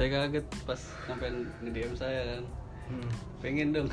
[0.00, 1.28] saya kaget pas sampai
[1.60, 2.48] nge-DM saya kan.
[2.88, 3.12] Hmm.
[3.44, 3.92] pengen dong.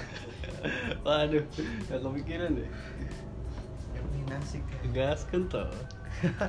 [1.03, 1.43] Waduh
[1.91, 2.69] gak kepikiran deh.
[4.15, 4.63] Ini asik
[4.95, 5.67] gas toh.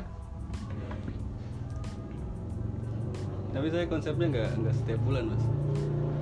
[3.58, 5.42] Tapi saya konsepnya nggak nggak setiap bulan mas.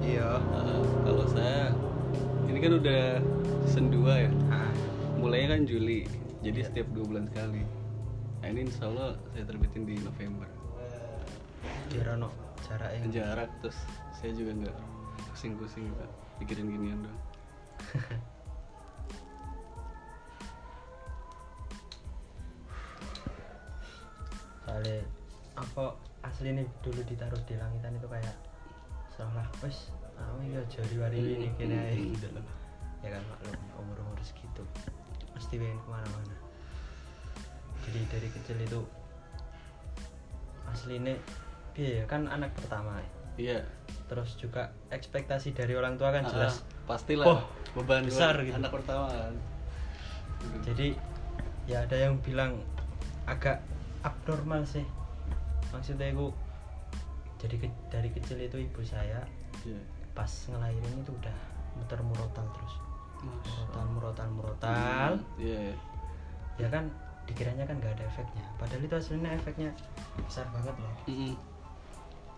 [0.01, 0.41] Iya.
[0.41, 1.77] Ah, kalau saya
[2.49, 3.21] ini kan udah
[3.69, 4.33] season 2 ya.
[4.49, 4.73] Ah.
[5.21, 6.09] mulainya kan Juli
[6.41, 7.69] jadi setiap dua bulan sekali.
[8.41, 10.49] Nah ini insya Allah saya terbitin di November.
[11.93, 12.17] Biar
[12.67, 13.79] ono jaraknya jarak terus
[14.11, 14.75] saya juga nggak
[15.31, 16.11] pusing-pusing juga
[16.43, 17.21] pikirin ginian doang.
[24.67, 25.07] Soalnya
[25.55, 25.95] apa
[26.27, 28.35] asli nih dulu ditaruh di langitan itu kayak
[29.15, 32.45] seolah wes aku ya jari wari ini kena gitu loh
[33.01, 34.67] ya kan maklum umur umur segitu.
[35.39, 36.35] Pasti pengen ke mana-mana.
[37.87, 38.83] Jadi dari kecil itu
[40.67, 40.99] asli
[41.77, 42.99] iya kan anak pertama.
[43.37, 43.61] Iya.
[44.07, 46.65] Terus juga ekspektasi dari orang tua kan Ah, jelas.
[46.85, 47.41] pastilah Oh,
[47.75, 48.57] beban besar gitu.
[48.57, 49.11] anak pertama.
[49.11, 49.35] Kan
[50.63, 50.95] jadi
[51.67, 52.63] ya ada yang bilang
[53.25, 53.61] agak
[54.01, 54.87] abnormal sih.
[55.69, 56.31] Maksudnya aku
[57.37, 59.21] jadi ke- dari kecil itu ibu saya
[59.61, 59.81] Iya.
[60.13, 61.37] pas ngelahirin itu udah
[61.77, 62.75] muter murotal terus
[63.21, 65.13] murotal murotal murotal.
[65.37, 65.75] Iya
[66.57, 66.89] ya kan
[67.27, 68.41] dikiranya kan nggak ada efeknya.
[68.57, 69.69] Padahal itu aslinya efeknya
[70.17, 70.95] besar banget loh.
[71.05, 71.35] Mm-mm.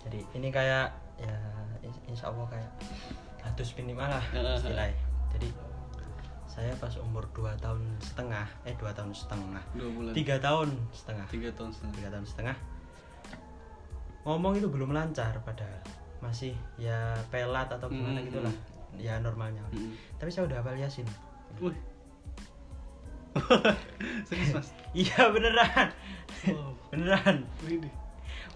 [0.01, 1.35] Jadi ini kayak ya
[1.81, 2.71] ins- insya Allah kayak
[3.41, 4.23] hadus minimal lah
[4.55, 4.95] istilahnya.
[5.35, 5.49] Jadi
[6.49, 9.63] saya pas umur 2 tahun setengah eh dua tahun setengah.
[10.13, 11.27] Tiga tahun setengah.
[11.29, 11.95] Tiga tahun setengah.
[11.95, 12.57] Tiga tahun setengah.
[14.25, 15.81] Ngomong itu belum lancar padahal
[16.19, 18.55] masih ya pelat atau gimana Hmm, gitulah.
[18.99, 19.63] ya normalnya.
[19.71, 19.95] Mm-mm.
[20.19, 21.07] tapi saya udah hafal yasin.
[21.63, 21.77] Wih.
[24.27, 24.69] serius mas?
[24.93, 25.89] Iya beneran.
[26.51, 26.75] Wow.
[26.91, 27.37] Beneran.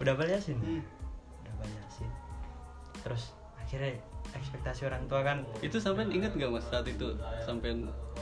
[0.00, 0.58] Udah hafal yasin?
[0.58, 0.82] Hmm.
[1.64, 2.10] Yasin
[3.02, 3.98] terus akhirnya
[4.32, 7.74] ekspektasi orang tua kan itu sampai ingat gak mas saat itu sampai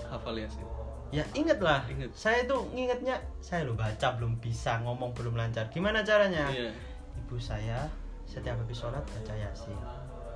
[0.07, 0.65] hafal yasin?
[1.11, 1.83] Ya inget lah.
[1.91, 2.15] Inget.
[2.15, 5.67] saya tuh ngingetnya saya lo baca belum bisa ngomong belum lancar.
[5.69, 6.47] Gimana caranya?
[6.47, 6.71] Iya.
[7.19, 7.91] Ibu saya
[8.23, 9.75] setiap habis sholat baca yasin.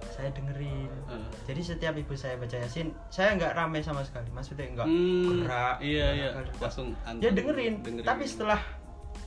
[0.05, 0.91] Saya dengerin.
[1.07, 1.23] Ah.
[1.47, 4.27] jadi setiap ibu saya baca yasin saya nggak rame sama sekali.
[4.31, 6.29] Maksudnya nggak Hmm, gerak iya iya.
[6.59, 6.91] langsung
[7.23, 7.79] ya dengerin.
[7.79, 8.03] dengerin.
[8.03, 8.59] tapi setelah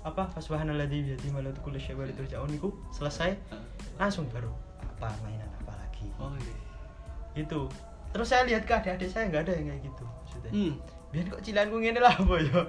[0.07, 0.31] apa?
[0.39, 2.51] Subhanalladzi biyadihi malakutu kulli syai'in wa turja'un.
[2.55, 3.35] Itu selesai
[3.99, 4.51] langsung baru
[4.97, 6.07] apa mainan apa lagi.
[6.17, 6.55] Oh iya.
[7.43, 7.67] Itu
[8.15, 10.51] terus saya lihat ke adik-adik saya nggak ada yang kayak gitu maksudnya.
[10.51, 10.73] Hmm.
[11.07, 12.61] biar kok cilanku ngene lah apa ya?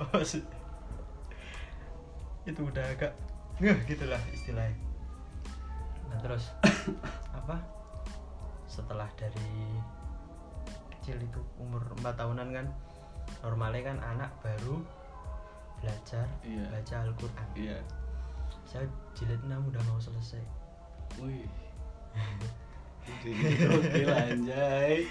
[2.51, 3.13] Itu udah agak
[3.59, 4.79] ngeh gitulah istilahnya.
[6.11, 6.55] Nah terus
[7.39, 7.59] apa?
[8.71, 9.75] Setelah dari
[10.99, 12.67] kecil itu umur 4 tahunan kan
[13.41, 14.77] normalnya kan anak baru
[15.81, 16.65] belajar Iya.
[16.71, 17.49] baca Al-Quran.
[17.55, 17.79] Iya.
[18.69, 18.85] Saya
[19.17, 20.43] jilid 6 udah mau selesai.
[21.23, 21.47] Wih.
[23.79, 25.09] Oke anjay.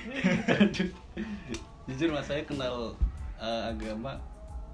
[1.88, 2.94] Jujur mas saya kenal
[3.40, 4.22] eh, agama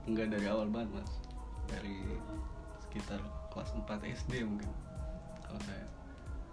[0.03, 1.11] Enggak dari awal banget mas.
[1.71, 2.03] Dari
[2.83, 3.23] sekitar
[3.55, 4.67] kelas 4 SD mungkin
[5.39, 5.85] Kalau saya.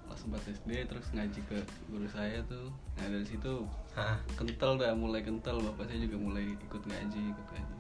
[0.07, 1.59] Kelas 4 SD terus ngaji ke
[1.91, 2.71] guru saya tuh.
[3.01, 3.67] Nah dari situ
[3.99, 5.59] Hah, kental dah mulai kental.
[5.59, 7.77] Bapak saya juga mulai ikut ngaji Ikut ngaji.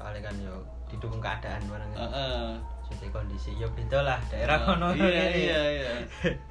[0.00, 0.56] Soalnya kan yo
[0.88, 2.56] didukung keadaan barang ah.
[2.88, 5.92] jadi kondisi yo beda lah daerah Ah, kono Iya iya iya.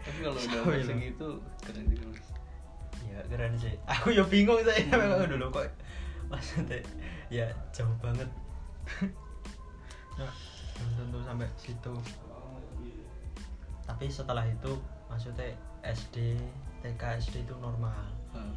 [0.05, 0.85] Tapi kalau udah lo.
[0.85, 1.27] segitu
[1.65, 2.27] Keren juga mas.
[3.09, 3.73] Ya keren sih.
[3.89, 5.65] Aku ya bingung saya memang dulu kok
[6.29, 6.77] maksudnya
[7.33, 8.29] ya jauh banget.
[10.15, 10.31] Nah,
[10.77, 11.93] belum tentu sampai situ.
[13.83, 14.77] Tapi setelah itu
[15.09, 15.49] maksudnya
[15.81, 16.37] SD
[16.79, 17.97] TK SD itu normal.
[18.31, 18.53] Ah.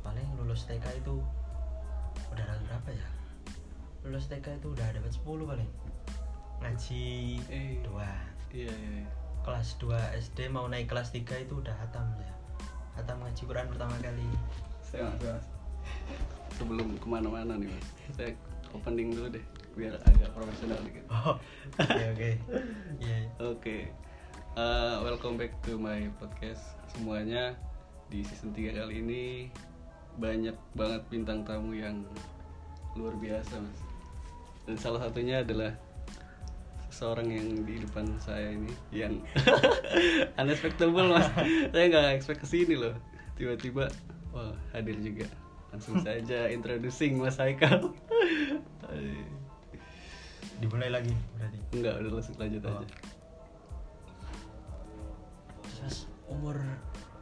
[0.00, 1.18] paling lulus TK itu
[2.30, 3.08] udah berapa ya
[4.06, 5.70] lulus TK itu udah dapat 10 paling
[6.56, 7.06] ngaji
[7.50, 7.82] Eh.
[7.82, 8.06] dua
[8.48, 9.08] Iya iya iya.
[9.42, 9.90] kelas 2
[10.22, 12.30] SD mau naik kelas 3 itu udah hatam ya
[12.94, 14.22] hatam ngaji Quran pertama kali
[14.80, 15.46] Saya mas, saya, mas.
[16.54, 18.30] Sebelum ke mana-mana nih mas, saya
[18.70, 19.44] opening dulu deh,
[19.74, 21.02] biar agak profesional dikit.
[21.14, 21.34] oh
[21.76, 22.30] oke oke
[23.02, 23.30] iya iya.
[23.42, 23.90] Oke,
[24.56, 27.52] Uh, welcome back to my podcast semuanya.
[28.08, 29.22] Di season 3 kali ini
[30.16, 32.00] banyak banget bintang tamu yang
[32.96, 33.80] luar biasa mas.
[34.66, 35.70] Dan salah satunya adalah
[36.86, 39.20] seseorang yang di depan saya ini yang
[40.40, 41.28] unexpectable mas.
[41.72, 42.94] saya nggak expect ke sini loh.
[43.34, 43.86] Tiba-tiba,
[44.30, 45.26] wah hadir juga.
[45.70, 47.92] Langsung saja introducing Mas Haikal.
[50.56, 52.80] dimulai lagi berarti Enggak, udah langsung lanjut Oh.
[52.80, 52.96] aja.
[55.68, 56.56] terus umur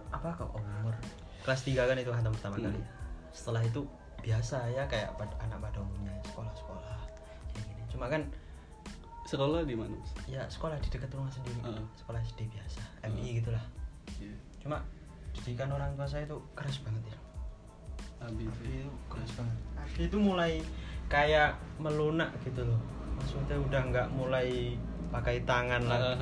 [0.09, 0.95] apa kok umur
[1.43, 2.71] kelas 3 kan itu hatam pertama Hmm.
[2.71, 2.81] kali
[3.35, 3.83] setelah itu
[4.23, 5.11] biasa ya kayak
[5.43, 6.84] anak pada umumnya sekolah-sekolah
[7.95, 8.23] cuma kan
[9.25, 9.95] sekolah di mana
[10.29, 11.63] ya sekolah di dekat rumah sendiri.
[11.65, 11.85] Heeh.
[11.97, 13.15] sekolah SD biasa Heeh.
[13.15, 13.65] MI gitulah.
[14.21, 14.37] Iya.
[14.61, 14.83] cuma
[15.35, 17.17] didikan orang tua saya itu keras banget ya.
[18.25, 19.59] Abi itu itu keras banget.
[19.77, 20.53] Abi itu mulai
[21.11, 22.81] kayak melunak gitu loh.
[23.19, 24.79] Maksudnya udah nggak mulai
[25.11, 26.19] pakai tangan lagi.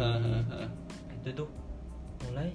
[1.23, 1.49] itu tuh
[2.29, 2.51] mulai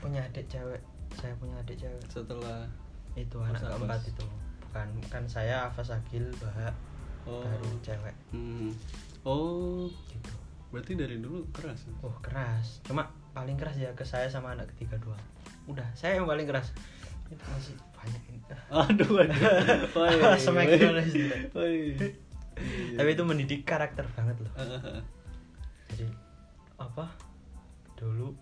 [0.00, 0.80] punya adik cewek.
[1.18, 2.02] Saya punya adik cewek.
[2.08, 2.64] Setelah
[3.14, 4.24] itu anak keempat itu.
[4.68, 6.72] Bukan kan saya Afas Agil Bahak
[7.28, 7.42] oh.
[7.42, 8.16] Baru cewek.
[8.32, 8.70] Hmm.
[9.26, 9.86] oh.
[10.10, 10.32] Gitu.
[10.72, 11.84] Berarti dari dulu keras?
[11.84, 11.92] Ya?
[12.02, 12.80] oh keras.
[12.86, 15.20] Cuma paling keras ya ke saya sama anak ketiga doang
[15.70, 16.74] udah saya yang paling keras.
[17.30, 18.38] Itu masih banyak ini.
[18.90, 19.32] Aduh aduh.
[21.56, 21.96] Woi.
[22.94, 24.52] tapi itu mendidik karakter banget loh.
[25.88, 26.04] Jadi
[26.76, 27.08] apa?
[27.96, 28.36] Dulu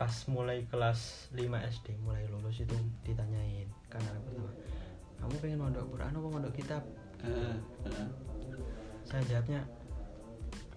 [0.00, 2.72] pas mulai kelas 5 SD mulai lulus itu
[3.04, 4.48] ditanyain kan anak pertama
[5.20, 6.80] kamu pengen mondok Quran apa mondok kitab
[9.04, 9.60] Saya jawabnya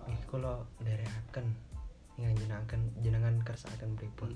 [0.04, 1.46] eh kalau dari akan
[2.20, 4.32] yang jenengan jenengan kersa akan pripun?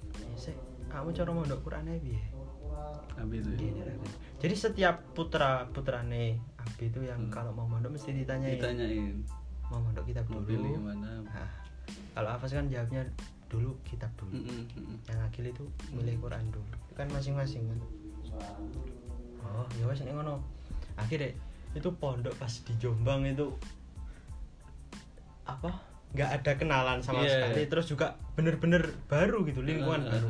[0.00, 0.32] Hmm.
[0.32, 0.56] ya sih
[0.88, 2.18] kamu cara mondok Quran piye?
[3.20, 3.94] Abi itu ya?
[4.40, 7.32] Jadi setiap putra putrane Abi itu yang Hmm.
[7.32, 8.58] kalau mau mondok mesti ditanyain.
[8.58, 9.14] Ditanyain.
[9.70, 10.50] Mau mondok kitab mau dulu?
[10.50, 11.22] pilih yang mana?
[11.22, 11.50] Nah,
[12.16, 13.06] kalau Afas kan jawabnya
[13.50, 14.34] dulu kitab dulu.
[14.34, 14.96] Mm-mm, mm-mm.
[15.10, 16.66] yang Akil itu milih Quran dulu.
[16.86, 17.78] Itu kan masing-masing kan?
[19.46, 20.42] Oh ya wes ngono.
[20.98, 21.34] Akhirnya
[21.70, 23.46] itu pondok pas di Jombang itu
[25.44, 25.70] apa?
[26.10, 27.70] Nggak ada kenalan sama Iya, sekali iya.
[27.70, 30.28] terus juga bener-bener baru gitu lingkungan Heeh, baru.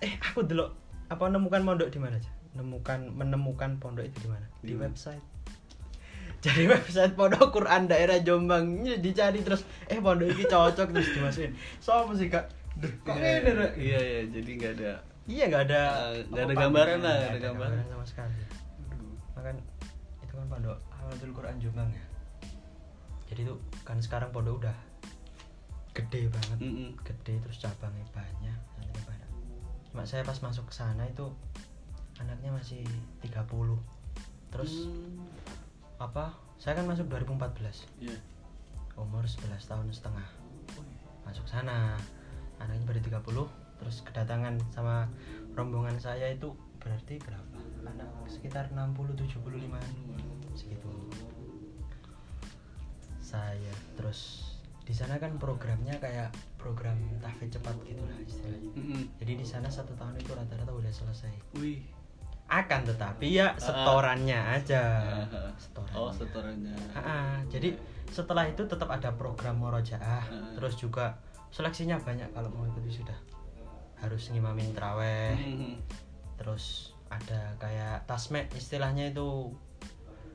[0.00, 0.66] Eh aku dulu
[1.06, 4.46] apa nemukan pondok di mana aja menemukan menemukan pondok itu di mana?
[4.58, 4.90] Di Di mana?
[4.90, 5.24] website.
[6.40, 11.52] Jadi website pondok Quran daerah Jombang dicari terus eh pondok ini cocok terus dimasukin.
[11.78, 12.50] So apa sih kak?
[12.74, 14.92] Duh, kok Iya, ini iya iya jadi nggak ada
[15.28, 15.80] iya nggak ada
[16.10, 17.82] Eh, nggak ada apa, gambaran panduan, lah, nggak nggak ada gambaran.
[17.86, 18.42] sama sekali.
[19.36, 19.54] Makan
[20.30, 22.04] itu kan pondok Hafadzul Quran Jombang ya?
[23.26, 24.76] Jadi tuh kan sekarang pondok udah
[25.90, 26.58] gede banget.
[26.62, 26.94] Mm-mm.
[27.02, 29.30] gede terus cabangnya banyak santri banyak.
[29.90, 31.26] Cuma saya pas masuk ke sana itu
[32.22, 32.86] anaknya masih
[33.26, 33.82] 30
[34.54, 35.26] terus Hmm.
[35.98, 36.30] apa?
[36.62, 38.14] Saya kan masuk 2014 Iya.
[38.94, 40.28] umur 11 tahun setengah.
[41.26, 41.98] Masuk sana
[42.62, 43.46] anaknya baru 30
[43.80, 45.08] terus kedatangan sama
[45.56, 47.49] rombongan saya itu berarti berapa
[48.26, 49.40] sekitar 60 75
[50.52, 50.90] segitu
[53.20, 54.50] saya terus
[54.82, 59.02] di sana kan programnya kayak program tahfidz cepat gitulah istilahnya Mm-mm.
[59.16, 61.78] jadi di sana satu tahun itu rata-rata udah selesai Wih.
[62.48, 64.82] akan tetapi ya setorannya aja
[65.30, 66.74] Ah, setorannya Oh setorannya.
[66.90, 67.34] Ah, ah.
[67.46, 70.50] jadi setelah itu tetap ada program murojaah Ah.
[70.52, 71.14] terus juga
[71.48, 73.14] seleksinya banyak kalau mau ikuti sudah
[74.02, 75.74] harus ngimamin traweh Mhm.
[76.34, 79.50] terus ada kayak tasmek istilahnya itu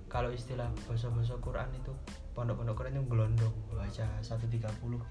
[0.05, 1.91] kalau istilah bahasa-bahasa Quran itu
[2.31, 5.03] pondok-pondok Quran itu gelondong baca 130 gitu lah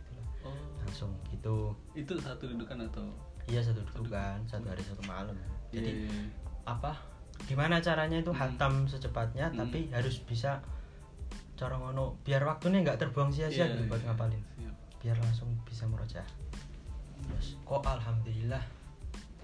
[0.44, 0.52] Oh.
[0.78, 3.00] langsung gitu Itu satu dudukan atau?
[3.46, 5.32] iya satu dudukan satu hari satu malam
[5.70, 6.24] jadi Iya, iya,
[6.62, 7.00] apa
[7.42, 8.40] gimana caranya itu Hmm.
[8.44, 9.56] hatam secepatnya Hmm.
[9.58, 10.60] tapi harus bisa
[11.54, 14.06] cara ngono biar waktunya nggak terbuang sia-sia Iya, gitu buat iya.
[14.06, 14.74] ngapalin Siap.
[15.00, 16.28] biar langsung bisa merojaah
[17.24, 18.60] terus kok alhamdulillah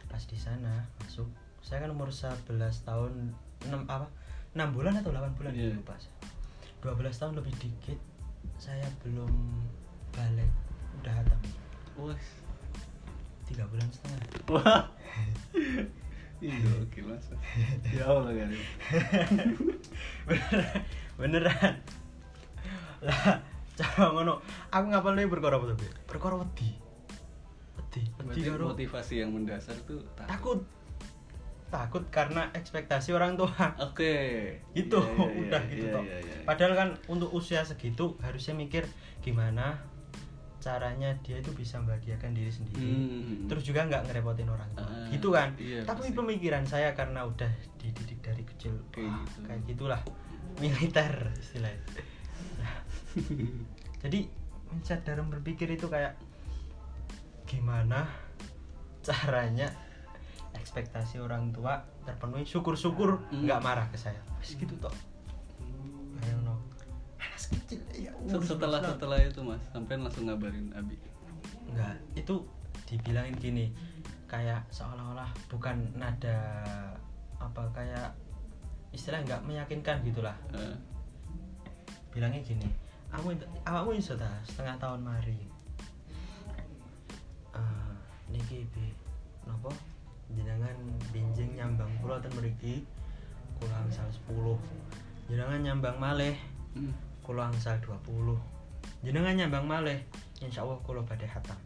[0.04, 2.44] pas di sana masuk saya kan umur 11
[2.82, 3.12] tahun
[3.68, 4.06] 6 apa?
[4.52, 5.76] 6 bulan atau 8 bulan Iya.
[5.76, 6.16] lupa saya.
[6.82, 7.98] 12 tahun lebih dikit
[8.56, 9.30] saya belum
[10.12, 10.50] balik.
[11.00, 11.40] Udah hatam.
[11.96, 12.16] Wah.
[13.44, 14.20] tiga bulan setengah.
[14.50, 14.82] Wah.
[16.40, 17.28] Iya, oke mas.
[17.92, 18.48] Ya Allah kan.
[20.24, 20.80] beneran
[21.20, 21.72] beneran.
[23.04, 23.44] Lah
[23.76, 24.40] cara ngono.
[24.72, 25.76] Aku ngapal nih perkara apa tuh
[26.08, 26.80] perkara wedi.
[27.76, 30.32] Wedi wedi motivasi yang mendasar tuh takut.
[30.32, 30.58] Takut
[32.10, 34.14] karena ekspektasi orang tua Oke.
[34.78, 36.42] gitu Iya, iya, iya, udah gitu iya, toh iya, iya.
[36.42, 38.84] padahal kan untuk usia segitu harusnya mikir
[39.20, 39.78] gimana
[40.58, 43.48] caranya dia itu bisa membahagiakan diri sendiri Hmm.
[43.48, 46.18] terus juga nggak ngerepotin orang tua Ah, gitu kan iya, tapi pasti.
[46.18, 49.38] pemikiran saya karena udah dididik dari kecil Kayak wah, gitu.
[49.46, 50.00] kayak gitulah
[50.58, 51.80] militer istilahnya
[52.56, 52.76] Nah,
[54.02, 54.28] jadi
[54.68, 56.12] mindset dalam berpikir itu kayak
[57.44, 58.04] gimana
[59.00, 59.66] caranya
[60.60, 63.48] ekspektasi orang tua terpenuhi syukur-syukur Hmm.
[63.48, 64.20] nggak marah ke saya.
[64.38, 64.92] Wes gitu toh.
[66.20, 66.60] Bayang no.
[67.16, 68.94] Anak kecil ya umur setelah 11 tahun.
[69.00, 70.96] setelah itu mas sampai langsung ngabarin Abi?
[71.70, 72.34] Enggak, itu
[72.86, 73.66] dibilangin gini
[74.28, 76.38] kayak seolah-olah bukan nada
[77.40, 78.14] apa kayak
[78.92, 80.34] istilah nggak meyakinkan gitulah.
[80.54, 80.76] Eh,
[82.10, 82.66] bilangnya gini
[83.10, 85.38] kamu awakmu iso ta setengah tahun mari?
[87.54, 87.94] Eh,
[88.30, 88.94] niki bi
[89.46, 89.70] nopo
[90.34, 90.76] jenengan
[91.10, 92.86] binjing nyambang kula ten mriki
[93.58, 96.34] kula misal 10 jenengan nyambang malih
[96.74, 96.92] hmm.
[97.22, 98.38] kulo angsal 20
[99.06, 99.98] jenengan nyambang malih
[100.40, 101.56] insya Allah kulo badhe hatam.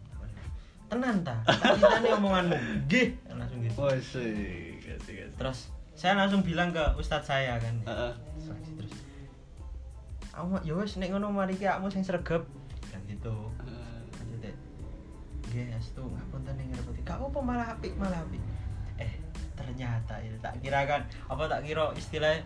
[0.84, 1.40] Tenan ta?
[1.48, 2.56] Tak kitane omonganmu.
[2.86, 3.16] Nggih.
[3.32, 3.78] Langsung gitu.
[3.80, 7.74] Oh kasih terus saya langsung bilang ke ustadz saya kan.
[7.88, 8.12] Heeh.
[8.38, 8.92] Seleksi terus.
[10.34, 12.44] Aku ya wis nek ngono mari ki akmu sing sregep.
[12.90, 13.34] Bilang gitu.
[13.64, 13.96] Heeh.
[14.12, 14.52] maksudnya
[15.50, 17.00] nggih astu ngapunten ning ngrepoti.
[17.06, 18.42] Gak apa malah apik malah apik
[19.74, 22.38] ternyata itu tak kira kan apa tak kira istilahnya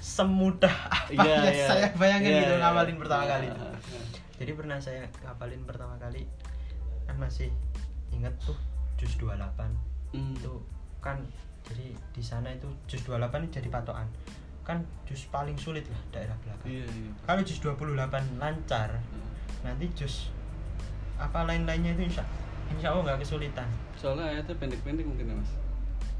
[0.00, 1.66] semudah apa Iya, yang iya.
[1.68, 2.62] saya bayangin Iya, gitu iya.
[2.64, 4.04] ngapalin pertama kali itu Heeh.
[4.40, 6.22] jadi pernah saya ngapalin pertama kali
[7.04, 7.52] kan masih
[8.08, 8.56] inget tuh
[8.96, 9.36] jus 28
[10.10, 10.34] Hmm.
[10.34, 10.50] itu
[10.98, 11.14] kan
[11.62, 14.08] jadi di sana itu jus 28 ini jadi patokan
[14.64, 17.94] kan jus paling sulit lah daerah belakang iya iya kalau jus 28
[18.40, 19.28] lancar Heeh.
[19.62, 20.32] nanti jus
[21.14, 22.24] apa lain-lainnya itu insya,
[22.70, 25.52] insya Allah nggak kesulitan soalnya ayatnya pendek-pendek mungkin ya mas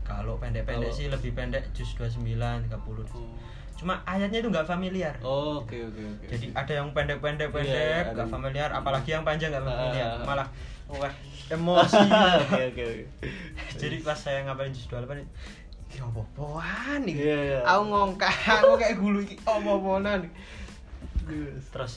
[0.03, 2.67] kalau pendek-pendek sih lebih pendek jus 29 30
[3.15, 3.31] oh.
[3.75, 5.17] Cuma ayatnya itu nggak familiar.
[5.21, 6.25] Oh, oke oke oke.
[6.27, 9.71] Jadi ada yang pendek-pendek Iya, pendek iya, nggak yang- familiar apalagi yang panjang nggak Ah,
[9.71, 10.09] familiar.
[10.11, 10.21] ah.
[10.23, 10.49] malah
[10.87, 11.13] wah
[11.55, 11.97] emosi.
[12.45, 13.05] Oke oke oke.
[13.75, 15.33] Jadi pas saya ngapalin jus 28 itu
[15.91, 17.17] ya apa-apaan nih
[17.61, 20.29] aku ngongkak aku kayak gulu iki apa-apaan?
[21.67, 21.93] Terus.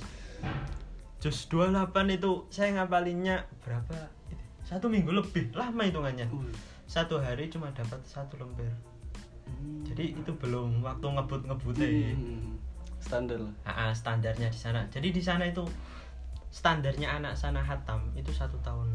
[1.20, 3.96] Jus 28 itu saya ngapalinnya berapa?
[4.62, 6.28] Satu minggu lebih lama hitungannya.
[6.28, 6.48] Uh.
[6.86, 8.70] Satu hari cuma dapat satu lembar
[9.44, 9.84] Hmm.
[9.84, 12.56] jadi itu belum waktu ngebut ngebutnya Hmm.
[12.98, 15.68] standar Ah, standarnya di sana jadi di sana itu
[16.48, 18.88] standarnya anak sana hatam itu satu tahun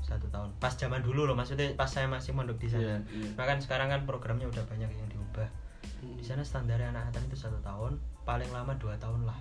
[0.00, 3.28] satu tahun pas zaman dulu loh maksudnya pas saya masih mondok di sana Iya, iya.
[3.34, 5.48] bahkan sekarang kan programnya udah banyak yang diubah
[5.96, 6.12] Hmm.
[6.14, 9.38] di sana standarnya anak hatam itu satu tahun paling lama dua tahun lah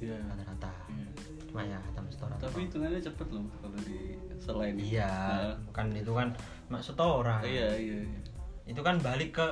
[0.00, 0.16] Iya.
[0.24, 1.06] rata-rata Iya.
[1.48, 3.98] Cuma ya hatam setoran Tapi hitungannya cepet loh kalau di
[4.36, 4.94] selain itu.
[4.94, 6.28] iya Nah, kan itu kan
[6.68, 8.20] mak setoran iya iya iya.
[8.68, 9.46] itu kan balik ke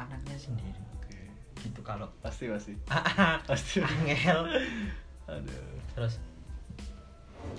[0.00, 1.20] anaknya sendiri Oke.
[1.60, 2.72] gitu kalau Pasti pasti.
[3.48, 3.84] Pasti.
[3.84, 4.40] angel
[5.30, 5.76] Aduh.
[5.92, 6.16] terus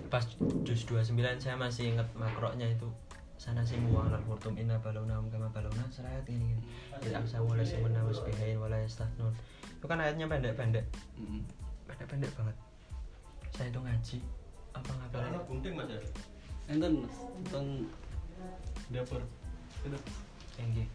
[0.09, 0.25] pas
[0.65, 2.89] jus 29 saya masih inget makroknya itu
[3.37, 6.63] sana sih muang lal hurtum inna balona um kama balona serayat ini gini
[7.05, 10.85] tidak bisa mulai semena musbihain wala itu kan ayatnya pendek-pendek
[11.85, 12.55] pendek-pendek banget
[13.55, 14.17] saya itu ngaji
[14.75, 15.99] apa ngapain gunting mas ya
[16.65, 17.67] Enten mas tentang
[18.89, 19.21] dapur.
[19.85, 19.97] Itu.
[20.57, 20.85] Engge.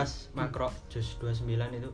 [0.00, 1.44] Pas makro jus 29
[1.76, 1.90] itu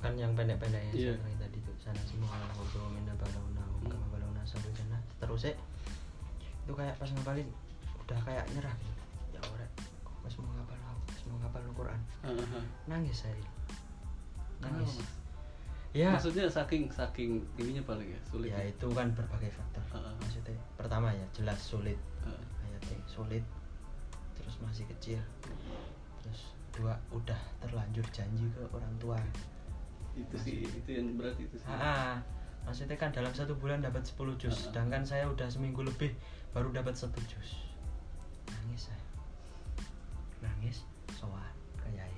[0.00, 1.12] kan yang pendek-pendeknya Iya.
[1.12, 1.74] saya bilang tadi tuh.
[1.80, 4.96] Sana semua hurtum inna balona um kama balona sampai sana.
[5.20, 7.48] Terus itu kayak pas ngapalin
[8.04, 9.02] udah kayak nyerah gitu.
[9.36, 9.66] Ya ora
[10.04, 12.00] kok pas mau ngapal pas mau ngapal Al-Quran?
[12.24, 12.60] Aha.
[12.88, 13.36] nangis saya.
[14.64, 15.00] Nangis.
[15.00, 15.08] Mas?
[15.92, 16.10] ya.
[16.12, 18.52] Maksudnya saking saking ininya paling ya sulit.
[18.52, 19.84] ya itu kan berbagai faktor.
[19.92, 20.12] Heeh.
[20.20, 21.98] maksudnya pertama ya jelas sulit.
[22.24, 22.44] Heeh.
[22.68, 23.44] ayatnya sulit.
[24.36, 25.20] Terus masih kecil.
[26.20, 26.40] Terus
[26.76, 29.16] dua udah terlanjur janji ke orang tua.
[30.12, 31.68] Itu sih itu yang berat itu sih.
[31.68, 32.20] Ah,
[32.64, 34.62] maksudnya kan dalam satu bulan dapat 10 jus Ah.
[34.68, 36.12] sedangkan saya udah seminggu lebih
[36.52, 37.64] baru dapat satu jus.
[38.52, 39.04] Nangis saya.
[40.44, 40.84] Nangis
[41.16, 42.12] soan ke yai.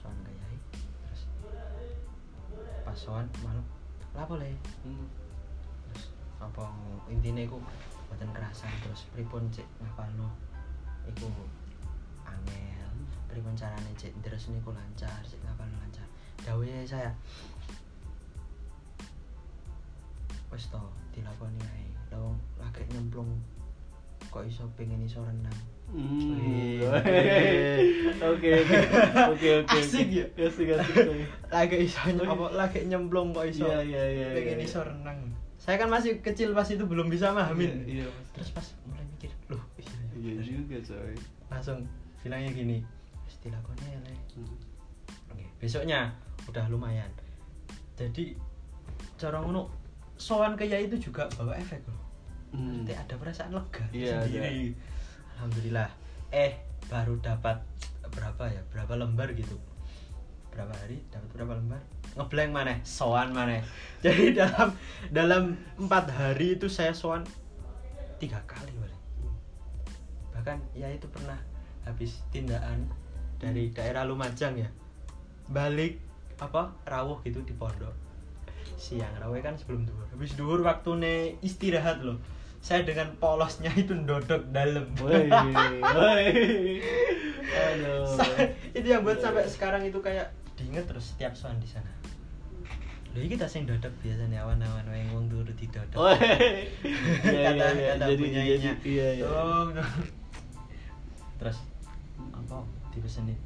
[0.00, 0.56] Soan ke yai
[1.04, 1.22] terus
[2.84, 3.64] pas soan malam
[4.16, 4.52] lah boleh?
[4.82, 5.06] Hmm.
[5.90, 6.10] terus
[6.42, 6.66] apa
[7.12, 7.60] intinya iku
[8.10, 8.72] buatan kerasan?
[8.84, 10.28] Terus pripun cek ngapalno?
[11.08, 11.28] Iku
[12.26, 12.79] angel
[13.30, 16.06] pripun carane cek terus niku lancar cek ngapalno lancar.
[16.42, 17.10] Dawe saya
[20.50, 20.82] wis to
[21.14, 21.86] dilakoni ae.
[22.10, 23.38] Lawang lagi nyemplung
[24.30, 25.54] kok iso pengen iso renang?
[25.90, 26.82] Hmm.
[28.22, 28.78] Oke oke.
[29.34, 29.50] Oke.
[29.66, 30.26] Asik ya?
[30.38, 31.26] Asik asik.
[31.50, 35.18] lagi iso apa lagi nyemplung kok iso Iya, iya, iya, pengen iso renang.
[35.60, 37.86] Saya kan masih kecil pas itu belum bisa mahamin.
[38.34, 41.14] Terus pas mulai mikir loh iya, Iya juga coy.
[41.50, 41.78] langsung
[42.22, 42.99] bilangnya gini "Wis
[43.40, 44.56] dilakoni ya Le." Hmm.
[45.32, 46.12] Oke, besoknya.
[46.46, 47.08] Udah lumayan.
[47.94, 48.34] Jadi
[49.16, 49.68] cara ngono
[50.16, 52.00] sowan ke Yai itu juga bawa efek loh.
[52.50, 52.82] Hmm.
[52.82, 54.74] Maksudnya ada perasaan lega Iya, sendiri.
[55.36, 55.88] alhamdulillah.
[56.32, 56.52] Eh
[56.88, 57.60] baru dapat
[58.10, 58.62] berapa ya?
[58.72, 59.54] Berapa lembar gitu.
[60.50, 60.98] Berapa hari?
[61.08, 61.78] Dapat berapa lembar?
[62.10, 63.62] Ngeblank mana soan mana
[64.04, 64.74] jadi dalam
[65.14, 65.42] dalam
[65.78, 67.22] empat hari itu saya soan
[68.18, 68.90] tiga kali Bang.
[70.34, 71.38] bahkan ya itu pernah
[71.86, 72.90] habis tindakan
[73.40, 74.68] dari daerah Lumajang ya
[75.50, 75.98] balik
[76.38, 77.92] apa rawuh gitu di pondok
[78.76, 80.90] siang rawuh kan sebelum duhur habis duhur waktu
[81.40, 82.20] istirahat loh
[82.60, 84.84] saya dengan polosnya itu dodok dalam
[88.76, 90.28] itu yang buat sampai sekarang itu kayak
[90.60, 91.88] diinget terus setiap soan di sana
[93.10, 95.98] iki kita sing dodok biasanya awan-awan wae wong turu di dodok.
[95.98, 96.14] Woi.
[97.26, 97.92] Iya, iya, kata iya.
[97.98, 98.56] kata Jadi punyainya.
[98.78, 99.24] jadi iya iya.
[99.26, 99.82] Oh, no.
[101.42, 101.58] Terus
[102.30, 102.56] apa
[102.94, 103.38] dipesenin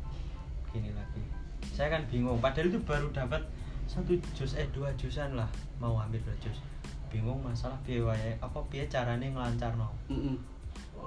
[0.72, 1.22] gini lagi.
[1.72, 3.40] Saya kan bingung padahal itu baru dapat
[3.84, 5.48] satu jus eh dua jusan lah
[5.78, 6.58] mau ambil dua jus.
[7.12, 9.88] Bingung masalah wae apa piye carane nglancarno.
[10.10, 10.54] Mm-mm.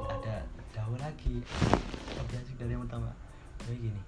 [0.06, 1.42] ada dawa lagi
[2.14, 3.10] lebih asik dari yang pertama
[3.58, 4.02] tapi gini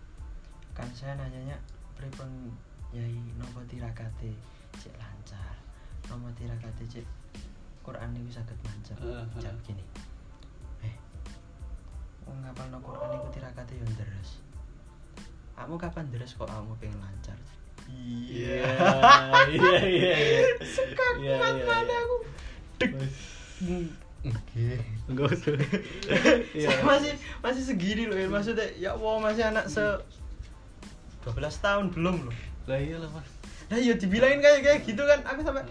[0.77, 1.57] kan saya nanyanya
[1.97, 2.53] pripun
[2.93, 4.37] yai nopo tirakate
[4.77, 5.57] cek lancar
[6.07, 7.05] nopo tirakate cek
[7.81, 9.25] Quran itu saged lancar ah.
[9.41, 9.81] jawab gini
[12.29, 14.29] wong ngapal no Quran itu tirakate yo deres
[15.57, 17.37] kamu kapan deres kok kamu pengen lancar
[17.89, 18.69] Iya,
[19.49, 20.45] iya, iya, iya.
[20.61, 21.97] Sekak Iya, iya, mana iya.
[22.05, 22.15] aku
[22.77, 22.91] Dek.
[24.29, 24.69] Oke.
[25.09, 25.57] Enggak usah.
[26.53, 26.69] Iya.
[26.69, 29.81] Saya masih masih segini loh ya maksudnya ya Allah masih anak se
[31.25, 32.35] 12 tahun belum loh
[32.69, 33.25] Lah iya lah, Mas.
[33.69, 35.65] nah iya dibilangin kayak kayak gitu kan aku sampai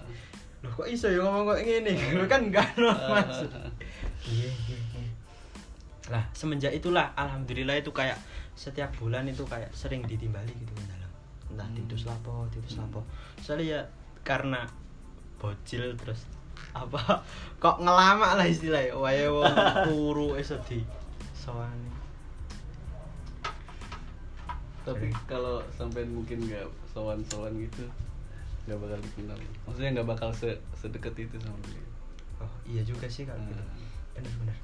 [0.63, 1.59] loh kok iso ya ngomong kok
[2.19, 3.47] Loh, kan enggak no mas
[4.35, 4.68] iya iya iya
[6.09, 8.17] lah semenjak itulah alhamdulillah itu kayak
[8.57, 11.11] setiap bulan itu kayak sering ditimbali gitu kan dalam
[11.53, 11.77] entah Hmm.
[11.77, 12.89] titus lapo titus Hmm.
[12.89, 13.01] lapo
[13.39, 13.81] soalnya ya
[14.25, 14.65] karena
[15.37, 16.25] bocil terus
[16.73, 16.99] apa
[17.63, 19.53] kok ngelama lah istilahnya wae wong
[19.87, 20.35] turu
[20.65, 20.81] di
[21.33, 21.77] sowan
[24.83, 27.85] Tapi kalau sampai mungkin nggak sowan-sowan gitu,
[28.65, 29.37] nggak bakal dikenal.
[29.69, 31.85] Maksudnya nggak bakal se sedekat itu sama beliau.
[32.41, 33.85] oh iya juga sih kalau gitu Hmm.
[34.17, 34.57] bener bener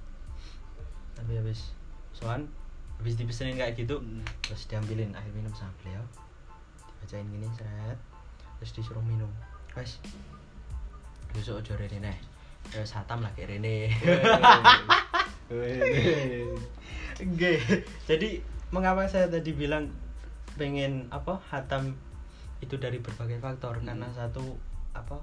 [1.14, 1.74] tapi habis
[2.14, 2.46] soan
[2.98, 4.22] habis dipesenin kayak gitu Hmm.
[4.42, 6.02] terus diambilin air minum sama beliau.
[7.02, 7.98] Dibacain gini seret.
[8.60, 9.28] Terus disuruh minum.
[9.74, 9.98] Guys
[11.34, 12.18] besok ojo rene nih.
[12.70, 13.90] Terus hatam lah kayak rene.
[17.14, 17.52] Oke,
[18.10, 18.42] jadi
[18.74, 19.92] mengapa saya tadi bilang
[20.58, 21.94] pengen apa hatam
[22.62, 23.82] itu dari berbagai faktor?
[23.82, 23.86] Hmm.
[23.92, 24.56] karena satu
[24.94, 25.18] apa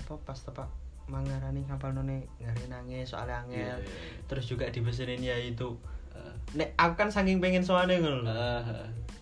[0.00, 0.79] apa pas tepak
[1.10, 4.22] mangarani ngapal none ngari nangis soalnya angel Iya, iya, iya.
[4.24, 5.74] terus juga dibesenin ya itu
[6.10, 6.34] Ah.
[6.52, 8.26] nek aku kan saking pengen soalnya ngono.
[8.26, 8.62] Ah.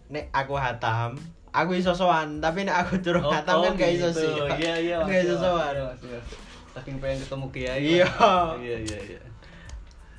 [0.09, 1.13] nek aku hatam
[1.49, 4.21] aku iso soan tapi nek aku turun Oh, hatam kan oh gak iso gitu.
[4.21, 4.97] sih Iya, iya.
[4.99, 6.21] Kan gak iso soan iya, iya.
[6.71, 7.81] Saking pengen ketemu kiai.
[7.99, 8.07] Iya.
[8.07, 8.57] Mas.
[8.59, 9.21] Iya, iya, iya.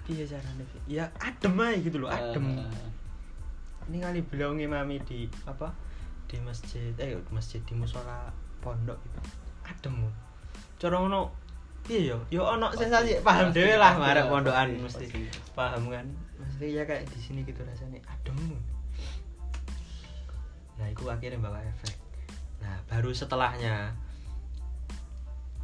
[0.10, 2.90] iya caranya ya adem aja gitu loh adem Ah.
[3.86, 5.70] ini kali beliau ngimami di apa
[6.26, 9.20] di masjid eh masjid di musola pondok itu
[9.66, 10.06] adem
[10.78, 11.34] corong no
[11.90, 13.18] iya yo yo ono sensasi.
[13.26, 15.10] paham dhewe lah marek pondokan mesti.
[15.58, 16.06] paham kan?
[16.38, 18.00] Mesti ya kayak di sini gitu rasanya.
[18.06, 18.38] Adem.
[20.78, 21.98] Nah itu akhirnya bawa efek.
[22.62, 23.92] Nah baru setelahnya.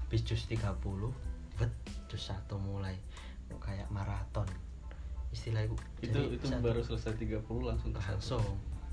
[0.10, 0.60] Bis jus 30
[1.56, 1.72] bet
[2.10, 2.98] jus satu mulai.
[3.62, 4.50] Kayak maraton.
[5.32, 8.44] Istilah itu Itu Jadi itu satu- baru selesai 30 langsung ke langsung.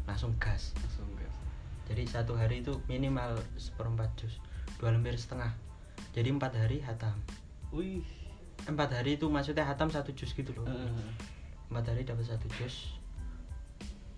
[0.04, 0.76] Langsung gas.
[0.78, 1.34] Langsung gas.
[1.82, 4.38] jadi satu hari itu minimal seperempat jus.
[4.78, 5.50] Dua lembar setengah
[6.12, 7.16] jadi empat hari hatam
[7.70, 8.04] Wih.
[8.64, 10.92] empat hari itu maksudnya hatam satu jus gitu loh Ah.
[11.68, 12.96] empat hari dapat satu jus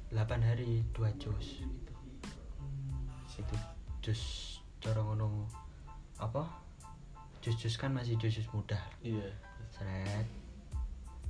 [0.09, 1.63] delapan hari dua jus
[3.35, 3.57] itu
[4.01, 4.23] jus
[4.79, 5.47] corong ngono
[6.17, 6.47] apa
[7.41, 9.27] jus jus kan masih jus jus muda Iya.
[9.71, 10.27] seret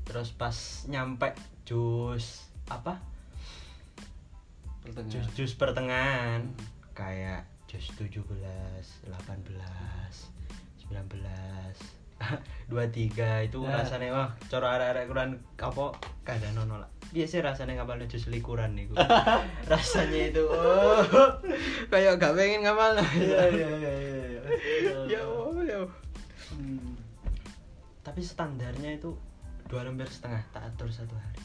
[0.04, 0.52] terus pas
[0.86, 1.32] nyampe
[1.64, 3.00] jus apa
[4.82, 5.08] Pertengahan.
[5.08, 6.44] jus jus pertengahan
[6.92, 9.08] kayak jus 17, 18,
[10.90, 11.20] 19
[12.72, 12.72] 23
[13.50, 13.80] itu Nah.
[13.82, 15.84] rasanya wah coro arek-arek kurang apa
[16.24, 18.88] kada nono lah biasa rasanya ngapal jus likuran nih
[19.72, 21.04] rasanya itu oh,
[21.92, 24.42] kayak gak pengen ngapal Iya, iya, iya, iya.
[25.06, 25.92] ya Allah, ya Allah.
[26.54, 26.96] Hmm.
[28.00, 29.12] tapi standarnya itu
[29.68, 31.40] dua lembar setengah tak atur satu hari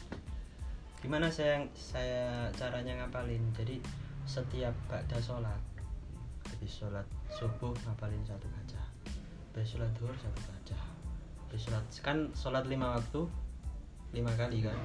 [1.00, 3.80] gimana saya saya caranya ngapalin jadi
[4.28, 5.56] setiap bakda sholat
[6.46, 8.59] habis sholat subuh ngapalin satu kaca
[9.60, 10.78] habis sholat duhur satu kaca
[11.44, 13.28] habis sholat kan sholat lima waktu
[14.16, 14.80] lima kali kan?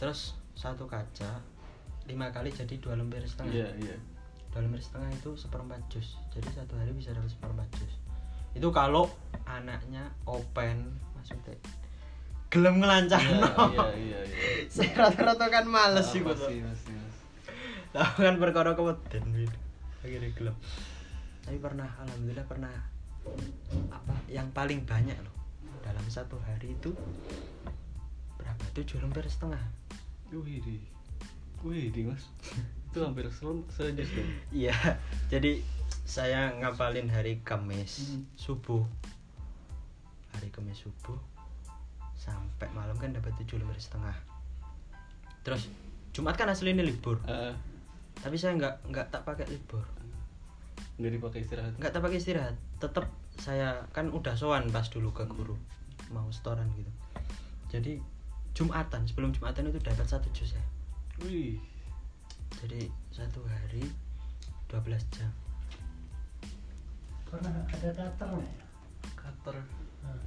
[0.00, 1.44] Terus satu kaca
[2.08, 3.52] lima kali jadi dua lembar setengah.
[3.52, 3.96] Iya, iya.
[4.48, 7.92] dua lembar setengah itu seperempat jus jadi satu hari bisa dapat seperempat jus
[8.56, 9.12] itu kalau
[9.44, 11.52] anaknya open maksudnya
[12.48, 14.68] gelem ngelancar Iya, iya, iya, iya.
[14.72, 16.96] saya rata-rata kan males sih Ah, gue masih, masih,
[18.24, 19.58] kan perkara keweden gitu
[20.00, 20.56] akhirnya gelap
[21.44, 22.91] tapi pernah alhamdulillah pernah
[23.88, 24.14] apa?
[24.28, 25.34] Yang paling banyak loh.
[25.82, 26.94] Dalam satu hari itu
[28.38, 28.62] berapa?
[28.76, 29.60] Tujuh lembar setengah.
[30.32, 30.80] Wih di
[31.62, 32.26] wih di mas.
[32.92, 34.76] Itu hampir sejus dong iya.
[35.32, 35.64] Jadi
[36.04, 38.28] saya ngapalin hari Kamis Hmm.
[38.36, 38.84] subuh.
[40.36, 41.16] Hari Kamis subuh
[42.12, 44.12] sampai malam kan dapat tujuh lembar setengah.
[45.40, 45.72] Terus
[46.12, 47.16] Jumat kan aslinya libur.
[47.24, 47.56] Ah,
[48.20, 49.82] tapi saya nggak nggak tak pakai libur
[51.00, 51.72] nggak dipakai istirahat.
[51.80, 52.56] Nggak tak pakai istirahat.
[52.80, 53.06] Tetap
[53.40, 55.56] saya kan udah sowan pas dulu ke guru.
[56.12, 56.92] Mau setoran gitu.
[57.72, 58.02] Jadi
[58.52, 60.64] Jumatan sebelum Jumatan itu dapat satu jus ya.
[61.24, 61.56] Wih.
[62.60, 63.88] Jadi satu hari
[64.68, 65.32] 12 jam.
[67.24, 68.62] Pernah ada datarnya ya?
[69.16, 69.56] cutter.
[70.04, 70.20] Nah,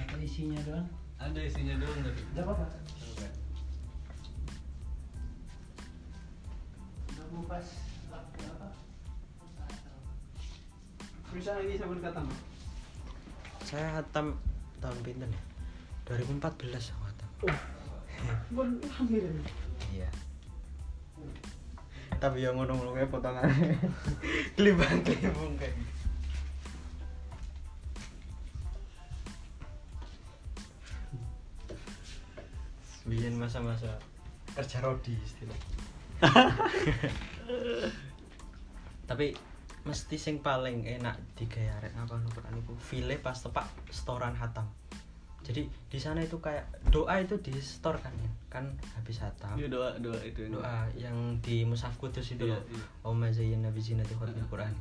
[0.00, 0.88] atau isinya doang?
[1.14, 2.66] ada isinya doang nggak Tidak apa-apa.
[7.12, 7.66] Nggak mau pas
[11.34, 12.22] Bisa lagi sabun kata
[13.64, 14.36] saya hatam
[14.78, 15.42] tahun pinten ya?
[16.06, 17.30] 2014 saya hatam.
[18.52, 19.48] Bon, alhamdulillah.
[19.90, 20.06] iya.
[22.20, 23.48] Tapi yang ngono-ngono kayak potongan.
[24.54, 25.74] Kelibang kelibung kayak.
[33.08, 33.96] Bikin masa-masa
[34.54, 35.58] kerja rodi istilah.
[39.10, 39.34] Tapi
[39.84, 44.64] mesti sing paling enak digawe arek apa nu Quran iku file pas tepak setoran hatam.
[45.44, 48.30] Jadi di sana itu kayak doa itu di store kan ya?
[48.48, 48.64] Kan
[48.96, 49.60] habis hatam.
[49.60, 52.64] Iya doa doa itu yang doa yang di mushaf kudus itu Iya, loh.
[52.64, 52.84] iya.
[53.04, 54.72] Allahumma zayyinna bi zinatil khatmil Quran.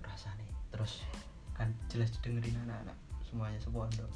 [0.00, 0.48] rasane.
[0.72, 1.04] Terus
[1.52, 4.08] kan jelas dengerin anak-anak semuanya sepondok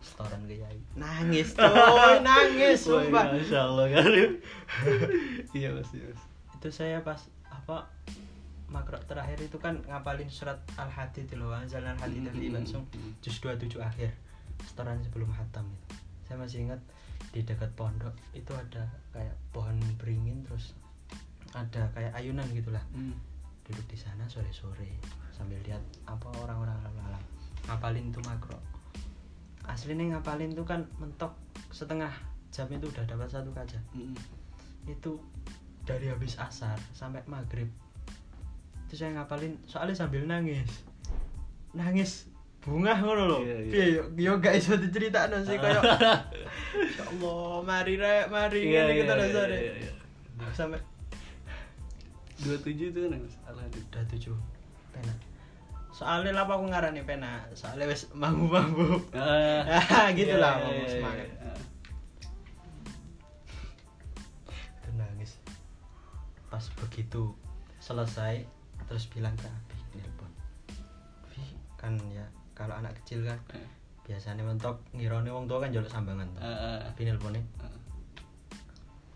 [0.00, 0.80] setoran ke yai.
[0.96, 3.36] Nangis coy nangis sumpah.
[3.36, 4.32] Masya Allah Karim.
[5.52, 6.22] Iya mas, iya mas.
[6.56, 7.84] Itu saya pas apa
[8.72, 13.12] makro terakhir itu kan ngapalin surat al-hadid loh anzal al-hadid tadi Hmm, langsung hmm, hmm.
[13.20, 14.10] juz 27 akhir
[14.64, 16.80] setoran sebelum hatam itu saya masih ingat
[17.30, 20.72] di dekat pondok itu ada kayak pohon beringin terus
[21.52, 23.12] ada kayak ayunan gitulah Hmm.
[23.62, 24.96] duduk di sana sore-sore
[25.30, 27.22] sambil lihat apa orang-orang alam-alam
[27.62, 28.58] ngapalin itu makro
[29.64, 31.36] aslinya ngapalin itu kan mentok
[31.70, 32.10] setengah
[32.50, 34.16] jam itu udah dapat satu kaca Hmm.
[34.84, 35.20] itu
[35.82, 37.66] dari habis asar sampai maghrib
[38.92, 40.84] itu saya ngapalin soalnya sambil nangis.
[41.72, 42.28] Nangis
[42.60, 43.72] bunga ngono loh Iya, iya.
[43.72, 44.02] piye yo?
[44.14, 46.14] Yo gak iso diceritakno sih kayak ya
[47.02, 49.92] Allah mari rek mari Iya, ngene iya, gitu iya, rasane iya, iya.
[50.52, 50.78] sampai
[52.38, 54.36] 27 itu kan mas Al-Hadid udah tujuh.
[54.92, 55.14] Pena
[55.90, 61.28] soalnya lah aku ngarani pena soalnya wes mampu-mampu Ah, gitu iya, lah iya, semangat.
[64.76, 65.32] itu nangis.
[66.46, 67.32] Pas begitu
[67.78, 68.44] selesai
[68.92, 70.28] terus bilang ke Abi nelpon.
[71.24, 71.40] Abi
[71.80, 73.64] kan ya kalau anak kecil kan Eh,
[74.04, 76.44] biasanya mentok ngirone wong tua kan jaluk sambangan tuh.
[76.44, 76.92] ah.
[76.92, 77.40] Abi nelponnya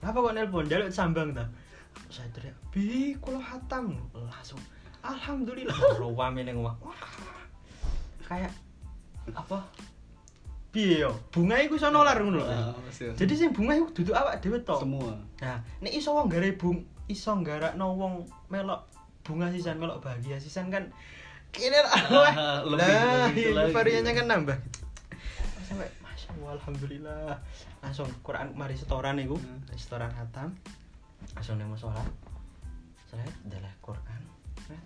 [0.01, 0.65] apa kok nelpon?
[0.65, 1.45] Jaluk sambang tuh
[2.09, 4.61] saya teriak bi kulo hatam langsung
[5.05, 5.77] alhamdulillah.
[6.01, 6.73] Rawame neng wah.
[8.25, 8.53] Kayak
[9.37, 9.61] apa?
[10.73, 11.13] Piye yo?
[11.33, 12.47] Bunga iku iso nolar ngono lho.
[13.13, 15.13] Jadi sing bunga iku duduk awak dhewe tok semua.
[15.45, 18.15] Nah, nek iso wong gare bung iso nggarakno wong
[18.49, 18.96] melok
[19.27, 20.87] bunga sisan melok bahagia sisan kan
[21.51, 21.93] kene lah.
[21.93, 23.73] Ah, lebih- Lah, lebih itu iya, lagi.
[23.73, 24.59] variannya kan nambah.
[25.63, 27.35] Sampai Masya Allah, Alhamdulillah.
[27.81, 29.61] Langsung Quran mari setoran iku Hmm.
[29.73, 30.55] Setoran hatam
[31.33, 32.07] Langsung nemu sholat.
[33.05, 34.21] Saya adalah Quran.
[34.69, 34.83] Nah,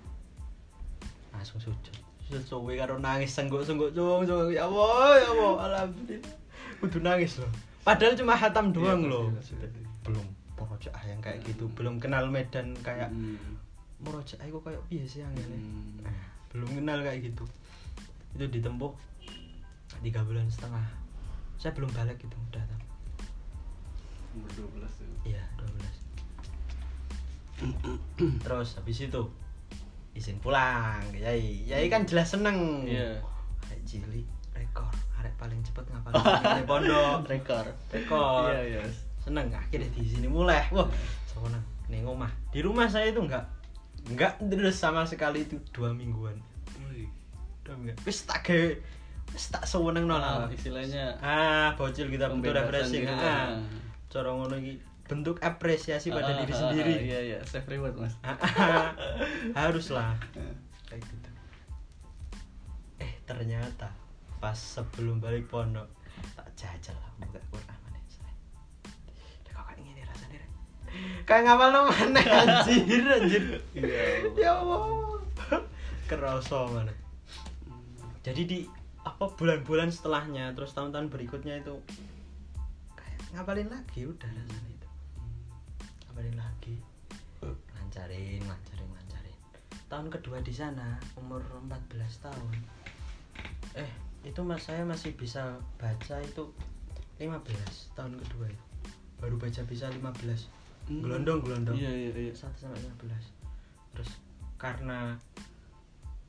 [1.33, 1.95] Langsung sujud.
[2.23, 6.35] Sujud suwe karo nangis sengguk-sengguk cung cung Ya Allah, ya Allah, Alhamdulillah.
[6.79, 7.51] Kudu nangis loh.
[7.81, 9.25] Padahal cuma hatam doang Iya, loh.
[9.35, 9.81] pasti, pasti.
[10.01, 11.69] belum murojaah yang kayak gitu.
[11.71, 13.37] Belum kenal medan kayak Hmm.
[14.01, 16.01] Murojaah itu kayak biasa yang ini Hmm.
[16.05, 16.17] Nah,
[16.51, 17.45] belum kenal kayak gitu.
[18.37, 18.93] Itu ditempuh
[20.01, 20.85] tiga bulan setengah.
[21.61, 22.81] Saya belum balik gitu udah tahu
[24.31, 25.67] umur 12 tuh iya 12
[28.41, 29.23] terus habis itu
[30.17, 31.69] izin pulang yai.
[31.69, 32.89] Yai kan jelas seneng.
[32.89, 33.21] Iya.
[33.69, 34.91] arek cilik rekor.
[35.21, 37.23] Arek paling cepet ngapalin di pondok.
[37.29, 37.67] Rekor.
[37.93, 38.51] Rekor.
[38.51, 38.81] Iya iya.
[38.83, 38.99] Mas.
[39.21, 40.65] seneng akhirnya di sini mulai.
[40.73, 40.89] Wah
[41.29, 43.43] seneng nih rumah di rumah saya itu enggak
[44.09, 46.39] enggak terus sama sekali itu dua mingguan.
[47.61, 48.69] Dua mingguan wis tak gawe
[49.31, 53.15] wis tak seweneng Ah, nol istilahnya ah bocil kita butuh pembebasan refreshing gitu.
[53.15, 53.63] ah Ah.
[54.11, 54.75] cara ngono iki
[55.07, 56.93] bentuk apresiasi pada Ah, diri ah, sendiri.
[57.03, 57.39] iya iya.
[57.43, 58.15] Self reward mas.
[58.23, 58.95] Ah,
[59.55, 60.15] haruslah.
[60.35, 60.55] Ah.
[60.87, 61.29] kayak gitu.
[62.99, 63.91] Eh ternyata
[64.39, 65.87] pas sebelum balik pondok
[66.35, 67.80] tak jajal lah buka Quran
[71.25, 73.45] kayak ngapal no mana anjir anjir.
[74.37, 75.21] Ya Allah.
[76.11, 76.95] Kerasa mana
[78.21, 78.59] jadi di
[79.01, 81.81] apa bulan-bulan setelahnya terus tahun-tahun berikutnya itu
[82.93, 84.89] kayak ngapalin lagi udah rasanya itu.
[86.09, 86.77] Ngapalin lagi.
[87.73, 89.37] Lancarin lancarin lancarin
[89.89, 92.55] tahun kedua di sana umur 14 tahun.
[93.73, 93.91] Eh
[94.29, 96.45] itu mas saya masih bisa baca itu
[97.17, 98.65] 15 tahun kedua itu.
[99.17, 100.60] Baru baca bisa 15
[100.91, 101.01] Hmm.
[101.01, 102.33] gelondong gelondong Iya iya iya.
[102.35, 103.31] 1 sampai 15
[103.95, 104.11] terus
[104.57, 105.15] karena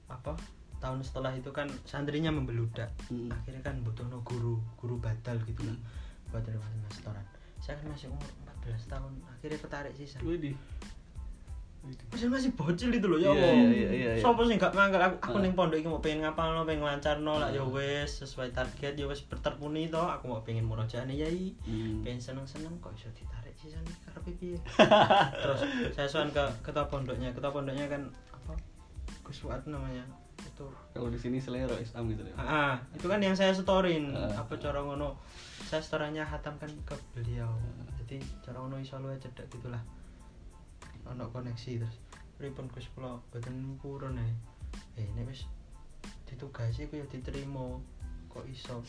[0.08, 0.38] apa
[0.78, 3.28] tahun setelah itu kan santrinya membeludak Hmm.
[3.28, 6.30] akhirnya kan butuh no guru guru badal gitu kan Hmm.
[6.30, 7.26] buat terima setoran
[7.58, 8.30] saya kan masih umur
[8.62, 10.54] 14 tahun akhirnya ketarik sisa Widih.
[11.82, 12.06] Widih.
[12.08, 14.22] masih masih bocil itu loh ya Iya, Allah iya, iya, iya, iya.
[14.22, 15.42] Sopo sih gak mangkel aku, aku Ah.
[15.42, 17.66] ning pondok iki mau pengen ngapal no pengen lancar no lah ya Ah.
[17.68, 22.06] wes sesuai target ya wes terpenuhi toh aku mau pengen murojaane yai Hmm.
[22.06, 24.58] pengen seneng-seneng kok iso ditarik sisa nih karepe piye
[25.46, 25.62] terus
[25.94, 27.30] saya soan ke ketua pondoknya.
[27.30, 28.58] Ketua pondoknya kan apa
[29.22, 30.02] Gus Fuad namanya.
[30.42, 30.66] Itu.
[30.98, 32.34] Kalau di sini selera Islam gitu ya.
[32.34, 34.42] ah, ah, itu kan yang saya storin Ah.
[34.42, 35.22] apa cara ngono.
[35.70, 37.54] Saya storannya hatamkan ke beliau.
[38.02, 39.80] Jadi cara ngono iso luwe cedek gitulah.
[41.06, 41.98] Ono koneksi terus.
[42.42, 44.34] Pripun Gus kula boten purun ae
[44.98, 45.46] eh nek wis
[46.26, 47.78] ditugasi ku ya diterima.
[48.34, 48.82] Kok iso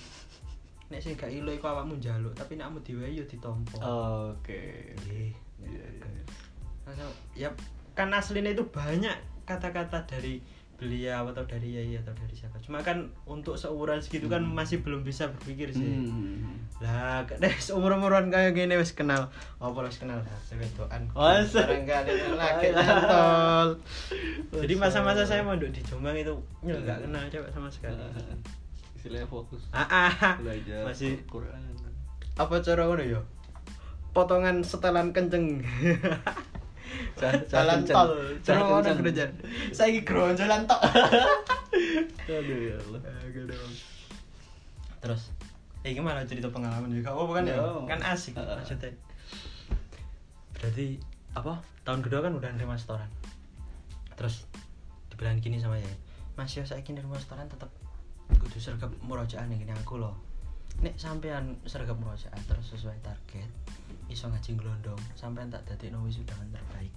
[0.92, 3.80] nek sing gak ilo iku awakmu njaluk tapi nek kamu diwehi ya ditampa
[4.28, 4.92] Oke.
[5.00, 5.32] Nggih.
[5.58, 7.08] Iya iya.
[7.34, 7.48] Ya
[7.92, 12.98] kan aslinya itu banyak kata-kata dari beliau atau dari yai atau dari siapa cuma kan
[13.22, 14.50] untuk seumuran segitu kan Hmm.
[14.52, 16.58] masih belum bisa berpikir sih Hmm.
[16.82, 21.62] lah nek seumur umuran kayak gini wis kenal apa wis kenal dah sewedoan Masa?
[21.62, 23.68] sekarang kali lagi nyantol
[24.58, 27.94] jadi masa-masa saya mondok di Jombang itu nggak kenal cewek sama sekali
[29.02, 29.66] Istilahnya fokus.
[29.74, 30.38] Ah, ah.
[30.38, 31.18] belajar masih.
[31.26, 31.58] Quran.
[32.38, 33.18] apa cara ngono ya?
[34.14, 35.58] Potongan setelan kenceng.
[37.50, 38.14] Jalan tol.
[38.46, 38.98] cara ngono kenceng.
[39.02, 39.24] gereja
[39.74, 39.90] saya
[40.38, 40.80] jalan tok.
[42.30, 43.02] Aduh ya Allah.
[45.02, 45.34] terus
[45.82, 47.10] eh gimana cerita pengalaman juga.
[47.10, 47.58] Oh bukan ya?
[47.58, 47.66] Ya.
[47.90, 48.94] kan asik maksudnya.
[50.54, 51.02] Berarti
[51.34, 51.58] apa?
[51.82, 53.10] Tahun kedua kan udah nerima setoran.
[54.14, 54.46] Terus
[55.10, 55.90] dibilang gini sama ya
[56.32, 57.68] mas yo saya nerima setoran tetep
[58.38, 60.16] kudu sergap murojaah nih gini aku loh.
[60.80, 63.50] Nek sampean sergap murojaah terus sesuai target
[64.10, 66.92] iso ngaji gelondong sampean tak dadi no wisudawan terbaik.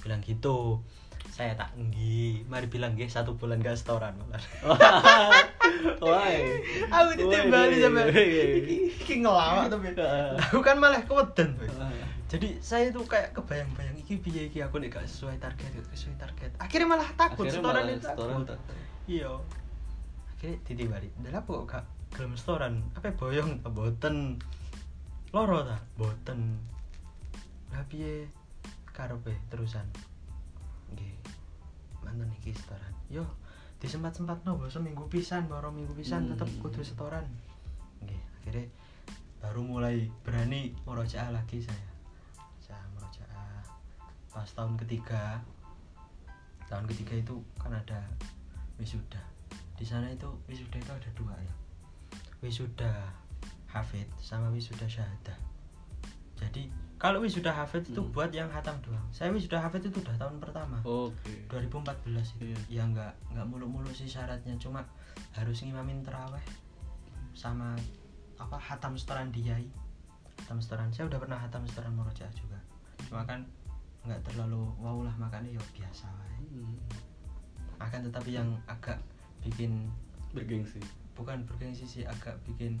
[0.00, 0.80] Bilang gitu.
[1.28, 2.46] Saya tak nggi.
[2.48, 4.40] Mari bilang nggih satu bulan gak setoran malah
[6.02, 6.26] Wah.
[6.90, 8.18] aku ditimbali woi.
[8.64, 9.94] iki iki ngelawak tapi
[10.48, 11.54] aku kan malah keweden
[12.28, 14.60] jadi saya tuh kayak kebayang-bayang iki piye iki?
[14.60, 16.50] Aku nek gak sesuai target gak sesuai target.
[16.60, 18.44] Akhirnya malah takut setoran itu setoran
[20.38, 20.46] takut takut.
[20.46, 24.38] iya akhirnya ditimbali dalam kok gak gelem setoran apa boyong ta boten.
[25.34, 25.76] Loro ta?
[25.98, 26.56] Boten.
[27.74, 28.30] Lah piye?
[28.94, 29.84] Karepe terusan?
[30.94, 31.12] Nggih.
[32.00, 32.94] Mantan iki setoran.
[33.10, 33.26] Yo
[33.78, 36.30] disempat-sempat no boso minggu pisan baru minggu pisan Hmm.
[36.34, 37.26] tetep kudu setoran.
[38.02, 38.66] Nggih akhirnya
[39.38, 41.90] baru mulai berani murojaah lagi saya.
[42.58, 43.66] Saya murojaah
[44.32, 45.42] pas tahun ketiga.
[46.70, 48.04] Tahun ketiga itu kan ada
[48.76, 49.37] wisuda
[49.78, 51.54] di sana itu wisuda itu ada dua ya.
[52.42, 52.92] Wisuda
[53.70, 55.38] hafid sama wisuda syahadah.
[56.38, 56.66] Jadi
[56.98, 58.10] kalau wisuda hafid itu Hmm.
[58.10, 59.06] buat yang hatam doang.
[59.14, 60.82] Saya wisuda hafid itu udah tahun pertama.
[60.82, 61.46] Oke.
[61.46, 62.50] 2014 itu.
[62.50, 62.58] Iya.
[62.66, 64.58] ya nggak nggak muluk-muluk sih syaratnya.
[64.58, 64.82] Cuma
[65.30, 66.42] harus ngimamin teraweh
[67.38, 67.78] sama
[68.34, 69.70] apa hatam setoran diai.
[70.42, 70.90] Hatam setoran.
[70.90, 72.58] Saya udah pernah hatam setoran murojaah juga.
[73.06, 73.46] Cuma kan
[74.02, 76.42] nggak terlalu wow lah makanya ya biasa wae.
[76.50, 76.74] Hmm.
[77.78, 78.98] akan tetapi yang agak
[79.48, 79.88] bikin
[80.28, 80.76] Bergengsi.
[81.16, 82.76] bukan bergengsi sih agak bikin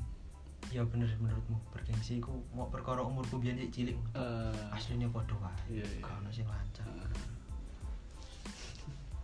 [0.68, 5.86] ya bener menurutmu bergengsi ku mau perkara umurku biar cilik Eh, aslinya podo wae Iya,
[5.88, 6.04] iya.
[6.04, 7.08] ono sing lancar ah.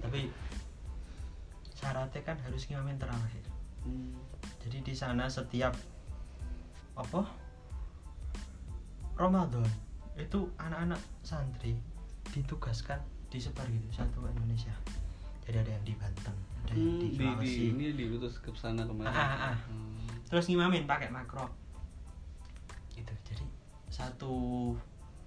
[0.02, 0.30] tapi
[1.74, 3.44] syaratnya kan harus ngimamin terawih
[3.85, 4.16] Hmm.
[4.64, 5.76] jadi di sana setiap
[6.96, 7.20] apa
[9.14, 9.68] Ramadan
[10.16, 11.76] itu anak-anak santri
[12.33, 12.96] ditugaskan
[13.28, 14.72] disebar gitu satu Indonesia
[15.44, 16.33] jadi ada yang di Banten
[16.72, 19.12] Hmm, di di, di ini diutus ke sana kemarin.
[19.12, 19.57] Ah, ah, ah.
[19.68, 20.09] Hmm.
[20.24, 21.46] terus ngimamin pakai makro
[22.90, 23.44] gitu jadi
[23.90, 24.33] satu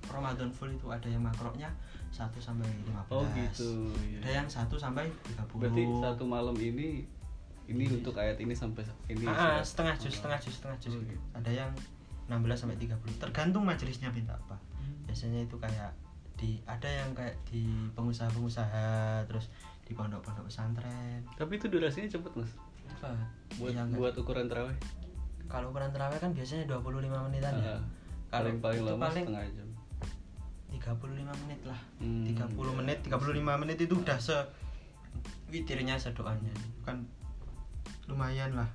[0.07, 1.67] Ramadan full itu ada yang makroknya
[2.09, 3.91] 1 sampai 15 Oh gitu.
[4.07, 4.19] iya.
[4.23, 7.03] ada yang 1 sampai 30 Berarti satu malam ini
[7.67, 7.99] ini Iya.
[7.99, 9.27] untuk ayat ini sampai ini.
[9.27, 10.15] Ah, ah, setengah jus, Oh.
[10.23, 11.11] setengah jus, setengah jus Oh, gitu.
[11.11, 11.23] gitu.
[11.35, 11.71] Ada yang
[12.31, 13.19] 16 sampai 30.
[13.19, 14.55] Tergantung majelisnya minta apa.
[14.79, 15.03] Hmm.
[15.03, 15.91] Biasanya itu kayak
[16.39, 18.87] di ada yang kayak di pengusaha-pengusaha
[19.27, 19.51] terus
[19.87, 21.23] di pondok-pondok pesantren.
[21.33, 22.51] Tapi itu durasinya cepet mas.
[22.91, 23.15] Cepat.
[23.55, 24.75] Buat Iya, buat ukuran terawih.
[25.47, 27.71] Kalau ukuran terawih kan biasanya 25 menitan ya.
[27.71, 27.81] Ah,
[28.27, 29.69] Kalau paling lama paling setengah jam.
[30.67, 32.73] 35 menit lah Hmm, 30 iya.
[32.75, 34.35] menit 35 menit itu udah se
[35.47, 36.51] witirnya sedoannya
[36.83, 37.07] kan
[38.05, 38.67] lumayan lah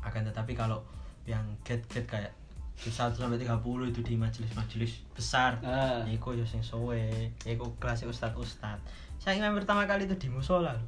[0.00, 0.80] akan tetapi kalau
[1.28, 2.32] yang get get kayak
[2.80, 6.00] di 1 sampai 30 itu di majelis-majelis besar Ah.
[6.08, 6.96] Iku yo sing sowe,
[7.44, 8.80] iku kelas ustad ustad.
[9.20, 10.72] Saya ingin pertama kali itu di musola.
[10.72, 10.84] lho.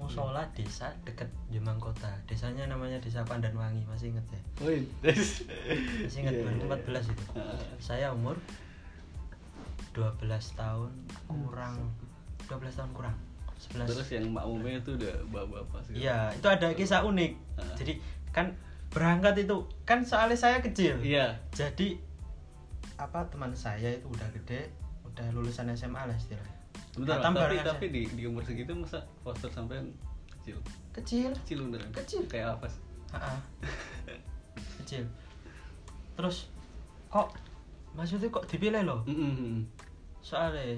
[0.00, 2.08] Musola desa deket Jemang Kota.
[2.24, 4.40] Desanya namanya Desa Pandanwangi, masih inget ya?
[5.04, 7.24] Masih inget Iya, iya, 2014 itu.
[7.36, 7.60] Ah.
[7.76, 8.40] Saya umur
[9.92, 10.16] 12
[10.56, 10.90] tahun
[11.28, 11.76] kurang
[12.48, 13.16] 12 tahun kurang.
[13.60, 13.84] 11.
[13.84, 15.92] Terus yang makmumnya itu udah bapak-bapak sih.
[16.02, 17.32] Iya, itu ada kisah unik.
[17.60, 17.76] Ah.
[17.76, 17.92] Jadi
[18.32, 18.56] kan
[18.90, 20.98] berangkat itu kan soalnya saya kecil.
[21.04, 21.36] Iya.
[21.52, 22.00] Jadi
[22.96, 24.72] apa teman saya itu udah gede,
[25.04, 26.51] udah lulusan SMA lah istilahnya.
[26.92, 29.88] Bentar, tapi tapi di, di umur segitu masa poster sampean
[30.30, 30.60] kecil.
[30.92, 31.30] Kecil.
[31.44, 31.88] Kecil beneran.
[31.92, 32.22] Kecil.
[32.28, 32.82] Kayak apa sih?
[34.82, 35.04] Kecil
[36.12, 36.52] terus
[37.08, 37.32] kok
[37.92, 39.64] maksudnya kok dipilih loh Mm-mm.
[40.20, 40.76] soalnya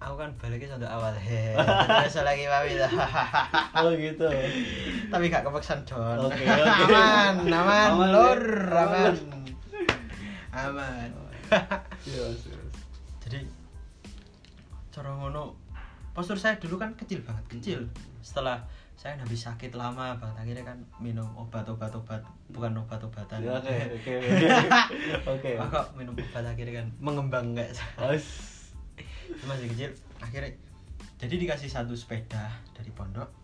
[0.00, 1.52] aku kan baliknya sampai awal he
[2.00, 2.88] terus lagi mami lah
[3.78, 4.26] Oh gitu.
[5.12, 6.84] tapi gak kepeksan John Oke, oke.
[6.88, 8.80] aman aman Aman, lur ya?
[8.80, 9.14] aman
[10.56, 11.08] aman
[12.02, 12.24] Iya,
[14.92, 15.56] cara ngono
[16.12, 17.80] postur saya dulu kan kecil banget kecil
[18.20, 18.60] setelah
[18.92, 22.20] saya habis sakit lama banget akhirnya kan minum obat-obat obat
[22.52, 24.14] bukan obat-obatan Ya, Oke, oke.
[25.26, 25.50] Oke.
[25.58, 27.56] Kok minum obat akhirnya kan mengembang.
[27.98, 28.52] Aus.
[29.48, 30.54] masih kecil akhirnya
[31.16, 33.41] jadi dikasih satu sepeda dari pondok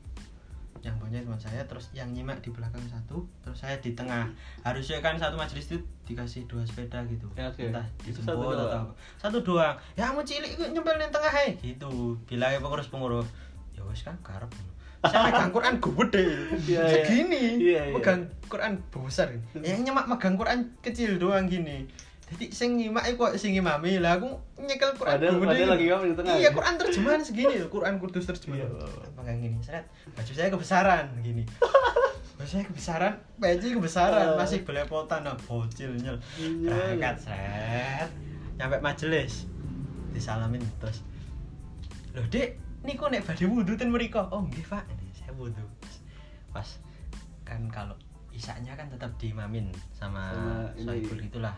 [0.82, 4.30] yang punya teman saya terus yang nyimak di belakang satu terus saya di tengah.
[4.62, 7.26] Harusnya kan satu majelis itu dikasih dua sepeda gitu.
[7.34, 7.68] Ya, oke.
[7.68, 8.92] entah Itu dijemput satu atau apa.
[9.18, 9.74] Satu doang.
[9.98, 12.16] Ya kamu cilik kok nyempel di tengah he gitu.
[12.26, 13.28] Bilangnya pengurus pengurus
[13.74, 14.50] ya wes kan karep
[14.98, 16.26] saya megang Quran gede.
[16.66, 16.82] Iya, iya.
[16.90, 17.44] segini.
[17.62, 17.94] Iya, iya.
[17.94, 19.30] megang Quran besar.
[19.54, 21.86] Yang nyemak megang Quran kecil doang gini
[22.28, 23.98] jadi sing nyimak iku kok sing ngimami.
[23.98, 24.28] Lah aku
[24.60, 25.90] nyekel Quran Padahal- gede padahal lagi gitu.
[25.90, 26.34] ngapa di tengah.
[26.34, 26.50] Iya ya?
[26.52, 28.68] Quran terjemahan segini loh Quran kudus terjemahan.
[28.68, 28.86] Iya.
[29.16, 29.84] megang gini seret?
[30.12, 31.42] Baju saya kebesaran gini.
[32.36, 34.26] Baju saya kebesaran baju kebesaran.
[34.28, 34.36] Ah.
[34.36, 36.20] masih belepotan nah bocil nyel.
[36.36, 36.68] Iya.
[36.68, 38.10] berangkat seret.
[38.56, 39.48] Nyampe majelis.
[40.12, 41.00] Disalamin terus.
[42.12, 44.84] Loh dek niku nek badhe wudu ten mriko oh nggih Pak.
[45.16, 45.64] Saya wudu.
[46.52, 46.76] Pas
[47.42, 47.96] kan kalau
[48.38, 50.86] isaknya kan tetap diimamin sama, Sama ini.
[50.86, 51.54] sohibul itulah.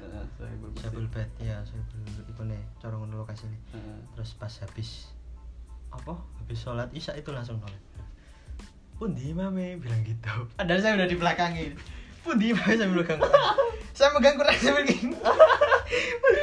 [0.80, 2.60] Sohibul bed ya sohibul iku nih
[2.96, 3.44] ngono lokasi
[3.76, 3.98] Heeh.
[4.16, 5.12] terus pas habis
[5.92, 6.16] apa?
[6.40, 7.76] Habis sholat isya itu langsung nolak
[9.00, 9.32] pun di
[9.80, 10.28] bilang gitu.
[10.60, 11.72] Padahal saya udah di belakangin.
[12.20, 13.20] Pun di imame saya megang
[13.96, 15.16] saya megang Quran sambil gini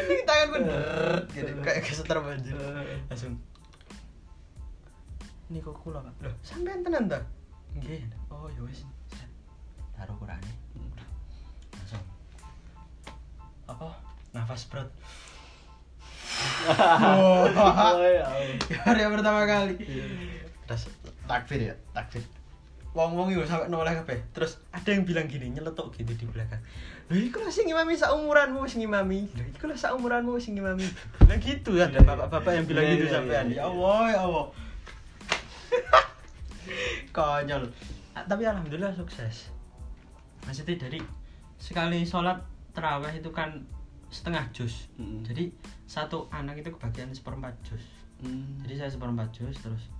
[0.09, 1.51] ini tangan pun deret gitu.
[1.61, 2.53] Kayak kesetar banjir
[3.09, 3.37] langsung.
[5.53, 6.13] Ini kok kula loh.
[6.41, 7.21] Sampean tenan ta?
[7.77, 8.09] Nggih.
[8.33, 8.83] Oh ya wis.
[9.97, 10.51] Taruh Qurane
[11.73, 12.03] langsung.
[13.65, 13.89] Apa?
[14.31, 14.89] Nafas berat
[17.17, 17.49] Oh,
[17.97, 18.25] ya
[18.85, 19.73] hari yang pertama kali.
[20.69, 20.83] Terus
[21.25, 22.21] takbir ya takbir
[22.97, 24.17] wong wong itu sampai noleh kabeh.
[24.33, 26.57] Terus ada yang bilang gini nyeletuk gitu di belakang.
[27.13, 29.29] Lho iku lah sing ngimami saumuranmu wis ngimami.
[29.37, 30.85] Lho iku lah saumuranmu wis ngimami.
[31.21, 33.45] Bilang gitu ada bapak-bapak yang bilang Iya, gitu iya, sampean.
[33.49, 33.61] iya, ya iya.
[33.69, 34.45] Allah ya Allah.
[37.15, 37.63] Konyol.
[38.17, 39.53] Tapi alhamdulillah sukses
[40.47, 41.03] maksudnya dari
[41.59, 42.39] sekali sholat
[42.71, 43.67] terawih itu kan
[44.07, 45.27] setengah jus Mm.
[45.27, 45.51] jadi
[45.83, 47.83] satu anak itu kebagian seperempat jus
[48.17, 48.57] Hmm.
[48.65, 49.93] jadi saya seperempat jus terus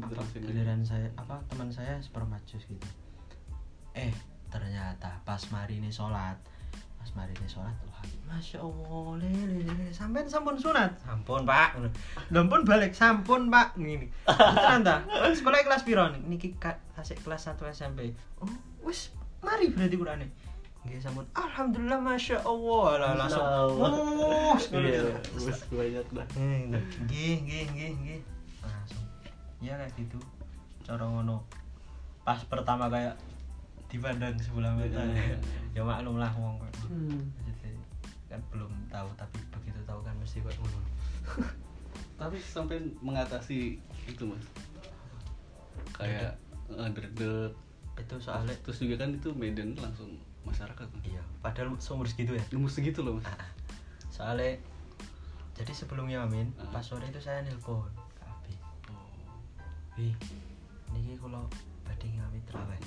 [0.00, 2.88] apa giliran saya apa teman saya seperempat jus gitu.
[3.92, 4.08] Eh
[4.48, 6.40] ternyata pas mari ini sholat
[6.96, 10.96] pas mari ini sholat wah masya allah lele lele sampai sampun sunat?
[11.04, 11.76] Sampun pak.
[12.32, 13.76] Lho pun balik sampun pak.
[13.76, 15.04] Ngini ternyata
[15.36, 15.84] sekolah kelas
[16.24, 18.48] niki kak asik kelas 1 SMP oh
[18.80, 20.26] wis mari berarti Qurane
[20.82, 22.98] Nggih sampun alhamdulillah masya allah.
[22.98, 23.46] Lah langsung
[24.82, 25.46] Iya, gitu.
[25.46, 26.06] wis banyak.
[26.34, 26.74] Hmm,
[27.06, 28.20] nggih nggih nggih nggih
[28.66, 29.06] langsung.
[29.62, 30.18] Ya kayak gitu.
[30.82, 31.46] Cara ngono.
[32.26, 33.14] Pas pertama kayak
[33.86, 35.38] dipandang sebelah mata Iya.
[35.70, 37.30] ya maklum lah wong kok Hmm.
[37.46, 37.78] Jadi,
[38.26, 40.80] kan belum tahu tapi begitu tahu kan mesti kok ngono.
[42.18, 43.78] Tapi sampai mengatasi
[44.10, 44.42] itu mas.
[45.94, 46.34] Kayak
[46.74, 47.54] derdek
[47.94, 51.04] itu soalnya Terus juga kan itu Medan langsung masyarakat Mas.
[51.06, 53.50] iya padahal seumur segitu ya Umur segitu loh mas Ah, ah.
[54.08, 54.58] soalnya
[55.52, 56.66] jadi sebelum Yamin Ah.
[56.70, 58.54] pas sore itu saya nelpon ke Abi
[58.88, 58.96] Oh.
[59.94, 60.16] Wih,
[60.90, 61.44] niki kalau
[61.82, 62.80] badhe ngami terawih.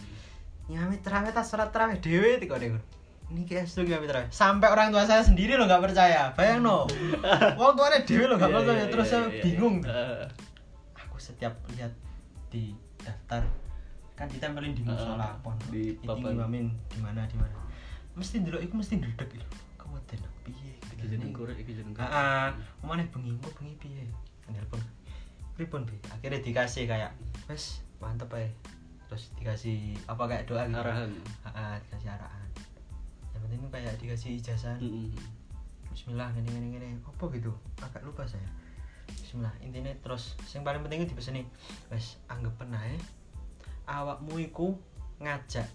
[0.68, 2.82] Ngami terawih tas sholat terawih dhewe tiko niku.
[3.28, 4.30] Niki estu ngami terawih.
[4.30, 6.34] Sampai orang tua saya sendiri loh nggak percaya.
[6.34, 6.90] Bayang no.
[7.62, 8.78] Wong tuane dhewe loh nggak Iya, percaya.
[8.82, 9.76] iya, Terus saya iya, bingung.
[10.98, 11.94] Aku setiap lihat
[12.50, 13.46] di daftar
[14.16, 15.70] kan ditempelin di musola Ah, pondok.
[15.70, 16.34] di papan.
[16.34, 17.52] ngimamin di mana di mana.
[18.16, 19.28] Mesti dulu iku mesti ndredeg
[19.76, 21.92] keweden aku piye Iki jeneng korek iki jeneng.
[21.92, 22.08] korek.
[22.08, 22.50] Heeh,
[22.80, 24.04] omane bengi kok bengi piye?
[24.48, 24.80] Nelpon.
[25.54, 25.96] Pripun bi?
[26.10, 27.12] Akhirnya dikasih kayak
[27.46, 28.48] wes mantep ae.
[29.06, 30.80] Terus dikasih apa kayak doa gitu.
[30.80, 31.12] Arahan.
[31.44, 32.50] Heeh, dikasih arahan.
[33.30, 34.76] Yang penting kayak dikasih ijazah.
[35.88, 36.90] Bismillah gini gini gini.
[37.02, 37.52] Apa gitu?
[37.80, 38.48] Agak lupa saya.
[39.12, 39.52] Bismillah.
[39.60, 41.44] Intinya terus yang paling penting itu dipeseni
[41.88, 42.96] wes anggapan ae
[43.86, 44.74] awakmu iku
[45.22, 45.66] ngajak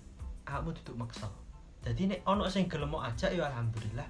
[0.47, 1.27] awakmu duduk maksa.
[1.81, 4.05] Jadi nek ono sing gelem mau ajak ya alhamdulillah.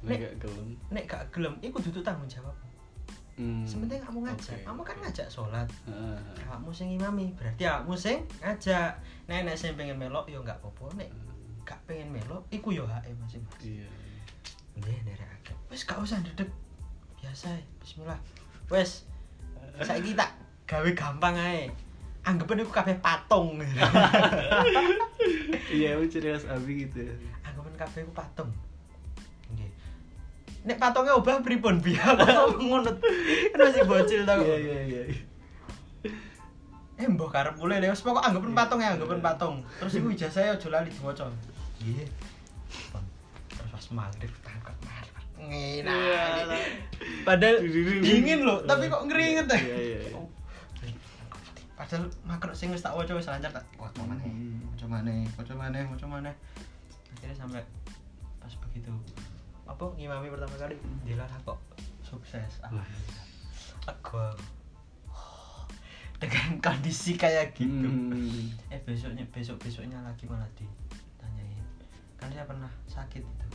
[0.00, 0.66] Nek Nek- gak gelem.
[0.88, 2.56] Nek gak gelem iku duduk tanggung jawab.
[3.40, 3.64] Hmm.
[3.64, 6.18] Sementing kamu ngajak, Oke, kamu kan ngajak sholat, Heeh.
[6.44, 8.92] kamu sing imami, berarti kamu sing ngajak.
[9.32, 11.08] Nek nek sing pengen melok yo nggak apa-apa, nek
[11.64, 13.80] gak pengen melok, iku yo hake masing-masing.
[13.80, 13.88] Iya.
[14.76, 15.56] Nggih, nderekake.
[15.72, 16.52] Wis gak usah dedek.
[17.16, 17.64] Biasa ae.
[17.80, 18.20] Bismillah.
[18.68, 19.08] Wes.
[19.88, 20.36] Saiki tak
[20.68, 21.72] gawe gampang ae.
[22.30, 23.58] Anggapan iku kabeh patung.
[25.70, 27.14] Iya, aku ciri khas Abi gitu ya.
[27.46, 28.50] Anggapan kabeh iku patung.
[30.60, 32.20] Nek patungnya obah pripun biar
[32.60, 32.92] ngono.
[33.50, 34.44] Kan masih bocil tau.
[34.44, 35.02] Iya, iya, iya.
[37.00, 39.54] Eh mbah karep mulai deh, wis anggapan patung ya, anggapan patung.
[39.80, 41.32] Terus iku ijazah aja lali diwaca.
[41.80, 42.04] Nggih.
[43.56, 45.16] Terus pas maghrib tangkap maghrib.
[45.40, 45.96] Iya, Ngena.
[46.44, 46.60] lah.
[47.24, 47.64] Padahal
[48.04, 49.58] dingin loh, tapi kok ngeringet ya.
[51.80, 54.28] Padahal makro sing wis tak waca wis lancar tak waca maneh.
[54.76, 56.34] Waca maneh, waca maneh, waca maneh.
[57.16, 57.64] Akhirnya sampai
[58.36, 58.92] pas begitu
[59.64, 60.76] apa ngimami pertama kali
[61.08, 61.56] dilarang kok
[62.04, 62.60] sukses.
[62.60, 63.24] Alhamdulillah.
[63.88, 64.20] Aku
[66.20, 67.88] dengan kondisi kayak gitu.
[67.88, 68.52] Hmm.
[68.68, 71.64] Eh besoknya besok besoknya lagi malah ditanyain.
[72.20, 73.46] Kan saya pernah sakit itu.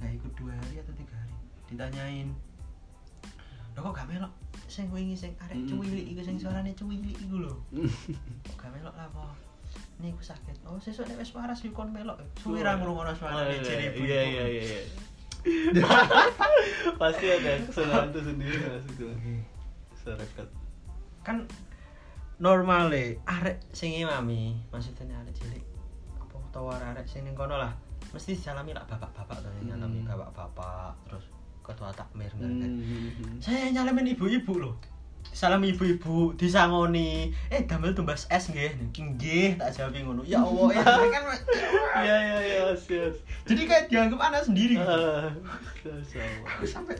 [0.00, 1.36] Nggak ikut dua hari atau tiga hari.
[1.68, 2.32] Ditanyain.
[3.76, 4.32] Lo kok gak melok?
[4.70, 7.58] Sing wingi sing arek cuwilik iku sing suarane cuwilik iku lho.
[8.46, 9.34] Kok gak melok lah apa?
[9.98, 10.62] Ini aku sakit.
[10.62, 12.22] Oh, sesuk nek wis waras yuk kon melok.
[12.38, 13.98] Suwi ra ngrungokno suarane iya, ciri ibu.
[14.06, 14.82] Iya, iya, iya, iya.
[17.02, 19.10] Pasti ada kesalahan tuh sendiri masuk tuh.
[20.06, 20.48] Serekat.
[21.26, 21.50] Kan
[22.38, 25.66] normal le arek sing imami, maksudnya arek cilik
[26.22, 27.74] apa utawa arek sing ning kono lah.
[28.14, 31.26] Mesti disalami lah bapak-bapak to nyalami bapak-bapak terus
[31.70, 32.50] ketua takmir kan.
[32.50, 33.38] Hmm.
[33.38, 34.74] Saya nyalamin ibu-ibu loh.
[35.30, 37.30] Salam ibu-ibu, disangoni.
[37.54, 38.74] Eh, damel tumbas es nggih.
[38.90, 40.26] Nggih, tak jawab ngono.
[40.26, 41.22] Ya Allah, ya kan.
[42.02, 43.14] Iya, iya, iya, siap.
[43.46, 44.74] Jadi kayak dianggap anak sendiri.
[44.82, 45.30] Ah,
[46.02, 46.50] sama.
[46.50, 46.98] Aku sampai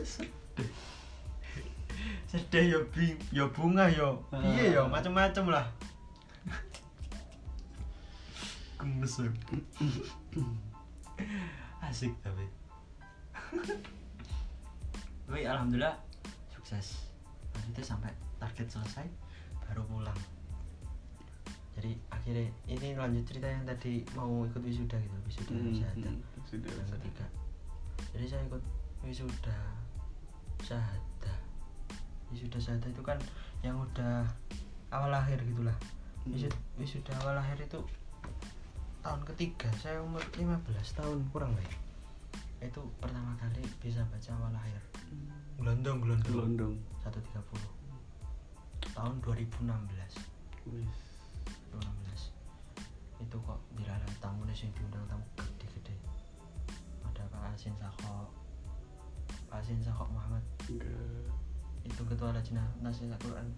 [2.31, 2.71] sedih.
[2.71, 4.15] Ya bing, ya bunga ya.
[4.31, 5.65] Iya ya, macam-macam lah.
[8.79, 9.27] Gemes ya.
[11.83, 12.47] Asik tapi.
[15.31, 15.95] Tapi alhamdulillah
[16.51, 17.07] sukses.
[17.55, 19.07] Maksudnya sampai target selesai
[19.63, 20.19] baru pulang.
[21.71, 26.43] Jadi akhirnya ini lanjut cerita yang tadi mau ikut wisuda gitu, wisuda Hmm, syahadat hmm,
[26.45, 26.67] Sudah.
[26.67, 27.25] yang ketiga
[28.11, 28.63] jadi saya ikut
[29.01, 29.57] wisuda
[30.61, 31.37] syahadah
[32.29, 33.17] wisuda syahadah itu kan
[33.63, 34.27] yang udah
[34.91, 35.73] awal akhir gitulah
[36.21, 36.37] Hmm.
[36.37, 37.79] Wisud, wisuda awal akhir itu
[39.01, 40.61] tahun ketiga saya umur 15
[40.93, 41.73] tahun kurang baik
[42.61, 44.77] itu pertama kali bisa baca awal akhir
[45.61, 46.33] gelondong gelondong.
[46.33, 46.73] Gelondong.
[47.05, 47.37] 130
[48.97, 49.61] tahun 2016
[50.73, 50.97] Wis.
[51.69, 52.33] 2016
[53.21, 55.93] itu kok dilarang tamu sing diundang tamu gede-gede.
[57.05, 58.33] Ada Pak Asin Sakho
[59.53, 60.41] Pak Asin Sakho Muhammad.
[60.65, 61.29] Enggak.
[61.81, 63.53] itu ketua lajnah nasihat Al-Quran.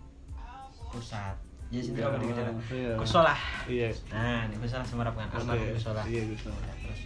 [0.91, 1.39] Pusat.
[1.71, 2.43] Ya sih tidak gede
[2.75, 2.93] iya.
[2.99, 3.89] kusolah Iya.
[4.11, 5.31] nah ini kusolah semarap kan?
[5.31, 5.79] Almarhum Oke.
[5.79, 7.01] kusolah Iya, terus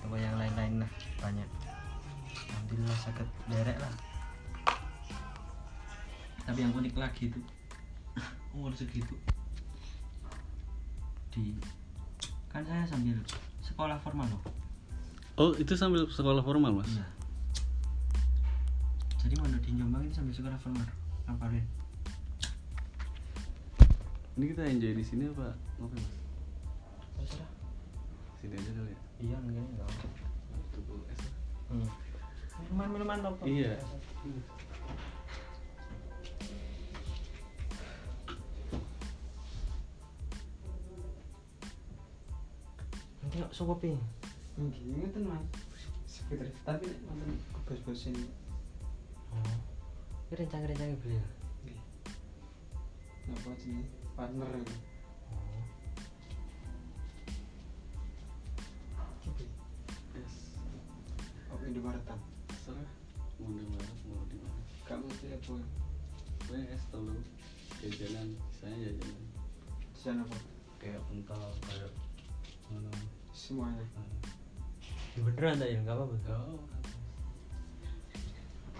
[0.00, 1.48] toko yang lain-lain lah banyak.
[2.46, 3.92] Alhamdulillah sakit derek lah
[6.46, 7.40] tapi yang unik lagi itu
[8.54, 9.12] umur segitu
[11.28, 11.52] di
[12.48, 13.18] kan saya sambil
[13.60, 14.42] sekolah formal loh
[15.36, 16.88] Oh, itu sambil sekolah formal, Mas?
[16.88, 17.04] iya
[19.18, 20.86] jadi mondok di Jombang ini sambil sekolah formal
[21.26, 21.60] ngapain
[24.32, 26.14] Ini kita enjoy di sini apa ngopi, Mas?
[27.18, 27.50] terserah
[28.38, 28.98] Sini aja kali ya.
[29.18, 29.88] iya mungkin enggak
[30.72, 31.20] Tubuh es.
[31.68, 31.88] hmm.
[32.62, 33.76] minuman minuman rokok Iya.
[43.26, 43.90] Nanti nggak suka pi
[44.54, 45.42] Nggih, ngeten Mas.
[46.06, 47.34] Sekitar tapi nek wonten
[47.66, 48.14] bos-bosin
[49.34, 49.42] oh
[50.30, 51.26] ini rencang-rencang beliau
[51.66, 51.82] nggih.
[53.26, 53.90] Napa jenenge?
[54.14, 54.46] Partner.
[54.46, 55.58] oh
[60.14, 60.34] Es.
[61.50, 62.22] Oh, Indomaretan.
[62.62, 62.86] Serah.
[63.42, 63.90] Mau di mana?
[64.06, 64.60] Mau di mana?
[64.86, 65.66] Kamu telepon.
[66.46, 67.18] Gue es telu
[67.82, 69.22] jajanan, saya jajanan.
[69.90, 70.38] Di sana apa?
[70.78, 71.90] Kayak pentol, kayak
[72.70, 73.15] mana?
[73.36, 73.84] Semuanya.
[75.16, 76.16] beneran tak ya nggak apa-apa.
[76.32, 76.60] Oh,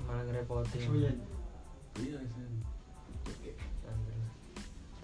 [0.08, 0.80] malah ngerepotin.
[0.88, 1.12] Oh iya.
[2.00, 2.20] iya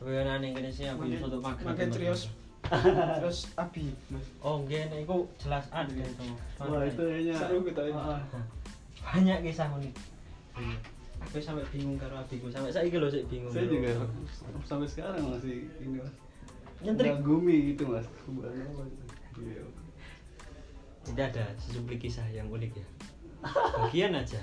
[0.03, 2.27] tapi kan aneh kene sih aku untuk makan makai trios.
[3.23, 4.27] Terus abi, Mas.
[4.43, 5.07] oh nggih nek.
[5.07, 6.27] Iku jelas ada itu.
[6.59, 8.03] Wah itu kayaknya Seru kita ini.
[8.99, 9.95] Banyak kisah unik.
[10.59, 10.77] Iya.
[11.23, 12.51] aku sampai bingung karo abiku.
[12.51, 13.95] Sampai saiki lho sik bingung saya juga
[14.67, 16.15] sampai sekarang masih ini mas.
[16.83, 17.11] Nyentrik.
[17.15, 18.07] Ngagumi gitu mas
[19.43, 19.65] Apa iya.
[21.03, 22.87] Tidak ada sejumlah kisah yang unik ya.
[23.83, 24.39] Bagian aja.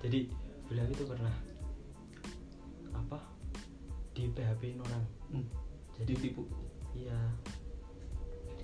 [0.00, 0.32] Jadi
[0.64, 1.32] beliau itu pernah
[2.96, 3.20] apa
[4.16, 5.44] di PHP orang Hmm.
[5.98, 6.46] jadi ditipu?
[6.96, 7.20] Iya.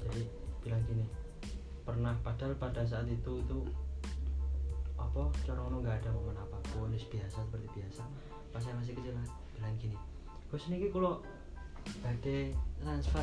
[0.01, 0.22] Jadi
[0.64, 1.05] bilang gini
[1.85, 3.59] pernah padahal pada saat itu itu
[4.95, 8.05] apa cara ngono nggak ada momen apa pun wis biasa seperti biasa.
[8.55, 9.16] Pas saya masih kecil
[9.57, 9.97] bilang gini
[10.51, 11.22] bos niki kalau
[12.03, 12.51] badai
[12.83, 13.22] transfer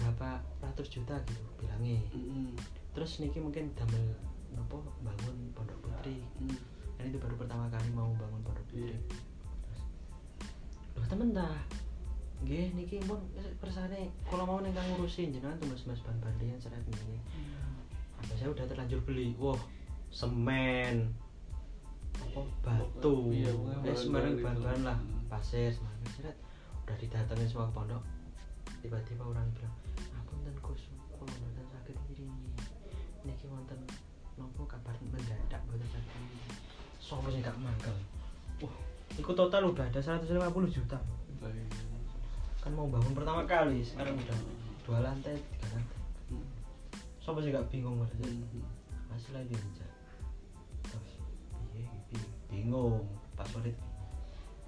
[0.00, 0.28] berapa
[0.60, 2.56] ratus juta gitu bilangnya Mm-mm.
[2.92, 4.16] terus niki mungkin damel
[4.50, 6.56] nopo bangun pondok putri Mm.
[6.96, 8.98] dan itu baru pertama kali mau bangun pondok putri Iya.
[10.96, 11.56] loh temen dah
[12.40, 13.20] Nggih, niki pun
[13.60, 17.20] kersane kalau mau neng kang ngurusin jenengan tuh mas mas ban bandian seret ini.
[18.16, 19.60] Apa saya udah terlanjur beli, wah
[20.08, 21.12] semen,
[22.16, 23.52] apa batu, Iya,
[23.84, 25.28] eh sembarang bahan-bahan lah, Hmm.
[25.28, 26.36] pasir, sembarang seret.
[26.88, 28.00] Udah didatengin semua ke pondok.
[28.80, 29.74] Tiba-tiba orang bilang,
[30.50, 30.82] apunten Gus,
[31.14, 32.26] kalau mboten sakit ini,
[33.22, 33.78] niki wonten
[34.34, 36.20] nopo kabar mendadak mboten sakit.
[36.98, 37.94] Sopo sing gak mangkel.
[38.58, 38.74] Wah,
[39.14, 40.26] itu total udah ada 150
[40.74, 40.98] juta.
[42.60, 44.38] Kan mau bangun pertama kali sekarang udah
[44.82, 45.98] dua lantai tiga lantai.
[47.22, 48.10] Siapa sih gak bingung dia
[50.90, 51.10] terus
[51.70, 52.26] piye piye?
[52.50, 53.06] Bingung
[53.38, 53.78] pas sulit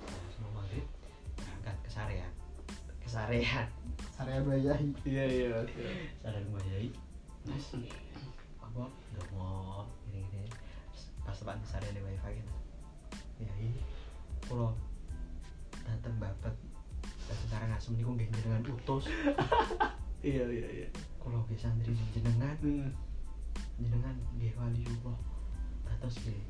[0.06, 0.86] pas mau maghrib
[1.34, 2.32] berangkat ke Sarean.
[3.02, 3.81] Ke Sarean
[4.20, 4.92] Area Bayai.
[5.08, 5.72] iya iya Mas.
[6.20, 6.92] Sarean Bayai
[7.48, 7.66] mas
[8.60, 8.84] apa?
[8.86, 10.48] Udah mau gini gini
[11.24, 12.54] pas tepat di di wifi gitu.
[13.40, 13.80] Ya ini
[14.44, 14.76] kalau
[15.82, 16.54] datang babat.
[17.26, 19.04] Datang sekarang asem nih kok dengan utus
[20.26, 20.88] iya iya iya.
[21.16, 22.56] Kalau ke santri jenengan.
[22.60, 22.92] Mm.
[23.80, 25.18] jenengan nggih waliullah
[25.88, 26.44] dados nggih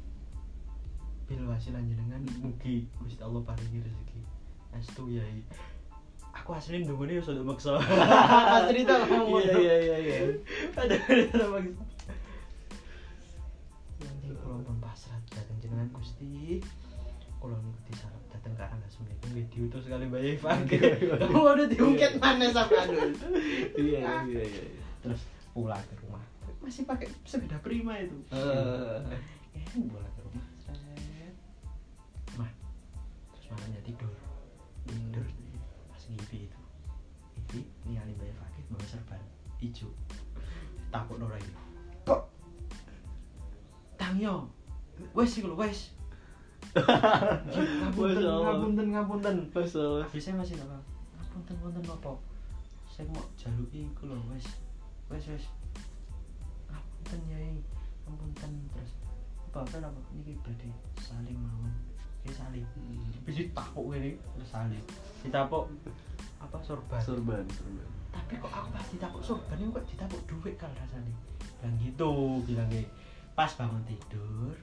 [1.30, 2.20] bil wasilan jenengan.
[2.42, 2.90] Mugi.
[3.00, 4.20] Gusti Allah paringi rezeki.
[4.74, 5.46] Astu yai
[6.32, 9.44] aku asli ndungune yo sudah maksa pas cerita ngomong.
[9.44, 10.16] Iya iya iya iya.
[10.74, 11.84] Ada ada maksa
[14.02, 16.58] nanti kalau pun pasrah datang jenengan Gusti.
[17.42, 20.50] Kalau niku disarap datang ke asem niku nggih diutus kali Mbak Eva.
[21.26, 22.98] Kamu udah diungkit mana sampai anu
[23.86, 24.64] iya iya iya
[25.02, 25.22] terus
[25.54, 26.22] pulang ke rumah.
[26.62, 28.14] Masih pakai sepeda prima itu.
[28.30, 28.98] Eh,
[29.58, 30.44] ya pulang ke rumah
[32.38, 32.50] mah
[33.34, 34.12] terus malamnya tidur.
[34.88, 35.26] Tidur
[36.02, 36.60] pas ngipi itu
[37.38, 39.22] ngipi ningali bayar fakir bawa serban
[39.62, 39.86] hijau
[40.90, 41.54] takut ora ini
[42.02, 42.26] kok?
[43.94, 44.50] Tangyo
[45.14, 45.94] wes sih kalau wes.
[46.74, 49.36] Ngapunten ngapunten ngapunten.
[49.54, 50.02] Masalah.
[50.02, 50.82] habis saya masih apa?
[51.22, 52.12] Ngapunten ngapunten apa?
[52.90, 54.46] Saya mau jaluki iku lho wes.
[55.06, 55.46] Wes wes.
[56.66, 57.62] Ngapunten yai.
[58.10, 58.90] Ngapunten terus.
[59.54, 60.00] Apa apa?
[60.18, 60.66] Niki badhe
[60.98, 61.91] salim mawon
[62.22, 63.26] iki salim Mm.
[63.26, 64.82] bisa ditapuk gini terus salim
[65.22, 65.66] ditapuk
[66.38, 67.86] apa sorban Sorban, sorban.
[68.10, 71.14] tapi kok aku pas ditapuk sorban ini kok ditapuk duit kan rasanya
[71.58, 72.10] bilang gitu
[72.42, 72.82] bilangnya
[73.32, 74.54] pas bangun tidur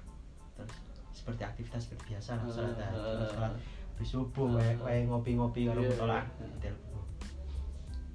[0.55, 0.71] terus
[1.11, 3.61] seperti aktivitas seperti biasa lah sholat Ah, terus ah, sholat ah.
[3.95, 4.75] habis subuh wae ah.
[4.83, 6.47] wae ngopi-ngopi karo mutola iya.
[6.61, 7.03] telepon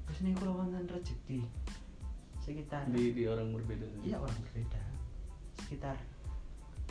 [0.05, 1.41] terus ini kalau wonten rezeki
[2.39, 3.85] sekitar Di di orang berbeda.
[4.05, 4.81] iya orang berbeda
[5.59, 5.97] sekitar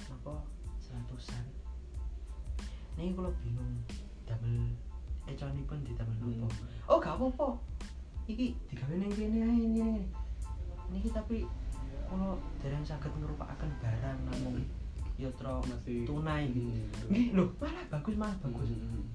[0.09, 0.33] apa
[0.81, 1.45] seratusan
[2.97, 3.73] ini kalau bingung
[4.23, 4.69] double
[5.25, 6.63] econi pun di double nopo?
[6.63, 6.89] Hmm.
[6.91, 7.47] oh gak apa-apa.
[8.23, 9.87] Iki digawe nang kene ae ini
[10.89, 11.43] niki tapi
[12.07, 14.61] kalau dereng saged ngerupakan barang namun
[15.17, 16.05] yotro Masih.
[16.05, 17.05] tunai gitu.
[17.05, 18.69] Hmm, nggih lho malah bagus malah bagus.
[18.69, 19.05] Mm.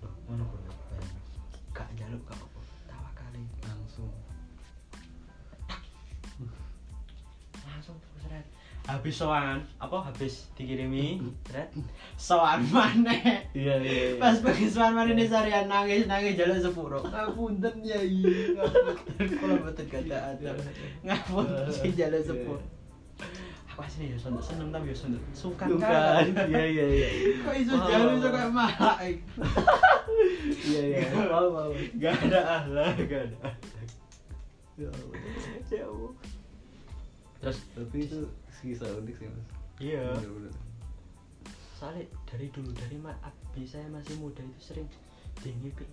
[0.00, 0.44] loh ngono
[0.90, 1.14] barang
[1.70, 4.10] gak njaluk gak apa tawakali Langsung.
[7.62, 8.46] langsung seret
[8.88, 9.96] habis soan apa?
[10.08, 11.70] Habis dikirimi seret
[12.16, 13.44] soan maneh.
[13.52, 13.92] Iya iya.
[14.14, 14.20] iya.
[14.20, 17.00] pas bagi soan maneh ini sarian nangis nangis jalan sepuro.
[17.04, 18.56] Ngapunten ya iya.
[18.56, 20.50] Ngapunten kalau betul kata ada
[21.04, 22.62] ngapunten sih jalan sepuro.
[23.70, 24.96] Aku asli ya sondok seneng tapi ya
[25.30, 26.24] sukan Bukan.
[26.50, 27.08] Iya iya iya.
[27.44, 28.96] kok iso jalan iso kayak mahak
[30.50, 31.00] Iya iya.
[31.30, 31.70] Mau mau.
[31.96, 33.38] gak ada ahlah gak ada
[34.80, 34.90] Ya
[35.70, 36.12] ya Allah.
[37.40, 38.20] Terus Tapi itu
[38.60, 39.46] kisah unik sih mas.
[39.80, 40.04] iya.
[40.16, 40.54] Bener-bener.
[41.80, 44.88] soalnya dari dulu dari ma abi saya masih muda itu sering
[45.40, 45.88] dingipi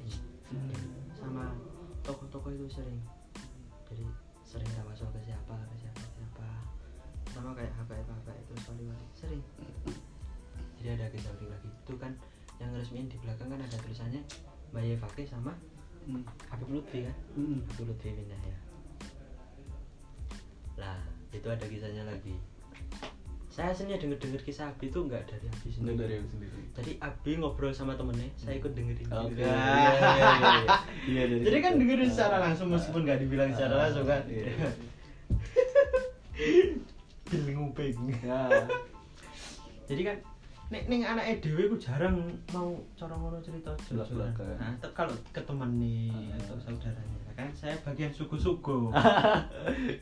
[1.15, 1.55] sama
[2.03, 2.99] toko-toko itu sering.
[3.87, 4.03] Jadi
[4.43, 6.47] sering tawasul ke siapa ke siapa ke siapa.
[7.31, 9.43] Sama kayak HPI HPI terus wali-wali sering.
[10.75, 12.11] Jadi ada kisah unik lagi itu kan
[12.59, 14.21] yang resmiin di belakang kan ada tulisannya
[14.75, 15.55] Mbak Yevake sama
[16.07, 16.23] Hmm.
[16.47, 17.15] Habib Lutfi kan?
[17.35, 17.59] Hmm.
[17.67, 18.57] Habib Lutfi pindah ya.
[20.79, 20.99] Lah
[21.35, 22.39] itu ada kisahnya lagi
[23.57, 26.57] saya aslinya denger-denger kisah Abi itu nggak dari Abi Nggak sendiri dari aku sendiri.
[26.77, 29.09] Jadi Abi ngobrol sama temennya, saya ikut dengerin.
[29.09, 29.33] Oke.
[29.33, 29.41] Gitu.
[29.49, 30.77] Iya, iya, iya.
[31.09, 31.81] Iya, dari Jadi kan situ.
[31.81, 34.21] dengerin secara langsung meskipun nggak dibilang secara Ah, langsung kan.
[34.29, 34.45] iya.
[37.57, 37.97] Nguping.
[38.21, 38.41] Ya.
[39.89, 40.17] Jadi kan
[40.67, 44.03] nek ning anake dhewe ku jarang mau cara ngono cerita jujur.
[44.03, 44.55] Belak-belakan.
[44.59, 46.35] Nah, kalau ke teman nih Ah.
[46.43, 48.89] atau saudaranya kan saya bagian suku-suku.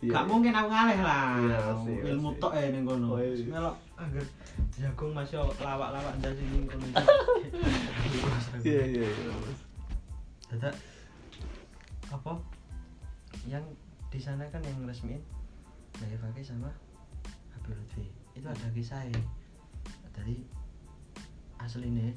[0.02, 0.12] Iya.
[0.16, 1.36] Gak mungkin aku ngaleh lah.
[1.42, 3.18] Iya, Ilmu tok ya ning kono.
[3.18, 3.46] Oh, iya.
[3.46, 4.26] Melok angger
[4.72, 6.86] jagung masih lawak-lawak ndas ini kono.
[8.64, 9.44] Iya, iya, iya.
[10.50, 10.76] Dadak
[12.10, 12.34] apa?
[13.46, 13.66] Yang
[14.10, 15.22] di sana kan yang resmiin
[16.00, 16.72] Mbak Eva sama
[17.54, 18.06] Habib Lutfi.
[18.34, 19.20] Itu ada kisahnya.
[20.16, 20.40] Dari
[21.62, 22.12] aslinya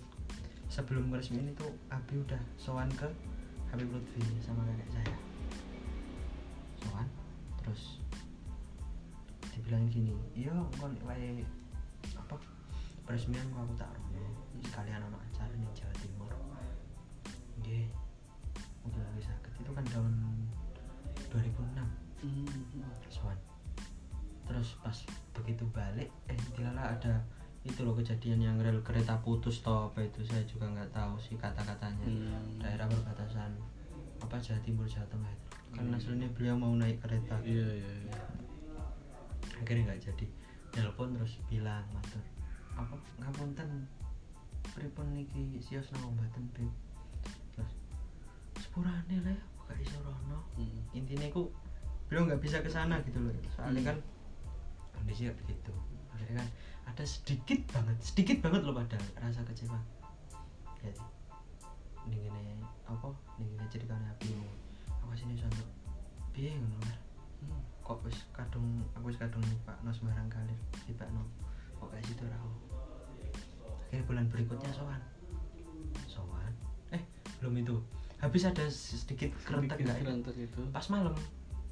[0.69, 3.09] sebelum resmiin itu Abi udah sowan ke
[3.73, 5.15] Habib Lutfi sama kakek saya.
[6.83, 7.09] Sowan
[7.61, 8.01] terus
[9.53, 11.43] dibilangin gini, iya kon wae
[12.15, 12.37] apa
[13.05, 14.25] peresmian aku tak rono
[14.65, 16.33] sekalian anak acara ning Jawa Timur.
[17.61, 17.87] Nggih.
[18.85, 20.15] Mungkin lagi sakit itu kan tahun
[21.31, 22.51] 2006 Hmm.
[23.15, 23.39] Soan.
[24.43, 24.99] Terus pas
[25.39, 27.23] begitu balik, eh tilala ada
[27.69, 31.37] itu loh kejadian yang rel kereta putus toh apa itu saya juga nggak tahu sih
[31.37, 32.59] kata-katanya Hmm.
[32.59, 33.53] daerah perbatasan
[34.19, 35.93] apa Jawa Timur Jawa Tengah itu Hmm.
[35.93, 38.17] aslinya beliau mau naik kereta Iya, iya, iya.
[39.55, 40.27] akhirnya nggak jadi
[40.71, 42.25] telepon terus bilang matur
[42.73, 43.69] apa ngapunten
[44.71, 46.71] pripun niki sios nang ombaten Beb
[47.53, 47.73] terus
[48.57, 50.81] sepurane le aku gak iso rono Hmm.
[50.95, 51.51] intinya aku
[52.07, 53.89] beliau nggak bisa ke sana gitu loh soalnya Hmm.
[53.93, 53.97] kan
[54.95, 55.73] kondisinya begitu
[56.09, 56.49] akhirnya kan
[56.89, 59.79] ada sedikit banget sedikit banget loh padahal rasa kecewa.
[60.81, 60.93] Ya
[62.09, 63.09] ngene apa?
[63.37, 64.33] Ngene ceritanya api
[64.89, 65.37] aku sini
[66.33, 66.97] piye ngono Mar?
[67.39, 67.63] Hmm.
[67.83, 70.55] kok wis kadung aku wis kadung Pak No sembarang kali
[70.87, 71.23] di Pak No
[71.79, 72.51] kok kayak situ rahu
[73.89, 75.01] akhirnya bulan berikutnya sowan.
[76.05, 76.53] Sowan?
[76.93, 77.01] Eh
[77.41, 77.77] belum itu.
[78.21, 80.45] Habis ada sedikit kerentak Sedikit nggak ya?
[80.45, 80.61] itu.
[80.69, 81.17] pas malam.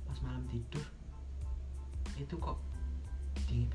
[0.09, 0.81] Pas malam tidur.
[2.17, 2.57] Itu kok
[3.45, 3.69] dingin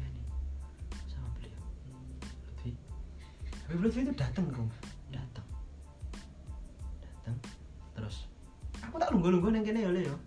[3.72, 4.80] Habib Lutfi itu datang ke rumah
[5.16, 5.48] datang
[7.24, 7.40] datang
[7.96, 8.28] terus?
[8.84, 10.20] Aku tak lunggu-lunggu neng kene ya Le, yo.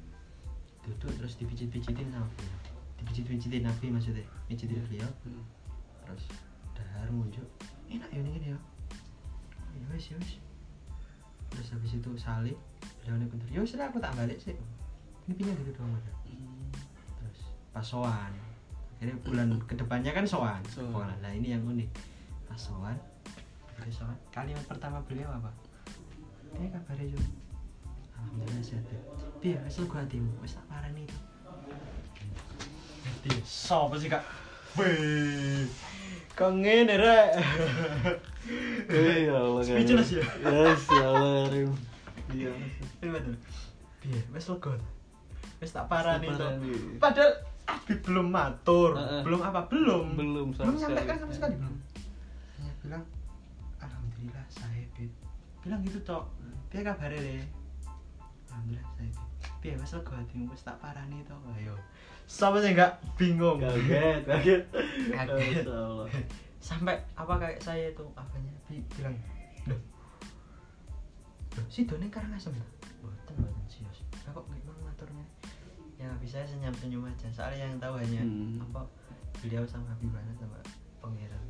[0.80, 2.57] Duduk terus dipijit-pijitin sama beliau
[3.05, 4.24] dipijit-pijitin nabi maksudnya.
[4.49, 5.12] Pijitin beliau.
[5.28, 5.45] Hmm.
[6.09, 6.24] terus
[6.72, 7.45] dahar ngunjuk.
[7.92, 8.57] Enak ya ini ya
[9.76, 10.40] ya wes ya wes
[11.53, 12.57] terus habis itu salib
[13.05, 14.57] beliau nih kuntur ya wes aku tak balik sih
[15.28, 16.72] ini pindah gitu doang Mas." Hmm.
[17.20, 17.40] terus
[17.76, 18.32] pas soan
[18.97, 20.97] akhirnya bulan ke depannya kan soan Soan.
[20.97, 21.12] Soan.
[21.20, 21.92] nah ini yang unik.
[22.49, 22.97] Pas soan
[23.91, 25.51] soan kalimat pertama beliau apa
[26.57, 27.29] eh kabarnya juga
[28.16, 29.01] alhamdulillah sehat ya
[29.43, 31.18] dia wes lu hatimu wes tak parani itu
[33.25, 34.25] dia siapa sih kak
[34.75, 35.70] Wih,
[36.35, 37.31] kok ngene rek
[38.91, 39.62] Eh, ya Allah.
[39.64, 40.25] Speechless ya?
[40.45, 41.70] Yes, ya Allah, Karim.
[42.35, 42.53] Iya.
[43.01, 43.35] Ini betul.
[44.03, 44.72] Piye, wes lega.
[44.77, 44.89] ta?
[45.62, 46.75] Wes tak parani parani.
[47.01, 47.33] Padahal
[47.64, 48.93] Abi belum matur,
[49.25, 50.12] belum apa, belum.
[50.18, 50.83] Belum belum sama sekali.
[50.85, 51.75] nyampaikan sama sekali belum.
[52.61, 53.03] Hanya bilang
[54.25, 55.12] alhamdulillah saya Bib.
[55.61, 56.25] Bilang gitu tok.
[56.72, 57.37] Piye kabare le?
[58.49, 59.16] Alhamdulillah saya Bib.
[59.61, 61.37] Piye wes lega hatimu wes tak parani to.
[61.61, 61.77] Ayo.
[62.25, 63.61] Sama sih enggak bingung.
[63.61, 64.62] Kaget, kaget.
[65.12, 65.64] Kaget.
[66.64, 69.12] Sampai apa kayak saya itu apanya Bi bilang
[69.68, 69.81] loh
[71.70, 72.68] si Doni karangasem tuh
[72.99, 75.27] boten boten sios nah, kok gimana ngaturnya
[76.03, 78.59] ya bisa saya senyum senyum aja soalnya yang tahu hanya Hmm.
[78.59, 78.83] apa
[79.39, 80.59] beliau sama Habibana sama
[80.99, 81.43] pangeran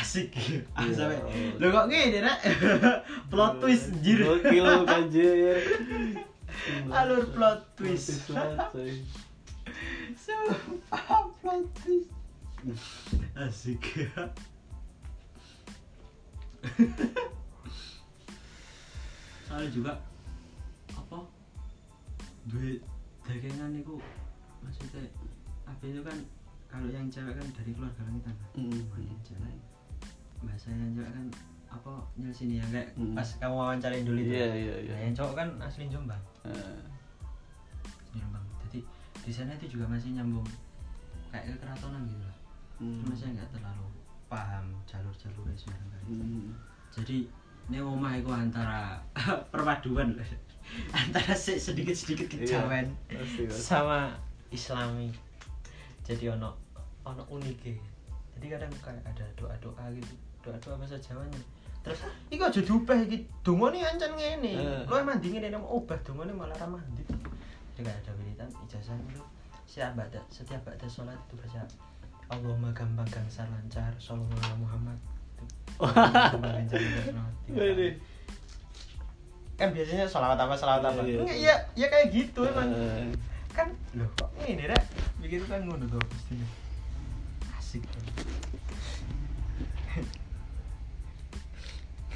[0.00, 0.30] asik.
[0.74, 1.20] Ah, Ya sampai.
[1.60, 2.40] Lo kok gini rek
[3.30, 4.18] plot twist jir.
[4.24, 4.66] Gokil
[5.12, 5.60] jir.
[6.98, 8.28] Alur plot twist.
[10.16, 12.08] sumpah plot twist.
[13.36, 13.84] Asik.
[19.46, 19.92] Soalnya juga
[20.94, 21.18] apa?
[22.48, 22.80] Duit
[23.26, 23.94] dagangan itu
[24.60, 25.06] maksudnya
[25.64, 26.18] apa itu kan
[26.66, 28.74] kalau yang cewek kan dari keluarga langitan Hmm.
[28.90, 29.54] Kalau yang cewek
[30.42, 31.24] bahasa yang cewek kan
[31.70, 33.14] apa nyel sini ya kayak Hmm.
[33.14, 34.92] pas kamu wawancarain dulu itu Iya, iya, iya.
[34.92, 38.78] Nah, yang cowok kan asli Jombang asli Jombang jadi
[39.20, 40.46] di sana itu juga masih nyambung
[41.30, 42.36] kayak ke keratonan gitu lah
[42.78, 42.98] hmm.
[43.00, 43.86] cuma saya nggak terlalu
[44.26, 46.00] paham jalur-jalurnya sebenarnya.
[46.06, 46.50] Hmm.
[46.90, 47.16] jadi
[47.70, 48.98] ini omah itu antara
[49.52, 50.18] perpaduan
[51.00, 53.62] antara se- sedikit-sedikit kejawen Iya, pasti, pasti.
[53.62, 53.98] sama
[54.50, 55.14] islami
[56.02, 56.58] jadi ono
[57.04, 57.58] ono unik
[58.34, 61.40] jadi kadang kayak ada doa doa gitu doa doa bahasa Jawanya
[61.80, 63.24] terus iku aja diubah iki.
[63.40, 64.52] Dongane ancen ngene.
[64.52, 64.84] Eh.
[64.84, 67.00] lo mandi ngene nang ubah dongane malah ra mandi.
[67.08, 69.24] Jadi kayak ada wiritan ijazah itu
[69.64, 71.64] setiap baca setiap baca sholat itu baca
[72.30, 74.98] Allahumma gampang gangsar lancar Sallallahu ala Muhammad.
[79.56, 81.00] Kan biasanya sholawat apa sholawat apa?
[81.00, 81.20] Iya, iya.
[81.20, 82.68] Enggak, iya ya kayak gitu emang.
[82.76, 83.12] Eh,
[83.50, 83.68] kan
[83.98, 84.84] loh kok ini rek
[85.18, 86.46] bikin kan ngono tuh pastinya
[87.58, 87.82] asik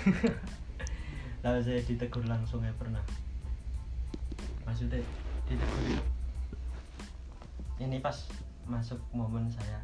[1.45, 3.03] lalu saya ditegur langsung ya pernah
[4.65, 5.01] maksudnya
[5.45, 6.01] ditegur
[7.79, 8.17] ini pas
[8.65, 9.83] masuk momen saya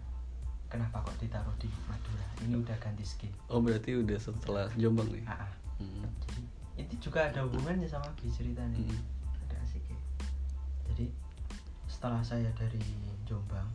[0.71, 5.25] kenapa kok ditaruh di Madura ini udah ganti skin Oh berarti udah setelah Jombang nih.
[5.27, 5.51] ah, ah.
[5.77, 6.07] Hmm.
[6.25, 6.43] jadi
[6.81, 9.01] itu juga ada hubungannya sama bis ceritanya Hmm.
[9.45, 9.99] ada asik ya.
[10.89, 11.13] jadi
[11.85, 12.81] setelah saya dari
[13.27, 13.69] Jombang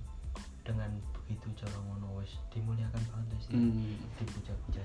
[0.66, 3.53] dengan begitu cara ngono wis dimuliakan banget sih.
[3.53, 3.93] Hmm.
[4.18, 4.82] dipuja-puja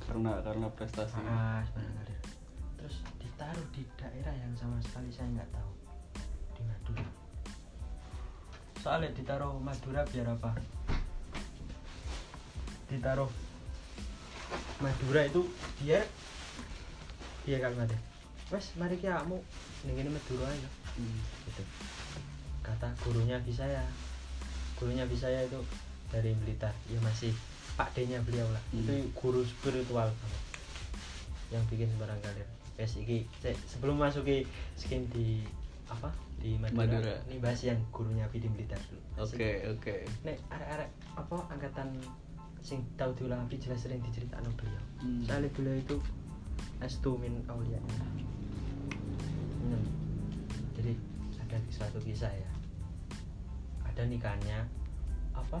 [0.00, 1.18] Karena karena prestasi.
[1.20, 1.98] ah sebenarnya.
[2.06, 2.20] Karir
[2.78, 5.72] terus ditaruh di daerah yang sama sekali saya nggak tahu.
[6.54, 7.06] Di Madura.
[8.78, 10.50] Soalnya ditaruh Madura biar apa?
[12.88, 13.30] Ditaruh
[14.80, 15.42] Madura itu
[15.78, 16.06] biar
[17.58, 17.96] kan mati
[18.50, 19.38] wes mari kamu
[19.86, 21.22] ini Madura aja Hmm.
[21.46, 21.62] gitu.
[22.60, 23.78] Kata gurunya di saya
[24.80, 25.60] gurunya di saya itu
[26.08, 27.30] dari Blitar ya masih
[27.76, 28.80] Pak D nya beliau lah Hmm.
[28.82, 30.42] itu guru spiritual banget
[31.50, 33.28] yang bikin sembarang kalir wes iki
[33.68, 35.44] sebelum masuki skin di
[35.86, 36.08] apa
[36.40, 37.14] di Madura, Madura.
[37.28, 39.94] ini bahas yang gurunya di Blitar dulu Oke oke.
[40.24, 41.88] nek arek-arek apa angkatan
[42.60, 45.24] sing tahu diulang api jelas sering diceritakan beliau Hmm.
[45.24, 45.96] soalnya beliau itu
[46.80, 47.80] astu min aulia
[49.60, 49.84] hmm.
[50.76, 50.92] jadi
[51.40, 52.50] ada suatu kisah ya
[53.90, 54.62] ada nikahnya
[55.34, 55.58] apa?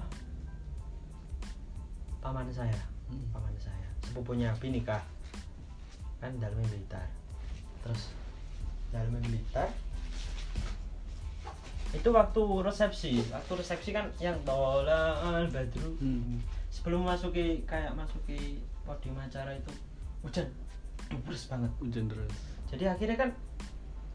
[2.22, 2.78] Paman saya.
[3.10, 3.26] Hmm.
[3.34, 3.88] paman saya.
[4.06, 5.02] Sepupunya Abi nikah.
[6.22, 7.06] Kan dalamnya militer.
[7.82, 8.14] Terus?
[8.94, 9.66] Dalamnya militer?
[11.90, 13.18] Itu waktu resepsi.
[13.34, 16.38] Waktu resepsi kan yang tola al badru Hmm.
[16.70, 19.74] sebelum masuki kayak masuki podium acara itu
[20.22, 20.46] hujan
[21.10, 21.72] dubres banget.
[21.82, 22.30] Hujan deras.
[22.70, 23.30] jadi akhirnya kan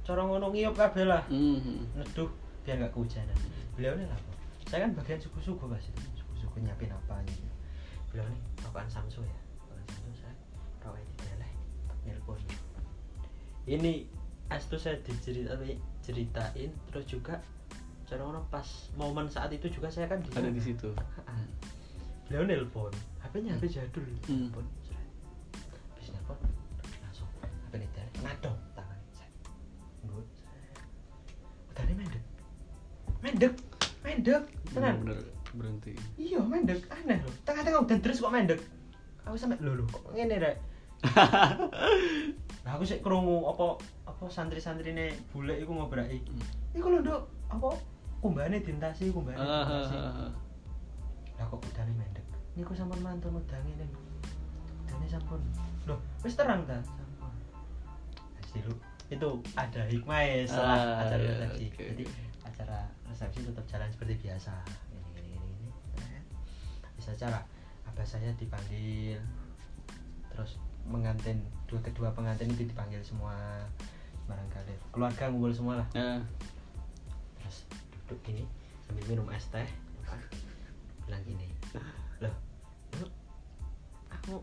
[0.08, 1.20] corong ngono ngiyup kabeh lah.
[1.28, 1.84] Hmm.
[2.00, 2.32] neduh
[2.64, 3.36] biar nggak kehujanan
[3.76, 4.32] beliau nih apa?
[4.66, 7.46] Saya kan bagian suku-suku pas itu suku-suku nyiapin apa gitu.
[8.10, 9.40] Beliau nih rokokan samsu ya.
[9.62, 10.36] Rokokan samsu saya
[10.86, 11.52] rokok itu boleh
[12.06, 12.40] nelpon
[13.66, 14.06] ini
[14.54, 17.42] astu saya diceritain ceritain terus juga
[18.06, 18.22] cara
[18.54, 20.94] pas momen saat itu juga saya kan di Ada di situ.
[22.30, 22.94] Beliau nelpon
[23.26, 24.06] HP-nya HP jadul.
[24.30, 24.54] Hmm.
[24.54, 24.66] nelpon
[25.98, 26.38] habis nelpon
[27.02, 29.34] langsung HP ini dari ngadong tangan saya.
[30.06, 30.28] Ngut
[31.74, 32.24] udah nih mendek
[33.26, 33.54] mendek
[34.02, 35.20] mendek tenan Bener
[35.52, 35.94] berhenti.
[36.16, 37.34] iya mendek aneh loh.
[37.42, 38.62] Tengah-tengah udah terus kok mendek.
[39.26, 40.58] Aku sampe lho lho kok ngene rek?
[42.66, 46.18] Nah aku sih kerungu apa apa santri-santri ini bule iku ngobraki.
[46.72, 47.78] Iku lho nduk apa
[48.20, 49.96] kumbane dintasi kumbane Ah, ah, dintasi.
[49.96, 50.32] ah, ah.
[51.36, 52.26] lah kok udane mendek?
[52.54, 53.92] Niku sampun mantun udange ning
[54.82, 55.42] udane sampun.
[55.86, 56.82] Loh wis terang ta?
[56.82, 57.32] Sampun.
[58.52, 58.74] Dilu
[59.06, 61.84] itu ada hikmah ya setelah Ah, acara iya, resepsi oke.
[61.86, 62.04] jadi
[62.42, 62.80] acara
[63.16, 64.52] resepsi tetap jalan seperti biasa.
[64.92, 66.20] Ini ini ini ini.
[67.00, 67.40] Bisa acara
[67.88, 69.16] abah saya dipanggil
[70.36, 71.40] terus mengantin
[71.72, 73.64] dua kedua pengantin itu dipanggil semua.
[74.28, 74.76] Barangkali.
[74.92, 76.20] Keluarga ngumpul semua lah Nah,
[77.40, 77.64] terus
[78.04, 78.44] duduk gini
[78.84, 79.70] sambil minum es teh.
[81.08, 81.48] Bilang gini
[82.20, 82.36] loh
[84.10, 84.42] aku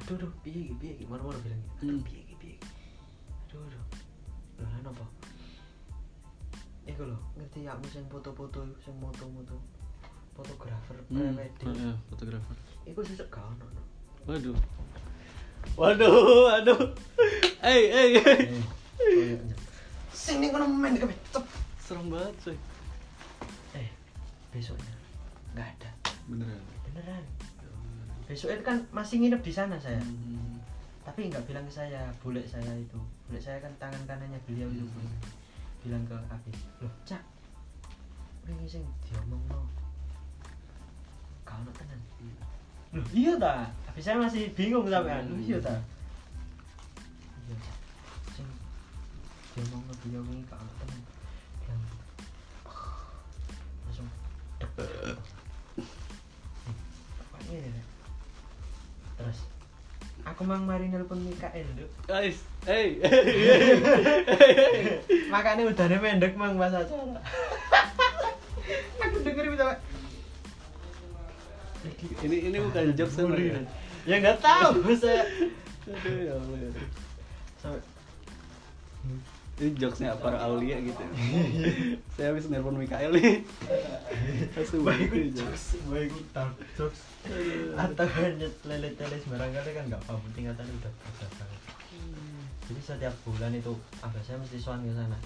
[0.00, 1.04] aduh aduh piye piye iki?
[1.04, 2.02] Moro-moro bilang aduh Hmm.
[2.02, 2.56] piye piye
[3.46, 3.84] aduh aduh.
[4.64, 5.04] Lan apa
[6.82, 9.54] Iku lho, ngerti ya aku sing foto-foto iku sing moto-moto
[10.32, 11.14] fotografer hmm.
[11.14, 11.68] pre-wedding.
[11.78, 12.56] ah, ah, fotografer.
[12.88, 13.66] Iku sesuk gak ono.
[13.70, 13.82] no.
[14.26, 14.56] Waduh.
[15.78, 16.14] Waduh,
[16.50, 16.80] waduh.
[17.62, 18.10] Hey, hey.
[18.18, 19.38] Eh.
[20.10, 21.14] Sing ning kono main kabeh.
[21.30, 21.46] Cep.
[21.78, 22.56] Serem banget, coy.
[23.78, 23.88] Eh,
[24.50, 24.94] besoknya
[25.52, 25.90] nggak ada.
[26.26, 26.62] Beneran.
[26.88, 27.24] Beneran.
[28.26, 30.00] Besoknya kan masih nginep di sana saya.
[30.00, 30.58] Hmm.
[31.04, 32.98] Tapi nggak bilang ke saya, bule saya itu.
[33.28, 34.86] Bule saya kan tangan kanannya beliau itu.
[34.86, 35.41] Hmm.
[35.82, 37.18] Bilang ke Abi, loh cak,
[38.46, 39.66] ini sing diomong no.
[41.42, 41.98] Kau no tenan.
[42.94, 43.66] Loh iya ta?
[43.90, 45.26] Tapi saya masih bingung sampean.
[45.26, 45.74] Loh iya ta?
[47.50, 47.76] Iya Cak.
[48.38, 48.46] Sing
[49.58, 51.02] diomong no beliau ini kau no tenan.
[51.66, 51.82] Bilang
[53.90, 54.08] langsung
[54.62, 54.70] dek.
[57.18, 57.82] Pokoknya ya.
[59.18, 59.38] Terus
[60.22, 61.90] aku mang mari nelpon Mikael nduk.
[62.06, 62.98] Guys, hey.
[65.34, 67.20] Makanya udahnya mendek mang pas acara.
[69.02, 69.76] aku dengerin Pak.
[72.22, 73.58] Ini ini bukan jokes sama ya.
[74.06, 75.26] ya nggak tahu saya
[75.90, 77.82] Aduh ya Allah.
[79.62, 80.98] Ini jokesnya para Aulia gitu.
[82.18, 83.46] Saya habis nelpon Mikael nih.
[84.58, 87.06] Langsung baik jokes baik dark jokes.
[87.78, 91.62] Atau hanya lele-lele sembarang kali kan nggak paham tingkatan udah udah banget
[92.72, 95.18] jadi setiap bulan itu abah saya mesti soan ke sana.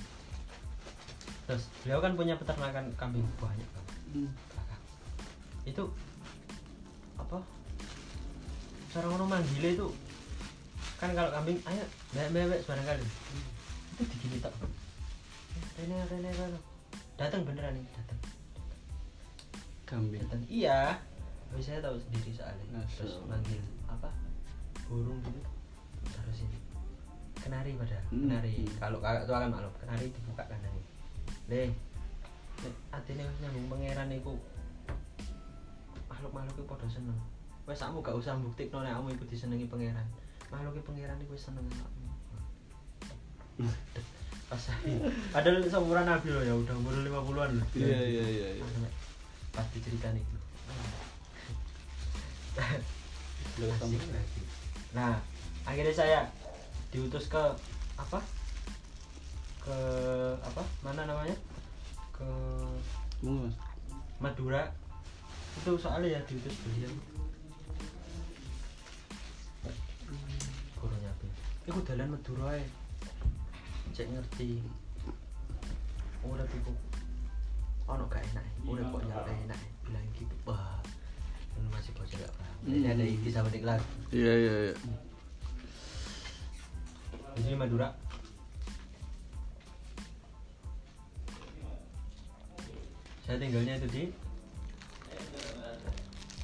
[1.46, 3.96] Terus beliau kan punya peternakan kambing banyak banget.
[4.16, 4.30] Hmm.
[5.66, 5.82] itu
[7.18, 7.38] apa?
[8.94, 9.86] Cara ngono manggilnya itu
[10.96, 11.84] kan kalau kambing ayo
[12.16, 13.04] mbak mbak sembarang kali
[13.96, 14.52] itu digini tak
[15.80, 16.60] rene rene rene.
[17.16, 18.20] Datang beneran nih datang
[19.88, 20.20] Kambing.
[20.20, 21.00] datang iya.
[21.48, 22.64] Tapi saya tahu sendiri soalnya.
[22.76, 24.12] Masya terus manggil apa
[24.84, 25.40] burung gitu.
[26.12, 26.58] Harus ini
[27.40, 28.28] kenari pada Hmm.
[28.28, 28.68] kenari.
[28.76, 30.84] kalau kakak tua kan maklum kenari dibuka kandangnya
[32.92, 34.34] atine wis nyambung pangeran iku
[36.10, 37.18] makhluk makhluk itu pada seneng.
[37.64, 40.04] Wes kamu gak usah bukti nek kamu iku disenengi pangeran.
[40.52, 42.05] Makhluk pangeran wis seneng awakmu
[44.46, 44.62] pas
[45.34, 48.48] padahal seumuran Nabi loh ya udah umur 50-an loh Iya iya iya.
[48.54, 48.64] iya.
[48.64, 48.92] Sampai
[49.50, 50.36] pas diceritain itu
[53.56, 54.12] Udah Asik ketemu.
[54.12, 54.40] lagi.
[54.92, 55.14] nah
[55.64, 56.20] akhirnya saya
[56.88, 57.42] diutus ke
[57.96, 58.20] apa
[59.60, 59.76] ke
[60.40, 61.36] apa mana namanya
[62.12, 62.28] ke.
[64.16, 64.72] Madura
[65.56, 66.92] itu soalnya ya diutus beliau
[70.76, 71.24] gurunya apa
[71.66, 72.64] Iku dalan Madura ae.
[73.96, 74.60] Cek ngerti.
[76.20, 76.68] Urip iku
[77.88, 78.44] ono gak enak.
[78.68, 79.56] Urip kok ya enak.
[79.88, 80.36] Bilang gitu.
[80.44, 80.76] Wah.
[81.56, 82.56] Ini masih bocah gak paham.
[82.68, 83.80] Jadi ada inti sama diklat.
[84.12, 84.74] Iya iya iya.
[87.32, 87.88] Di sini Madura.
[93.24, 94.02] Saya tinggalnya itu di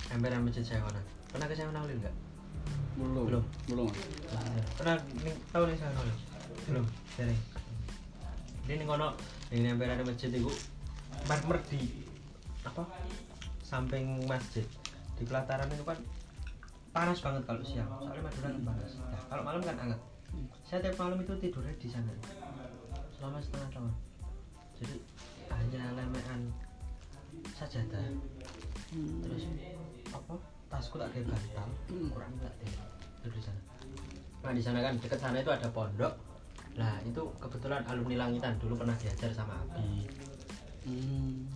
[0.09, 1.05] emperan masjid Sayawana.
[1.28, 2.16] Pernah ke Sayawana Ulil nggak?
[2.96, 3.24] Belum.
[3.28, 3.44] Belum.
[3.68, 3.88] Belum.
[4.32, 4.66] Mas.
[4.80, 4.96] Pernah
[5.53, 6.32] tahu nih Ulil?
[6.68, 6.86] Belum.
[7.18, 7.40] Sering.
[8.62, 9.18] Jadi ning kono
[9.50, 10.52] ning emperan masjid itu
[11.26, 11.80] marmer di
[12.62, 12.82] apa?
[13.66, 14.66] Samping masjid.
[15.18, 15.98] Di pelataran itu kan
[16.94, 17.88] panas banget kalau siang.
[17.98, 18.90] Soalnya Madura kan panas.
[18.98, 20.00] Nah, kalau malam kan hangat.
[20.64, 22.12] Saya tiap malam itu tidurnya di sana
[23.18, 23.92] selama setengah tahun.
[24.80, 24.96] Jadi
[25.52, 26.40] hanya lemehan
[27.56, 28.04] sajadah
[29.24, 29.44] terus
[30.12, 30.34] apa
[30.68, 31.68] tasku tak kayak bantal
[32.12, 32.72] kurang tak deh
[33.24, 33.60] tidur di sana
[34.42, 36.12] nah di sana kan dekat sana itu ada pondok
[36.73, 40.09] nah itu kebetulan alumni langitan dulu pernah diajar sama Abi
[40.83, 41.47] Hmm.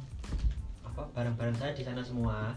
[0.87, 2.55] apa barang-barang saya di sana semua.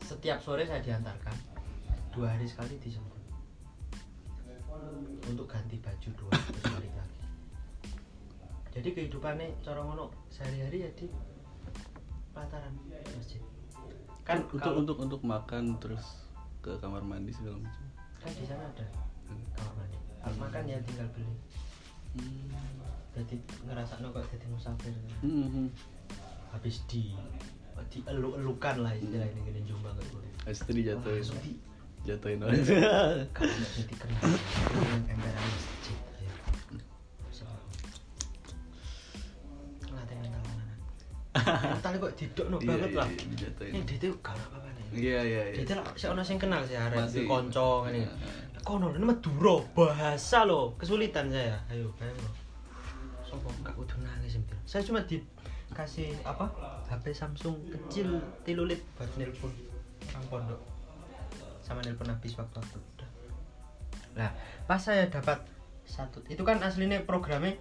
[0.00, 1.36] Setiap sore saya diantarkan
[2.16, 3.20] dua hari sekali dijemput.
[5.28, 6.32] Untuk ganti baju dua
[6.64, 7.20] balik lagi.
[8.72, 11.12] Jadi kehidupannya cara ngono sehari-hari ya di
[12.32, 12.72] pelataran
[13.12, 13.44] masjid.
[14.24, 16.24] Kan untuk kalau- untuk untuk makan terus
[16.64, 17.84] ke kamar mandi segala macam.
[18.16, 18.86] kan di sana ada.
[19.28, 21.34] kamar mandi kalau makan ya tinggal beli
[22.12, 22.44] Hmm.
[23.10, 25.68] jadi ngerasa kok jadi musafir Hmm, hmm.
[26.50, 27.16] habis di
[27.88, 31.18] di elu-elukan lah istilah ini gini kayak gitu Habis itu dijatuhin.
[31.18, 31.52] langsung di
[32.02, 32.58] Jatuhin orang.
[33.30, 34.22] kalau nggak jadi kenal
[34.74, 36.32] yang emperan masjid ya
[39.82, 40.78] ngelatih mental anak
[41.72, 43.08] mental kok didok no Iya, banget iya, lah
[43.64, 45.54] ini dia tuh gak apa-apa nih Iya iya iya.
[45.56, 47.16] dia tuh si ono sing kenal sih arek Masih.
[47.16, 48.12] di konco ini Iya.
[48.62, 51.58] Kono ini Madura bahasa lo kesulitan saya.
[51.70, 52.30] Ayo lo.
[53.26, 54.60] Sopo gak kudu nangis Mbak.
[54.66, 56.46] saya cuma dikasih apa
[56.86, 59.50] HP Samsung kecil tilulit buat nelpon.
[60.14, 60.60] Orang pondok.
[61.62, 63.10] Sama nelpon habis waktu-waktu udah
[64.12, 64.28] nah
[64.68, 65.40] pas saya dapat
[65.88, 67.56] satu itu kan aslinya programnya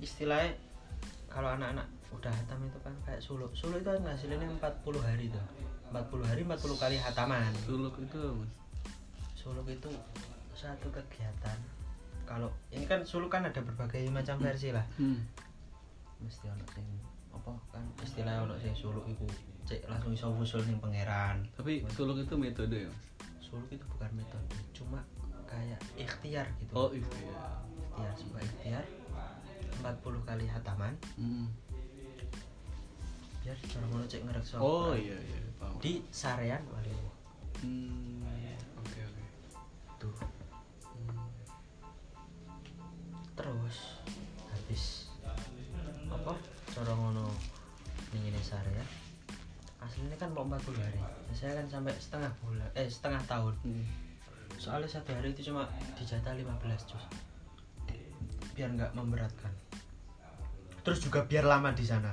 [0.00, 0.56] istilahnya
[1.28, 3.54] kalau anak-anak udah hatam itu kan kayak suluk.
[3.54, 5.44] Suluk itu kan hasilnya 40 hari tuh.
[5.94, 7.54] 40 hari 40 kali hataman.
[7.62, 8.22] Suluk itu
[9.38, 9.88] suluk itu
[10.62, 11.58] satu kegiatan
[12.22, 15.24] kalau ini kan suluk kan ada berbagai macam versi lah Hmm.
[16.20, 16.84] mesti ono sing
[17.30, 19.24] apa kan istilah ono sing suluk iku
[19.64, 22.92] cek langsung iso usul ning pangeran Tapi suluk itu metode ya
[23.40, 25.00] suluk itu bukan metode cuma
[25.44, 27.02] kayak ikhtiar gitu Oh iya.
[27.02, 27.42] iya.
[27.80, 28.84] ikhtiar sebuah ikhtiar
[29.80, 31.48] 40 kali hataman Hmm.
[33.40, 34.20] biar cara ngono cek
[34.60, 35.38] Oh iya iya.
[35.56, 35.80] Paham.
[35.80, 36.92] di sarean wali
[37.60, 38.20] Hmm.
[38.78, 39.24] Oke oke.
[39.98, 40.14] tuh
[43.40, 43.76] terus
[44.52, 45.08] habis
[46.12, 46.36] apa
[46.76, 47.32] cara ngono
[48.12, 48.86] ning ini ya.
[49.80, 51.00] Aslinya kan mau 40 hari.
[51.32, 53.56] Saya kan sampai setengah bulan eh setengah tahun.
[53.64, 53.86] Hmm.
[54.60, 55.64] soalnya satu hari itu cuma
[55.96, 56.52] dijatah 15
[56.84, 57.04] juz
[58.52, 59.48] biar nggak memberatkan.
[60.84, 62.12] Terus juga biar lama di sana.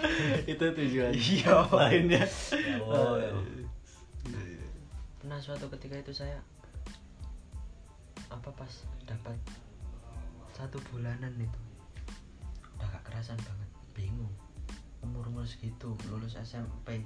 [0.48, 1.68] Itu tujuan Iya.
[1.68, 2.24] lainnya.
[2.80, 3.28] Oh, iya.
[5.20, 6.40] pernah suatu ketika itu saya
[8.30, 8.72] apa pas
[9.04, 9.36] dapat
[10.54, 11.60] satu bulanan itu?
[12.78, 14.32] Udah gak kerasan banget bingung.
[15.02, 17.02] Umur umur segitu lulus SMP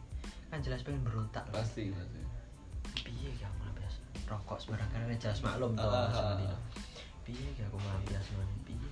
[0.53, 1.43] kan jelas pengen berontak.
[1.51, 1.64] Lah.
[1.64, 2.20] pasti pasti.
[3.03, 3.97] Piye ya aku melampias
[4.29, 6.47] rokok sembarang karena jelas maklum tuh Mandi.
[6.47, 6.61] ah.
[7.27, 8.91] piye ya aku melampias man piye?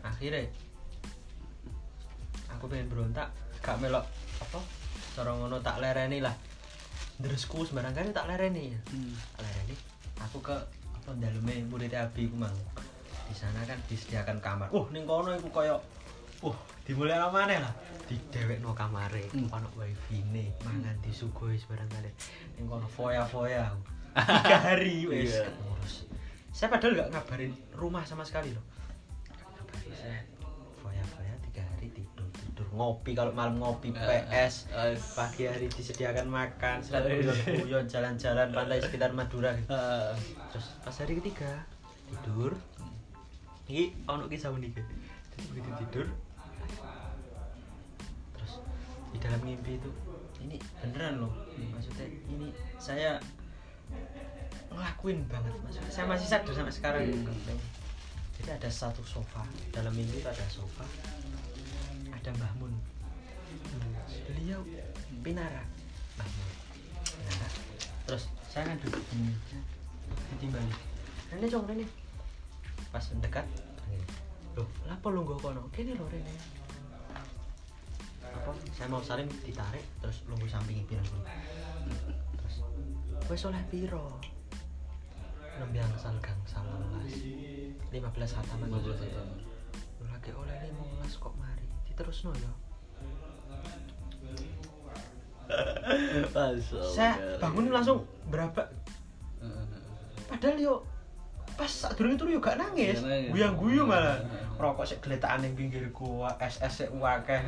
[0.00, 0.48] Akhirnya
[2.48, 3.28] aku pengen berontak
[3.60, 4.06] gak melok
[4.40, 4.60] apa?
[5.12, 6.32] Cara ngono tak lereni lah.
[7.20, 8.72] Terusku sembarang kali tak lereni.
[8.72, 9.12] Hmm.
[9.36, 10.56] tak lereni aku ke
[10.94, 12.52] apa dalamnya murid abi ku mang.
[13.26, 14.68] Di sana kan disediakan kamar.
[14.70, 15.80] Wah ning kono iku koyo
[16.40, 17.74] wah dimulai mana lah.
[18.04, 19.46] Di dewek no kamare Hmm.
[19.48, 22.10] ono wifi ne mangan disuguhi sembarang kali
[22.58, 23.70] ning kono foya foya
[24.42, 25.46] tiga hari wes Iya.
[25.46, 25.94] ngurus
[26.50, 28.64] saya padahal nggak ngabarin rumah sama sekali loh.
[29.54, 30.18] Ngabarin saya
[32.70, 37.34] ngopi kalau malam ngopi PS Ah, ah, pagi hari disediakan makan selat iya.
[37.58, 39.74] guyon jalan-jalan pantai sekitar Madura gitu.
[40.54, 41.66] Terus pas hari ketiga
[42.10, 42.54] tidur
[43.66, 44.84] ini ono kisah unik ya.
[45.30, 46.06] jadi begitu tidur
[48.34, 48.52] terus
[49.10, 49.90] di dalam mimpi itu
[50.42, 51.30] ini beneran loh
[51.70, 52.50] maksudnya ini
[52.82, 53.22] saya
[54.70, 57.58] ngelakuin banget maksudnya saya masih sadar sampai sekarang Hmm.
[58.42, 60.82] jadi ada satu sofa dalam mimpi itu ada sofa
[62.20, 62.74] ada Mbah Mun.
[64.28, 64.60] Beliau
[65.24, 65.64] pinara.
[66.20, 66.48] Mbah Mun.
[67.00, 67.48] Pinara.
[68.04, 69.60] Terus saya kan duduk di meja
[70.36, 70.74] ditimbali
[71.32, 71.86] Rene cong Rene.
[72.92, 73.46] Pas mendekat
[74.58, 75.64] loh lapo lu gak kono?
[75.72, 76.34] Kene lho Rene.
[78.36, 78.52] Apa?
[78.76, 81.08] Saya mau salim ditarik terus lungguh samping pirang
[82.36, 82.60] terus
[83.32, 84.20] wes oleh piro?
[85.56, 86.68] Lembiang sal gangsal
[87.08, 89.40] 15 15 hataman 15 hataman.
[90.00, 91.69] Lu lagi oleh 15 kok mari
[92.00, 92.52] diterusno ya.
[96.32, 98.64] Masya saya bangun langsung berapa
[99.40, 99.64] Ah, ah,
[100.32, 100.74] padahal yo
[101.56, 103.04] pas saat dulu itu yo gak nangis.
[103.04, 103.32] Nangis.
[103.36, 104.56] guyang guyu malah Hmm.
[104.60, 107.40] rokok sik geletaan ning pinggirku SS sik wakeh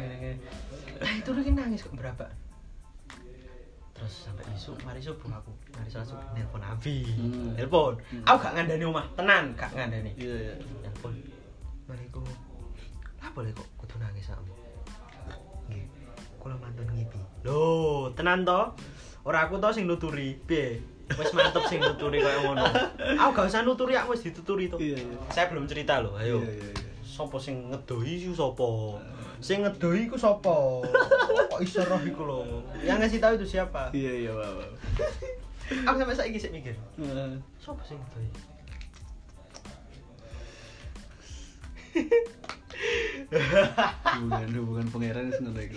[0.97, 2.25] nah itu lagi nangis kok berapa
[3.93, 5.53] terus sampai isu mari subuh aku.
[5.79, 6.27] Mari sholat subuh.
[6.35, 7.07] Nelpon Abi.
[7.07, 7.55] Hmm.
[7.55, 7.95] nelpon.
[8.11, 8.25] Hmm.
[8.27, 9.07] aku gak ngandani omah.
[9.15, 10.11] Tenan gak ngandani.
[10.19, 10.55] Iya, iya.
[10.83, 11.15] nelpon.
[11.87, 12.05] Mari
[13.23, 14.51] ku lah boleh kok kudu nangis kamu
[15.71, 15.87] nggih.
[16.43, 18.75] Kula mantun ngipi lho tenan to?
[19.23, 20.35] Ora aku to sing nuturi.
[20.43, 20.83] Piye?
[21.15, 22.67] Wis mantep sing nuturi koyo ngono.
[23.23, 24.75] Aku gak usah nuturi aku wis dituturi to.
[24.83, 25.19] Iya, iya.
[25.31, 26.43] saya belum cerita loh ayo.
[26.43, 26.91] Iya, iya, iya.
[27.07, 28.67] sapa sing ngedohi iku sapa
[29.39, 30.83] sing ngedohi iku sapa
[31.47, 32.43] kok iso roh iku lho?
[32.83, 33.95] Yang ngasih tahu itu siapa?
[33.95, 34.67] Iya, iya, wow.
[35.87, 38.31] aku sampai saiki sik mikir Ah, sapa sing ngedohi
[43.33, 45.73] hubungan hubungan pangeran itu nggak baik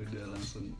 [0.00, 0.72] udah langsung.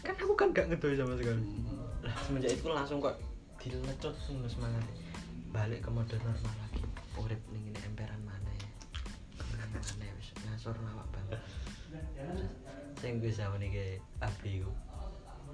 [0.00, 1.42] Kan aku kan gak ngedohi sama sekali.
[1.42, 2.04] Hmm.
[2.06, 3.18] lah semenjak itu langsung kok
[3.58, 4.84] dilecot semua semangat.
[5.50, 6.82] Balik ke mode normal lagi.
[7.18, 8.68] Urip ning ini emperan mana ya
[9.76, 11.40] mana wis ngasor awak banget
[13.00, 14.72] sing gue sama nih kayak api ku.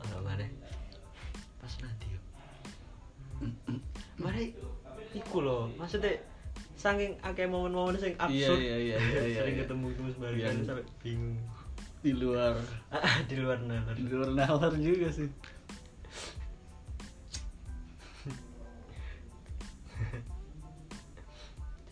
[0.06, 0.46] Ono mana
[1.58, 2.20] pas nanti yo.
[4.22, 4.54] Mari
[5.16, 6.18] iku loh maksudnya
[6.82, 8.58] saking akeh momen-momen sing absurd.
[8.58, 9.62] Iya, iya, iya, iya, sering iya.
[9.62, 11.38] ketemu itu sebagian Yang- sampai bingung.
[12.02, 12.58] di luar.
[13.30, 13.94] Di luar nalar.
[13.94, 15.30] Di luar nalar juga sih.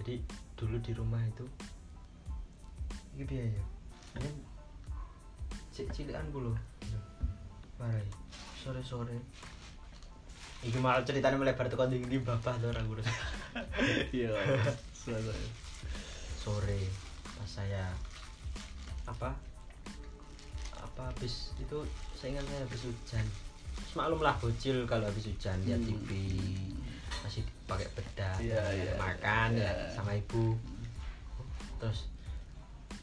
[0.02, 0.14] Jadi
[0.58, 1.46] dulu di rumah itu
[3.14, 3.62] ini biaya
[4.16, 4.30] ini
[5.72, 6.56] cik cilikan gue loh
[7.76, 8.04] marai
[8.60, 9.16] sore sore
[10.60, 13.00] Iki malah ceritanya melebar tuh konding di bapak tuh orang gue
[14.20, 14.28] iya
[16.36, 16.80] sore
[17.36, 17.88] pas saya
[19.04, 19.32] apa
[20.76, 21.76] apa habis itu
[22.12, 23.24] saya ingat saya habis hujan.
[23.70, 25.88] Terus maklum lah bocil kalau habis hujan lihat Hmm.
[25.88, 26.10] TV
[27.20, 29.72] masih pakai bedak Iya, iya, makan iya.
[29.72, 30.56] ya sama ibu.
[31.80, 32.08] Terus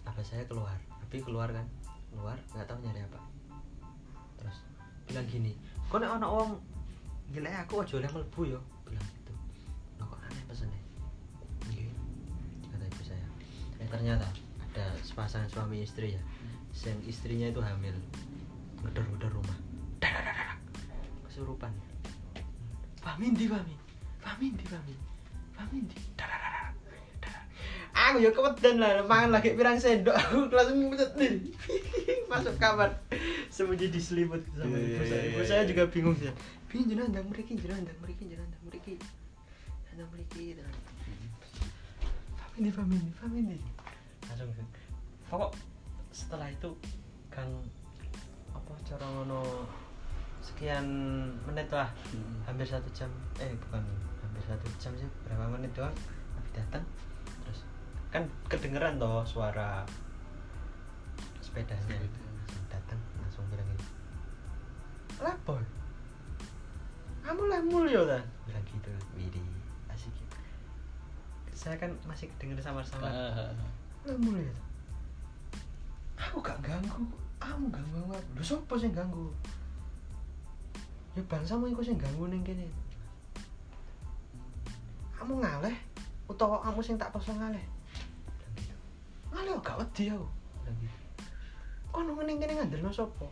[0.05, 0.77] apa saya keluar.
[0.77, 1.65] Tapi keluar kan?
[2.13, 3.19] Keluar nggak tahu nyari apa.
[4.37, 4.57] Terus
[5.09, 5.51] bilang gini
[5.87, 6.49] kok nek ono wong
[7.27, 9.33] gila aku aja oleh mlebu yo bilang gitu.
[9.99, 10.81] Lo kok aneh pesennya
[11.67, 11.91] Nggih,
[12.71, 13.27] kata ibu saya.
[13.77, 14.27] Eh ternyata
[14.61, 16.21] ada sepasang suami istri ya
[16.85, 17.95] yang istrinya itu hamil
[18.81, 19.57] ngedor-ngedor rumah.
[19.97, 20.55] Dadadadada.
[21.25, 21.73] kesurupan.
[23.01, 23.79] Pamin di Pamin
[24.19, 24.97] Pamin di Pamin
[25.51, 26.69] Pamin di Dadadadada.
[27.17, 27.41] Dadadada.
[27.97, 30.13] aku ya kewedan lah mangan lagi pirang sendok.
[30.13, 31.33] Aku langsung ngumpet nih
[32.31, 32.93] masuk kamar.
[33.49, 35.17] Sembunyi di selimut sama Iya, ibu iya, saya.
[35.17, 35.69] iya, ibu iya, saya iya.
[35.73, 36.29] juga bingung sih
[36.67, 38.95] bingung jenah ndang mriki jenah ndang mriki jenah ndang mriki
[39.95, 40.75] ndang mriki ndang
[42.57, 43.59] family family family.
[44.27, 44.51] Langsung
[45.31, 45.51] pokok
[46.11, 46.75] setelah itu
[47.31, 47.47] kang
[48.51, 49.41] apa cara ngono
[50.43, 50.85] sekian
[51.47, 51.87] menit lah.
[52.11, 52.43] Hmm.
[52.43, 53.11] hampir satu jam.
[53.39, 53.83] Eh bukan
[54.19, 55.95] hampir satu jam sih berapa menit doang.
[56.35, 56.83] Nabi datang
[57.47, 57.63] terus
[58.11, 59.87] kan kedengeran toh suara
[61.39, 61.95] sepedanya.
[61.95, 62.27] Sepeda.
[62.67, 63.67] datang langsung bilang
[65.17, 65.76] lah boy
[67.27, 69.43] kamu lah mulia kan bilang gitu Widi
[69.91, 70.27] asik ya.
[71.51, 73.51] saya kan masih kedenger sama-sama Ah,
[74.07, 74.55] lah mulia
[76.15, 77.03] aku gak ganggu
[77.37, 79.29] kamu ganggu aku lu siapa sih ganggu?
[81.13, 82.65] Ya bangsamu iku sing ganggu ning kene?
[85.13, 85.73] Kamu ngaleh
[86.25, 87.61] utawa kamu sing tak paksa ngaleh
[88.57, 88.73] gitu.
[89.33, 90.25] ngaleh gak wedi aku.
[90.65, 90.97] Gitu.
[91.93, 93.25] Kono ngene kene ngandelno sapa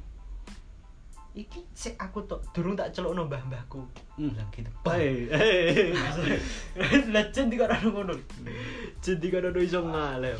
[1.35, 3.83] iki sik aku tok durung tak celukno mbah-mbahku
[4.15, 4.31] Hmm.
[4.31, 5.91] bilang gitu hei.
[7.13, 8.15] lah jen di kono ngono
[9.03, 10.39] jen di kono iso ngaleh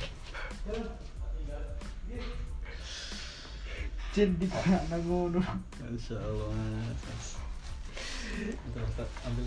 [4.16, 5.44] Jen di mana ngono.
[5.84, 6.48] Masya Allah
[7.04, 7.36] mas.
[8.64, 9.44] Bentar, bentar, ambil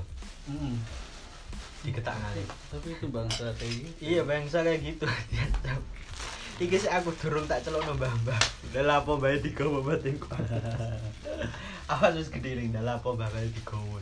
[0.00, 0.06] tuh.
[0.48, 0.80] Hmm.
[1.80, 4.00] diketak ngalih Tapi itu bangsa kayak gitu.
[4.00, 5.06] iya bangsa kayak gitu.
[6.60, 8.36] Iki sih aku durung tak celokno mbah-mbah
[8.68, 10.20] udah lapo bae digowo batin
[11.92, 13.96] awas wis gede ning dah lapo mbah bae digowo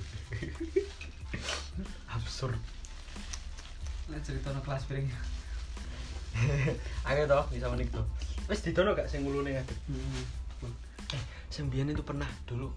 [2.15, 2.59] absurd.
[4.11, 5.07] Nah cerita no kelas piring.
[7.07, 8.03] ayo toh bisa menik tuh
[8.47, 10.23] wis didono gak sing ngulune ngadeg Hmm.
[11.15, 12.69] eh sembian itu pernah dulu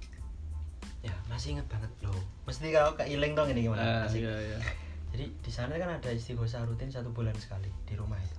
[1.01, 2.13] ya masih inget banget loh
[2.45, 4.21] mesti kau keiling dong ini gimana Asik.
[4.21, 4.57] iya, iya.
[5.11, 8.37] jadi di sana kan ada istighosa rutin satu bulan sekali di rumah itu.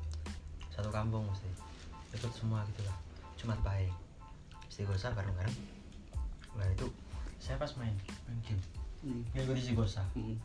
[0.73, 1.45] Satu kampung mesti.
[2.17, 2.97] Ikut semua gitu lah
[3.37, 3.93] Jumat baik.
[4.73, 5.53] Istighosa bareng-bareng.
[6.57, 6.89] Nah itu
[7.37, 7.93] saya pas main
[8.25, 8.63] main game.
[9.03, 9.21] Hmm.
[9.35, 10.39] ngikut istighosa Hmm.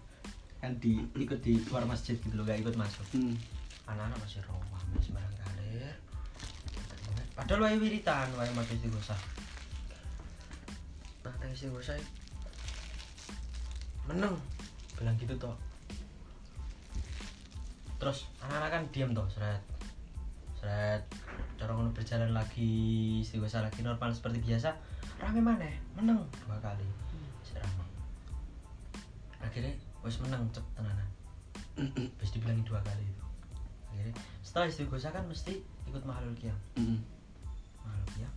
[0.57, 3.05] kan di ikut di luar masjid gitu loh gak ikut masuk.
[3.13, 3.37] Hmm.
[3.85, 5.93] anak-anak masih romah masih barang kalir
[7.37, 9.13] padahal wae wiritan wae mati istighosa
[11.27, 11.99] nah tang istighosa
[14.07, 14.35] meneng.
[14.95, 15.55] Bilang gitu toh
[17.97, 19.59] terus anak-anak kan diam toh seret.
[20.63, 21.03] Seret.
[21.59, 22.71] Ngono berjalan lagi
[23.19, 24.71] istighosa lagi normal seperti biasa.
[25.19, 25.67] Rame mana
[25.99, 26.87] meneng dua kali.
[27.43, 27.83] Masih rame.
[29.43, 29.73] Akhirnya
[30.05, 31.09] wes menang cep tenanan.
[32.17, 33.23] Wes dibilangi dua kali itu.
[33.91, 36.99] Akhirnya setelah istighosa kan mesti ikut mahalul kiam Hmm.
[37.83, 38.31] mahalul kiam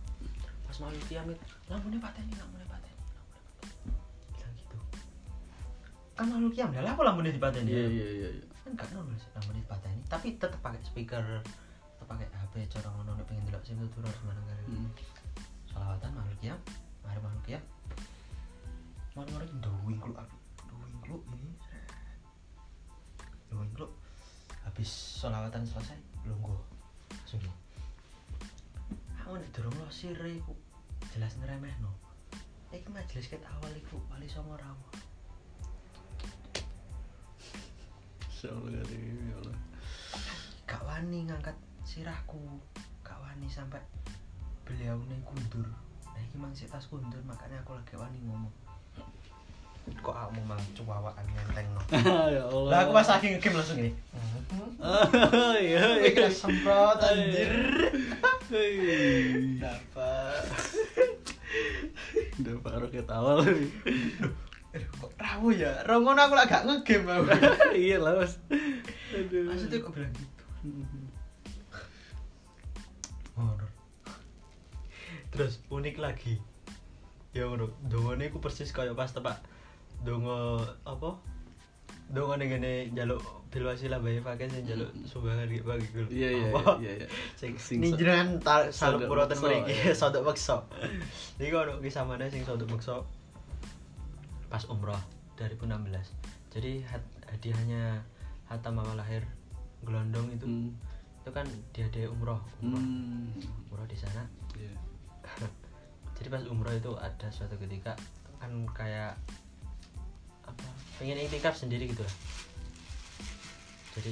[0.63, 2.67] pas mahalul kiam itu lampunya lampunya pateni lampunya
[6.15, 8.29] kan mahalul kiam lah apa lampunya dipateni Iya, iya, iya.
[8.37, 8.45] iya.
[8.61, 13.25] kan gak sih lampunya dipateni tapi tetap pakai speaker tetap pakai HP cara ngono nek
[13.29, 14.63] pengen delok sing turun mana kali.
[14.67, 14.91] Hmm.
[15.71, 16.59] salawatan mahalul kiam
[17.07, 17.63] mari mahalul kiam.
[19.11, 20.37] Mari-mari doing lu abi.
[20.71, 21.51] Doing lu ini.
[23.51, 23.87] Doing lu
[24.63, 24.89] habis
[25.19, 26.59] salawatan selesai lungguh
[27.11, 27.43] langsung
[29.19, 30.37] aku nek durung lo sire
[31.15, 31.91] jelas ngeremeh no
[32.71, 34.85] iki majelis ket awal iku wali songo rawo
[38.41, 39.57] Masya Allah, Karim, ya Allah.
[40.65, 41.53] gak wani ngangkat
[41.85, 42.41] sirahku
[43.05, 43.77] gak wani sampai
[44.65, 45.69] beliau neng kundur
[46.01, 48.49] nah iki mang sik tas kundur makanya aku lagi wani ngomong
[50.01, 51.81] kok kamu mang cuwawaan ngenteng no
[52.33, 52.69] ya Allah.
[52.73, 53.93] lah aku pas lagi ngegame langsung gini
[54.81, 56.01] Oh, iya, iya.
[56.01, 57.45] Wih, kena semprot anjir
[58.49, 59.61] Hei.
[59.61, 60.49] dapat
[62.41, 63.69] Udah pak roket awal nih.
[64.71, 65.83] Aduh, kok rawo ya?
[65.83, 67.27] Rongon aku lah gak ngegame aku.
[67.75, 68.39] Iya lah mas.
[69.11, 69.51] Aduh.
[69.51, 70.43] maksudnya aku bilang gitu
[73.41, 73.67] ngono
[75.31, 76.35] terus unik lagi.
[77.31, 79.39] Ya ngono dongone iku persis kaya pas tepak
[80.03, 81.15] dongo apa?
[82.11, 86.29] Dongo ning ngene njaluk bil wasilah bae pakai sing njaluk sumbangan iki bagi gue Iya
[86.31, 86.47] iya
[86.79, 87.07] iya iya.
[87.35, 88.39] sing Sing ning jenengan
[88.71, 90.55] saluk puroten meksa, mriki sodok meksa
[91.35, 93.03] iki ono kisah mana sing sodok meksa
[94.51, 94.99] pas umroh
[95.39, 95.71] 2016
[96.51, 96.83] jadi
[97.31, 98.03] hadiahnya
[98.51, 99.23] hatta mama lahir
[99.87, 100.69] gelondong itu Hmm.
[101.21, 102.81] itu kan dia umroh umroh.
[102.81, 103.29] Hmm.
[103.71, 104.25] umroh di sana.
[104.57, 104.73] Iya.
[106.19, 107.95] jadi pas umroh itu ada suatu ketika
[108.41, 109.15] kan kayak
[110.43, 110.67] apa
[110.99, 112.15] pengen iktikaf sendiri gitu lah.
[113.95, 114.11] Jadi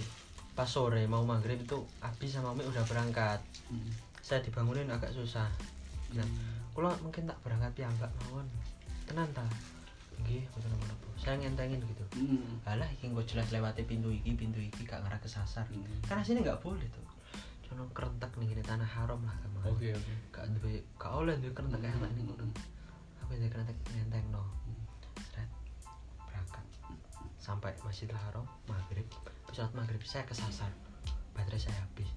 [0.55, 3.41] pas sore mau maghrib itu Abi sama Umi udah berangkat.
[3.69, 3.91] Hmm.
[4.23, 5.49] saya dibangunin agak susah.
[6.13, 6.29] Bilang
[6.77, 8.45] kalau mungkin tak berangkat ya mbak mawon.
[9.09, 9.45] Tenan ta
[10.19, 12.03] nggih mboten napa saya ngentengin gitu.
[12.15, 12.63] Hmm.
[12.63, 15.83] alah iki kok jelas lewati pintu iki pintu iki gak ngarah kesasar Hmm.
[16.03, 17.03] karena sini nggak boleh tuh.
[17.63, 20.13] Jono kerentak nih gini tanah haram lah sama Oke oke.
[20.31, 22.45] gak duwe gak oleh duwe kerentak kayak tak nih ngono.
[23.21, 24.43] Aku duwe kerentak ngenteng no
[25.29, 25.49] Seret.
[26.25, 26.65] berangkat.
[27.37, 29.05] Sampai masjidil haram maghrib.
[29.51, 30.71] Sholat maghrib saya kesasar
[31.33, 32.09] baterai saya habis.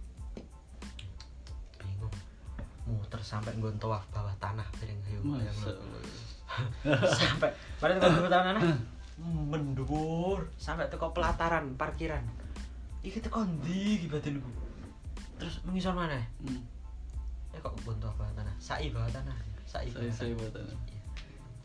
[1.79, 2.15] Bingung.
[2.87, 5.21] Muter sampai gue tawaf bawah tanah piring ayo
[7.21, 7.51] sampai
[7.81, 8.63] pada teko bawah tanah
[9.23, 10.51] mendur.
[10.59, 12.25] Sampai teko pelataran parkiran.
[13.03, 14.49] Iki teko ndi iki batinku
[15.43, 16.15] terus mengisor mana?
[16.39, 16.63] Hmm.
[17.51, 18.55] eh kok bentuk bawah tanah?
[18.63, 19.35] Sai bawah tanah.
[19.67, 20.77] Sai Saya bawah saya tanah.
[20.87, 21.03] Iya.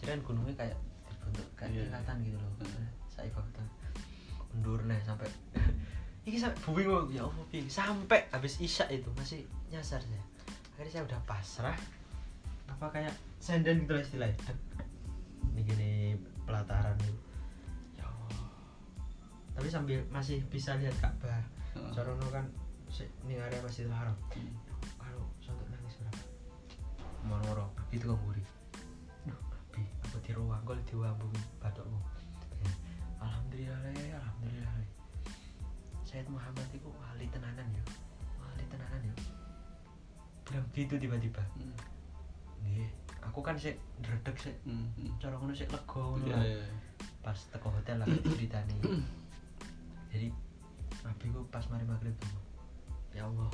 [0.01, 1.81] jadi kan gunungnya kayak dibentuk kayak Iya.
[1.85, 2.51] tingkatan gitu loh.
[2.65, 2.89] Hmm.
[3.05, 3.73] sai bawah tanah.
[4.49, 5.29] Mundur nih sampai.
[6.27, 10.19] Iki sampai bubing ya Allah sampai habis isya itu masih nyasar saya
[10.77, 11.77] akhirnya saya udah pasrah
[12.67, 14.37] apa kayak senden gitu lah istilahnya?
[15.55, 15.91] Ini gini
[16.45, 17.15] pelataran itu.
[17.97, 18.07] Ya
[19.57, 21.41] tapi sambil masih bisa lihat Ka'bah.
[21.89, 22.45] Sorono kan
[22.93, 24.13] si- ini area Masjidil Haram.
[24.29, 24.53] Hmm.
[25.01, 26.21] kalau sampai nangis berapa?
[27.25, 28.43] Moro-moro itu kok nguri
[29.25, 29.39] duh
[29.73, 30.61] bi aku di ruang?
[30.61, 31.97] Kok diwambungi batukmu?
[32.61, 32.71] Ya.
[33.17, 34.13] alhamdulillah le.
[34.13, 34.87] Alhamdulillah le.
[36.05, 37.83] Sayyid Muhammad itu wali tenanan ya.
[38.37, 39.13] Wali tenanan ya.
[40.45, 41.41] Bilang gitu tiba-tiba.
[41.57, 41.96] Hmm.
[42.69, 42.89] Nih
[43.21, 44.55] aku kan sih dredeg sih.
[44.63, 44.87] Hmm.
[45.17, 46.43] cara ngono sih lega ngono Iya lah.
[46.43, 46.65] iya.
[47.19, 48.75] pas teko hotel lagi ceritanya
[50.07, 50.27] jadi
[51.03, 52.39] Nabi ku pas mari maghrib tuh
[53.11, 53.51] ya Allah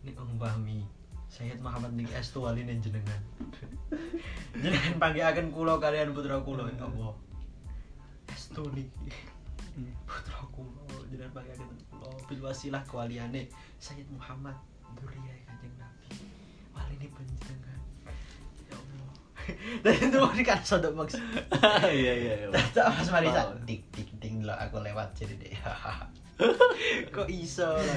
[0.00, 0.80] ini umpami
[1.26, 3.22] Sayyid Muhammad niki estu wali ning jenengan
[4.62, 7.14] jenengan panggihaken kula kalian putra kula ya Allah
[8.28, 9.14] estu niki
[9.70, 9.86] Hmm.
[10.02, 13.46] putra kula jenengan panggihaken kula bil wasilah kewaliane
[13.78, 14.58] Sayyid Muhammad
[14.98, 16.10] duriya kanjeng Nabi
[16.72, 17.80] wali ini panjenengan
[18.68, 19.12] ya Allah
[19.84, 21.22] dan itu mau dikasih sodok maksud
[22.00, 22.48] Iya iya iya.
[22.70, 23.36] Tak pas mari Paham.
[23.36, 25.54] tak tik tik tik lo aku lewat jadi deh.
[27.14, 27.96] Kok iso lah.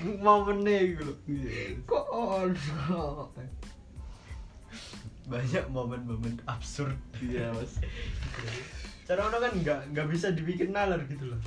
[0.00, 1.18] Momennya gitu loh.
[1.28, 1.76] Iya.
[1.84, 3.28] Kok ono.
[5.28, 6.96] Banyak momen-momen absurd.
[7.20, 7.76] Iya mas.
[9.04, 11.40] Cara ono kan nggak nggak bisa dibikin nalar gitu loh.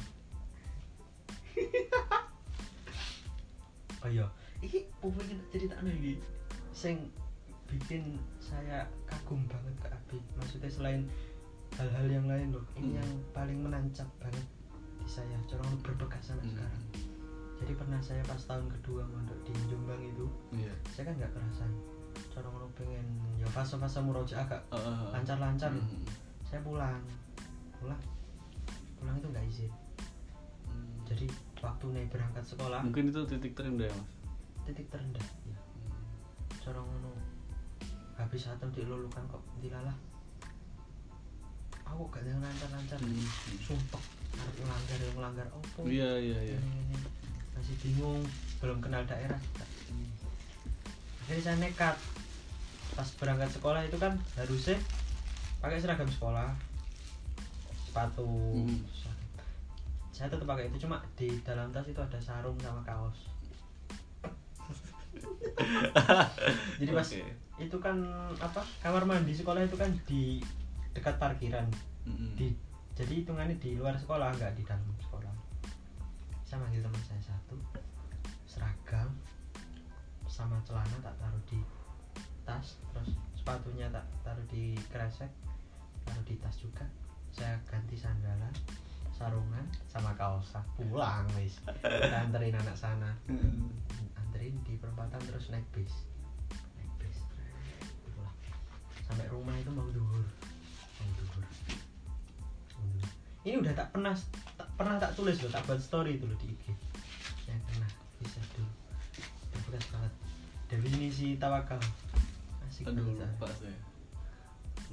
[4.00, 4.24] oh iya,
[4.60, 6.20] ini pengen cerita lagi.
[6.72, 7.10] Sing
[7.66, 10.20] bikin saya kagum banget ke Abi.
[10.36, 11.02] Maksudnya selain
[11.78, 13.00] hal-hal yang lain loh, ini Hmm.
[13.00, 14.46] yang paling menancap banget
[14.98, 15.38] di saya.
[15.46, 16.54] Cara ono berbekas sampai Hmm.
[16.58, 16.84] sekarang.
[17.60, 20.26] Jadi pernah saya pas tahun kedua mondok di Jombang itu,
[20.56, 20.74] Iya.
[20.90, 21.72] saya kan nggak kerasan.
[22.32, 23.06] Cara ono pengen
[23.38, 25.04] ya fase-fase murojaah agak Heeh.
[25.14, 26.04] lancar-lancar Hmm.
[26.42, 27.00] saya pulang
[27.78, 28.02] pulang
[28.98, 29.72] pulang itu nggak izin
[30.66, 31.00] Hmm.
[31.06, 31.26] jadi
[31.62, 34.12] waktu nih berangkat sekolah Mungkin itu titik terendah ya mas.
[34.70, 35.26] Titik terendah.
[35.50, 35.58] Ya
[36.70, 37.12] cara ngono.
[38.22, 39.98] Habis satu dilulukan kok dilalah.
[41.90, 43.02] Aku gak jangan lancar-lancar.
[43.02, 43.26] Hmm.
[43.66, 44.04] sumpah.
[44.38, 46.60] Harus melanggar yang melanggar opo Iya iya iya.
[47.58, 48.22] Masih bingung.
[48.62, 49.42] Belum kenal daerah.
[51.26, 51.98] Akhirnya saya nekat.
[52.94, 54.78] Pas berangkat sekolah itu kan harusnya
[55.66, 56.54] pakai seragam sekolah.
[57.90, 58.30] Sepatu.
[58.54, 58.86] Hmm.
[60.14, 60.86] saya tetap pakai itu.
[60.86, 63.39] Cuma di dalam tas itu ada sarung sama kaos
[66.80, 67.24] jadi pas Oke.
[67.60, 67.98] itu kan
[68.40, 70.44] apa kamar mandi sekolah itu kan di
[70.96, 71.68] dekat parkiran.
[72.08, 72.34] Mm-mm.
[72.40, 72.56] di
[72.96, 75.32] jadi hitungannya di luar sekolah nggak di dalam sekolah.
[76.44, 77.56] Saya manggil teman saya satu
[78.50, 79.14] seragam
[80.28, 81.60] sama celana tak taruh di
[82.44, 85.32] tas terus sepatunya tak taruh di kresek
[86.04, 86.88] taruh di tas juga.
[87.32, 88.52] Saya ganti sandalan
[89.16, 90.56] sarungan sama kaos.
[90.76, 91.60] Pulang wis.
[91.80, 93.12] Kita anterin anak sana
[94.30, 96.06] Anterin di perempatan terus naik bis.
[96.78, 97.18] Naik bis.
[98.14, 98.38] Pulang
[99.10, 100.26] sampai rumah itu mau duhur.
[101.02, 101.46] Mau duhur.
[103.42, 104.14] Ini udah tak pernah
[104.54, 106.66] tak pernah tak tulis loh tak buat story itu loh di IG
[107.50, 107.90] yang pernah
[108.22, 108.70] bisa dulu
[109.50, 110.14] berbekas banget.
[110.70, 111.82] Definisi tawakal.
[112.70, 113.80] Asik banget, lupa saya.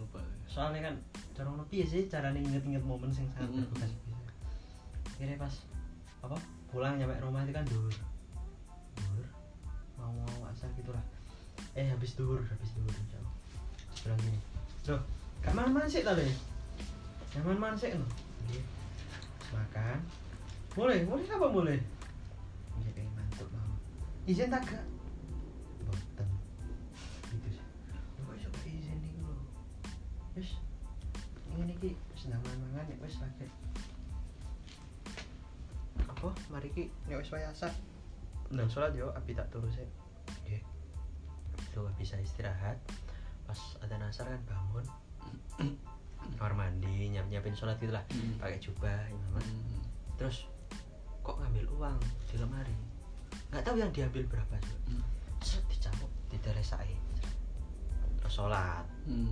[0.00, 0.36] Lupa saya.
[0.56, 0.94] soalnya kan
[1.36, 3.68] cara ngono piye sih cara inget-inget momen sing sangat Mm-mm.
[3.68, 4.16] berbekas bisa
[5.04, 5.54] akhirnya pas
[6.24, 6.36] apa
[6.72, 7.92] pulang nyampe rumah itu kan duhur
[10.15, 11.03] mau mau asal gitulah.
[11.74, 13.33] Eh habis duhur habis duhur jauh
[13.97, 14.20] terus bilang
[14.87, 15.03] loh
[15.43, 16.31] gak mana sih tadi
[17.35, 18.11] gak mana sih loh
[19.51, 19.99] makan.
[20.77, 21.78] Boleh boleh apa boleh?
[22.85, 23.74] Ya kayak mantuk mau.
[24.28, 24.78] Izin tak ke
[25.89, 26.28] boten
[27.33, 27.65] gitu sih.
[28.20, 29.33] Kok iso izin nih lo
[30.37, 30.51] wes
[31.57, 33.49] ini ki sedang mangan ya wis lagi.
[36.05, 36.28] Apa?
[36.53, 37.33] Mari ki ya wis
[38.52, 39.89] ndang salat yo api tak turu sik
[40.47, 40.62] nggih
[41.56, 42.78] itu bisa istirahat.
[43.47, 44.86] Pas ada asar kan bangun.
[46.39, 48.02] Kamar mandi nyiap nyiapin sholat gitu lah.
[48.10, 48.36] Hmm.
[48.43, 49.78] pakai jubah imam Hmm.
[50.18, 50.51] terus
[51.23, 52.74] kok ngambil uang di lemari?
[53.55, 55.05] Nggak tahu yang diambil berapa juga Hmm.
[55.40, 56.74] set dicamuk di terus
[58.27, 58.82] sholat.
[59.06, 59.31] Hmm.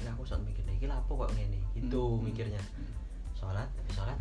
[0.00, 1.60] Aku sok mikir iki lapo kok ngene?
[1.76, 2.24] Gitu Hmm.
[2.24, 2.60] mikirnya.
[3.36, 4.16] Sholat habis sholat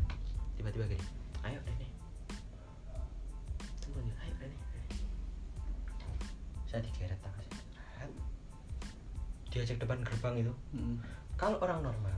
[0.56, 1.03] tiba-tiba gini
[1.44, 1.88] ayo Rene
[6.70, 7.66] saya digeret tangan saya
[8.00, 8.12] Rat.
[9.50, 10.54] diajak depan gerbang itu.
[10.72, 11.02] Hmm.
[11.36, 12.14] kalau orang normal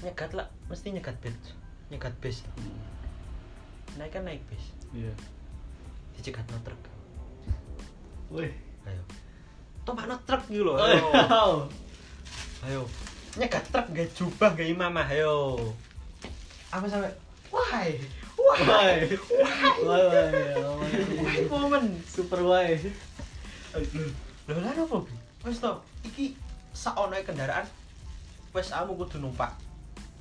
[0.00, 1.34] nyegat lah mesti nyegat bis
[1.88, 2.78] nyegat bis Hmm.
[3.94, 5.12] naik kan naik bis Iya.
[6.12, 6.76] dicegat no truk.
[8.30, 8.52] Wih.
[8.84, 9.02] ayo.
[9.82, 10.76] Tombak no truk gitu loh.
[10.76, 11.06] Oh, ayo.
[12.62, 12.82] ayo.
[13.34, 15.56] Nyegat truk gak jubah gak imamah ayo.
[16.70, 17.08] Aku sampai?
[17.48, 17.96] Why
[18.52, 19.08] why
[19.82, 20.02] Why?
[20.04, 20.22] Why?
[20.28, 20.72] Why?
[21.24, 22.76] why momen Super why?
[24.52, 25.14] lho apa Bi?
[25.42, 25.72] wes to
[26.04, 26.36] iki
[26.76, 27.66] saono kendaraan
[28.52, 29.56] wes kamu kudu numpak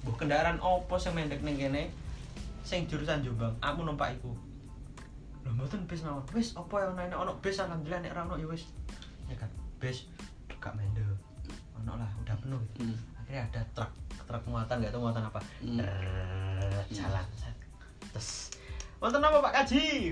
[0.01, 1.93] Mbah kendaraan opo sing mendek ning kene
[2.65, 4.33] sing jurusan Jombang aku numpak iku
[5.45, 8.47] lho mboten bis mawon wis opo yang ono ono bis alhamdulillah nek ora ono ya
[8.49, 8.63] wis
[9.29, 10.07] ya kan bis
[10.61, 11.17] gak mendel
[11.81, 12.85] ono lah udah penuh gitu.
[12.85, 12.97] Hmm.
[13.21, 13.91] akhirnya ada truk
[14.29, 15.81] truk muatan nggak tahu muatan apa Hmm.
[16.93, 17.25] Jalan
[18.11, 18.51] terus
[18.99, 19.83] wonten apa Pak Kaji?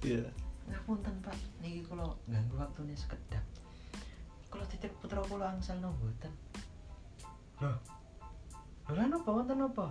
[0.00, 0.24] Iya.
[0.70, 1.36] ngapunten Pak.
[1.60, 3.44] Niki kula ganggu waktune sekedap.
[4.48, 6.32] Kula titip putra kula angsal no mboten
[7.60, 7.72] lho
[8.88, 9.30] apa?
[9.30, 9.86] Wonten apa?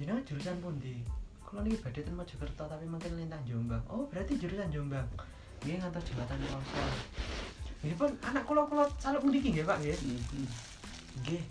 [0.00, 1.04] Jenengan jurusan pundi?
[1.44, 3.84] Kula niki badhe ten Mojokerto tapi mungkin lintang Jombang.
[3.92, 5.06] Oh berarti jurusan Jombang.
[5.60, 6.92] Nggih ngantos jembatan Longsor
[7.84, 9.92] nggih pun anak kula kula saluk mriki nggih Pak nggih.
[9.92, 10.48] Hmm.
[11.20, 11.44] Nggih.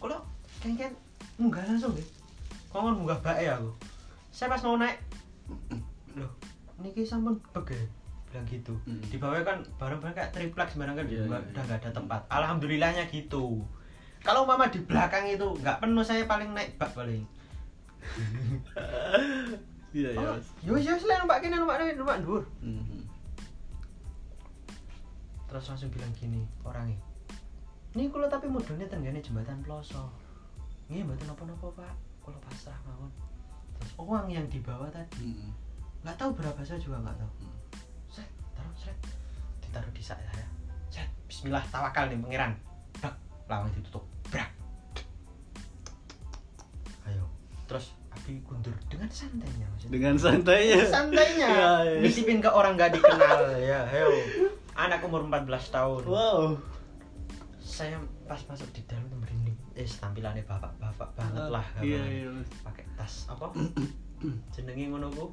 [0.00, 0.16] Kula
[0.64, 0.92] kengken
[1.36, 2.08] munggah langsung nggih.
[2.70, 3.70] Kongon munggah bae aku.
[4.30, 4.98] Saya pas mau naik.
[6.14, 6.30] Loh,
[6.78, 7.78] niki sampun bege.
[8.30, 8.78] Bilang gitu.
[8.86, 9.02] Hmm.
[9.02, 11.62] Di bawah kan barang-barang kayak triplek sembarang kan udah iya, udah iya.
[11.66, 12.20] nggak ada tempat.
[12.30, 13.66] Alhamdulillahnya gitu.
[14.22, 17.26] Kalau mama di belakang itu nggak penuh saya paling naik bak paling.
[19.90, 20.38] Iya, iya.
[20.62, 22.46] Yo yo selain numpak kene numpak kene numpak dhuwur.
[22.62, 23.02] Hmm.
[25.50, 26.94] Terus langsung bilang gini orangnya.
[27.98, 30.14] Ini kalau tapi mudune tenggane jembatan Ploso.
[30.86, 31.94] Nggih mboten napa-napa, Pak.
[32.30, 33.10] Kalau pasrah mawon.
[33.74, 35.50] Terus uang yang dibawa tadi Hmm.
[36.06, 37.32] nggak tahu berapa saya juga nggak tahu.
[37.42, 37.58] Hmm.
[38.06, 38.94] Set, taruh set.
[39.60, 40.30] Ditaruh di saya.
[40.86, 42.54] Set, bismillah tawakal nih pangeran.
[43.02, 43.14] Brak,
[43.50, 44.06] lawang ditutup.
[44.30, 44.46] Brak.
[47.04, 47.26] Ayo.
[47.66, 49.90] Terus api kundur dengan santainya maksudnya.
[49.90, 50.78] Dengan santainya.
[50.86, 51.48] Santainya.
[51.60, 51.98] Ya, ya.
[51.98, 53.90] Nitipin ke orang nggak dikenal ya.
[53.90, 54.06] Ayo.
[54.78, 56.02] Anak umur 14 tahun.
[56.06, 56.54] Wow.
[57.60, 57.96] saya
[58.30, 59.58] pas masuk di dalam merinding.
[59.74, 62.14] Eh tampilannya bapak-bapak banget lah Iya, gambarnya.
[62.14, 62.28] iya.
[62.30, 62.50] Mas.
[62.62, 63.46] pakai tas apa?
[64.54, 65.26] Jenenge ngono ku?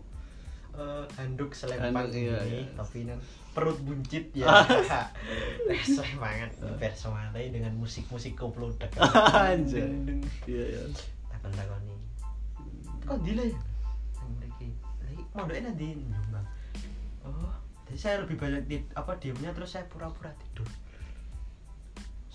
[0.74, 2.74] Eh, handuk selempang Handuk, iya, ini iya.
[2.74, 3.22] tapi nang
[3.53, 4.49] perut buncit ya.
[5.69, 6.57] Resah banget.
[6.82, 8.98] Personalnya dengan musik-musik koplo dek
[9.53, 9.86] Anjay.
[10.49, 10.82] Iya, iya.
[11.30, 11.94] takon takoni
[13.07, 13.60] kok dile ya?
[14.19, 14.68] Yang mriki
[14.99, 16.48] lagi mondoknya nanti nyumbang
[17.24, 17.53] oh.
[17.88, 20.68] Jadi saya lebih banyak di, apa diemnya terus saya pura-pura tidur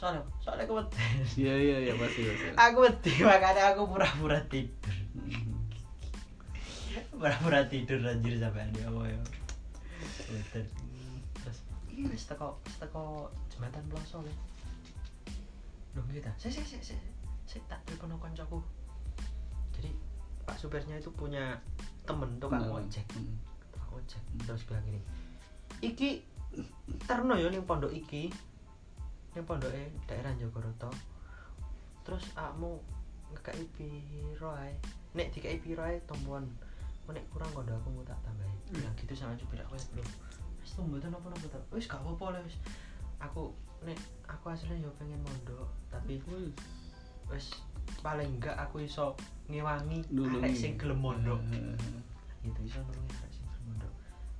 [0.03, 0.99] soalnya soalnya aku wedi.
[1.39, 2.47] Iya, iya, iya, pasti, pasti.
[2.59, 5.62] aku wedi makanya aku pura-pura tidur Hmm.
[7.15, 9.20] pura-pura tidur anjir sampai ada apa ya
[10.29, 10.65] Betul.
[11.39, 14.33] terus iya wis teko teko jembatan Ploso lho
[15.93, 16.99] lho gitu saya saya saya
[17.45, 18.59] saya tak telepon koncoku
[19.73, 19.89] jadi
[20.43, 21.61] pak supirnya itu punya
[22.03, 22.83] temen tukang Kenalan.
[22.83, 23.37] ojek Hmm.
[23.70, 25.01] tukang ojek terus bilang gini
[25.81, 26.11] iki
[27.05, 28.33] terno yo ning pondok iki
[29.32, 30.92] ning pondoke daerah Jogoroto
[32.04, 32.82] terus akmu
[33.32, 34.76] ngekei piro ae?
[35.16, 36.44] Nek dikei piro ae tompoan
[37.12, 40.04] nek kurang kondo aku mau tak tambahin bilang gitu sama supir aku ya bro
[40.62, 42.56] wis tuh mboten apa-apa ta wis gak apa-apa lah wis.
[43.20, 43.52] Aku
[43.82, 43.98] nek
[44.30, 46.54] aku aslinya yo pengen mondok tapi Wih.
[47.28, 47.52] wis
[48.00, 49.18] paling enggak aku iso
[49.50, 51.42] ngewangi arek sing gelem mondok.
[51.50, 51.76] Heeh.
[52.46, 53.92] gitu iso nulungi arek sing gelem mondok.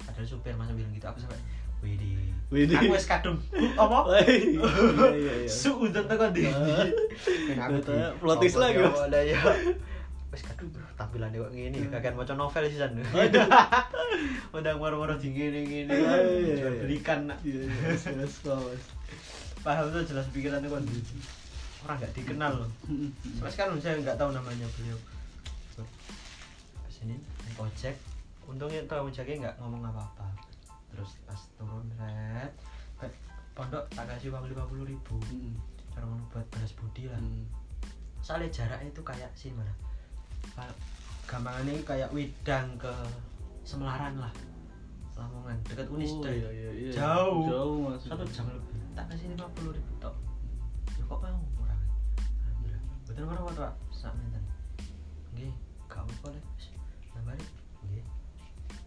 [0.07, 1.43] Padahal supir masa bilang gitu aku sampai
[1.83, 2.15] Widih.
[2.49, 2.79] Widih.
[2.79, 3.37] Aku wis kadung
[3.75, 3.99] apa?
[4.07, 4.63] Wih, Iya,
[5.13, 6.03] iya, iya.
[6.05, 6.43] Tekan di.
[6.47, 6.85] Ah.
[7.49, 9.01] Ben aku Ternyata di- plot twist apa lagi, ya, Mas.
[9.03, 9.39] ada ya.
[10.31, 12.93] Wis kadung bro, tampilannya kok ngene, kagak maca novel sih san.
[14.55, 15.91] Udah moro-moro di ngene-ngene.
[15.91, 16.55] Iya, iya.
[17.43, 18.85] Iya, iya, mas, mas, mas.
[19.61, 20.85] Paham tuh jelas pikirannya kan.
[21.83, 22.71] Orang nggak dikenal loh.
[22.85, 23.11] Hmm.
[23.35, 24.99] Sampai sekarang saya nggak tahu namanya beliau.
[27.03, 27.97] Naik ojek.
[28.47, 30.27] Untungnya tuh ojeknya nggak ngomong apa-apa.
[30.93, 32.53] Terus pas turun red,
[33.57, 35.17] pondok tak kasih uang lima puluh ribu.
[35.33, 35.57] Hmm.
[35.93, 37.21] cara ngono buat balas budi lah.
[37.21, 37.45] Hmm.
[38.23, 39.75] soalnya jaraknya itu kayak sih mana
[41.27, 42.93] gampangannya kayak widang ke
[43.63, 44.33] Semelaran lah.
[45.15, 46.91] Lamongan dekat Unisda Oh, iya, iya, iya.
[46.91, 47.47] Jauh.
[47.47, 48.03] jauh mas.
[48.03, 48.81] Satu jam lebih.
[48.99, 50.15] Tak kasih lima puluh ribu tok.
[50.99, 51.79] Ya kok mau murah?
[52.43, 52.83] Alhamdulillah.
[53.07, 53.75] Betul orang waktu pak?
[53.95, 54.45] Sak menten.
[55.39, 55.49] Le
[56.27, 56.67] Wis,
[57.15, 57.49] nah balik
[57.87, 58.05] nggih.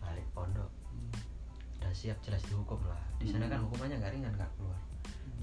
[0.04, 0.70] Balik pondok
[1.96, 3.00] siap jelas dihukum lah.
[3.16, 3.72] Di sana kan Hmm.
[3.72, 4.76] hukumannya nggak ringan nggak keluar.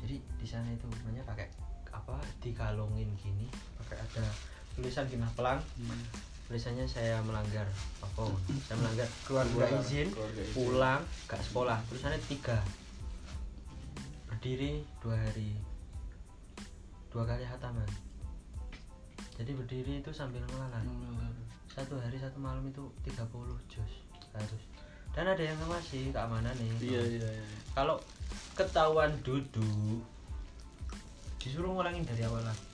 [0.05, 1.49] Jadi di sana itu hukumannya pakai
[1.89, 4.25] apa dikalungin gini pakai ada
[4.73, 6.05] tulisan gini pelang Hmm.
[6.45, 7.65] tulisannya saya melanggar
[8.01, 8.23] apa
[8.65, 10.53] saya melanggar keluar nggak izin keluarga izin.
[10.53, 11.79] pulang gak sekolah.
[11.89, 12.61] Tulisannya tiga.
[14.29, 15.57] Berdiri dua hari.
[17.09, 17.89] Dua kali hataman
[19.33, 20.85] jadi berdiri itu sambil ngelalan
[21.67, 23.27] satu hari satu malam itu 30
[23.67, 23.93] juz
[24.31, 24.63] harus
[25.13, 27.47] dan ada yang ngawasi keamanan nih iya iya iya.
[27.77, 28.01] Kalau
[28.57, 30.01] ketahuan duduk
[31.37, 32.65] disuruh ngulangin dari awal lagi.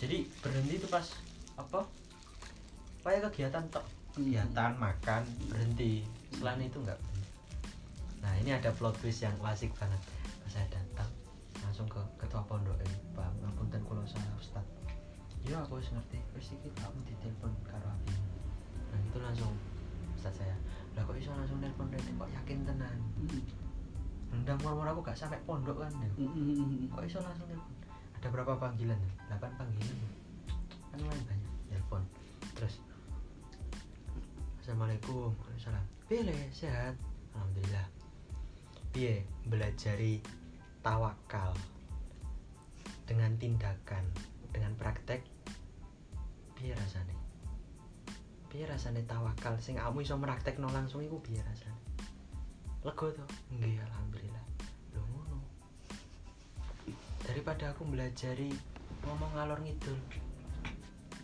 [0.00, 1.04] Jadi berhenti itu pas
[1.56, 1.84] apa?
[3.04, 3.84] Kayak kegiatan tok.
[4.16, 6.04] Kegiatan makan berhenti.
[6.36, 7.00] Selain itu enggak
[8.20, 9.96] nah ini ada plot twist yang wasik banget.
[10.44, 11.08] Pas saya datang
[11.64, 12.96] langsung ke ketua pondok ini.
[13.16, 14.64] Pak ngapunten kulo salah ustad
[15.48, 16.20] iya aku wis ngerti.
[16.36, 18.12] Wis iki kamu ditelepon karo abi.
[18.92, 19.52] Nah itu langsung
[20.20, 20.52] ustad saya
[21.00, 22.98] lah kok iso langsung nelpon Rene kok yakin tenan
[24.30, 26.08] Rendang murmur aku gak sampai pondok kan ya.
[26.92, 27.74] Kok iso langsung telepon?
[28.20, 29.00] Ada berapa panggilan?
[29.26, 29.96] 8 panggilan.
[30.92, 31.52] Kan lumayan banyak.
[31.66, 32.02] Telepon.
[32.54, 32.78] Terus
[34.62, 35.34] Assalamualaikum.
[35.34, 35.84] Waalaikumsalam.
[36.06, 36.36] Piye Le?
[36.54, 36.94] sehat?
[37.34, 37.86] Alhamdulillah.
[38.94, 40.22] Piye belajari
[40.84, 41.56] tawakal
[43.08, 44.04] dengan tindakan,
[44.54, 45.26] dengan praktek
[46.54, 47.19] piye rasane?
[48.50, 51.78] Piye rasane tawakal sing kamu iso praktekno langsung iku piye rasane?
[52.82, 53.28] Lega tuh?
[53.54, 54.44] Nggih, alhamdulillah.
[54.92, 55.38] Lho ngono.
[57.22, 58.50] Daripada aku belajari
[59.06, 59.98] ngomong ngalor ngidul.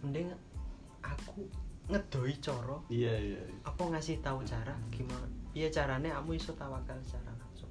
[0.07, 0.31] Mending
[1.03, 1.51] aku
[1.87, 7.31] ngedoi coro iya iya apa ngasih tahu cara gimana iya caranya kamu iso tawakal secara
[7.39, 7.71] langsung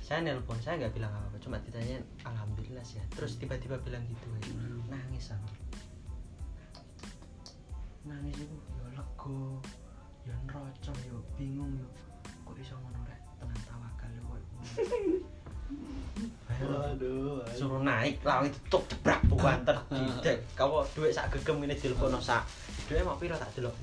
[0.00, 4.24] saya nelpon saya nggak bilang apa apa cuma ditanya alhamdulillah sih terus tiba-tiba bilang gitu
[4.32, 4.52] aja
[4.88, 5.44] nangis sama
[8.06, 9.58] nangis itu ya lego,
[10.22, 11.86] ya nrocok ya bingung ya
[12.46, 14.38] kok iso ngono rek tenang tawakal ya kok
[16.56, 20.40] Aduh, suruh naik lawan itu tuk jebrak bukan terdidik.
[20.58, 22.48] Kau duit sak gegem ini dilebono sak.
[22.88, 23.76] Duit mau piro tak delok?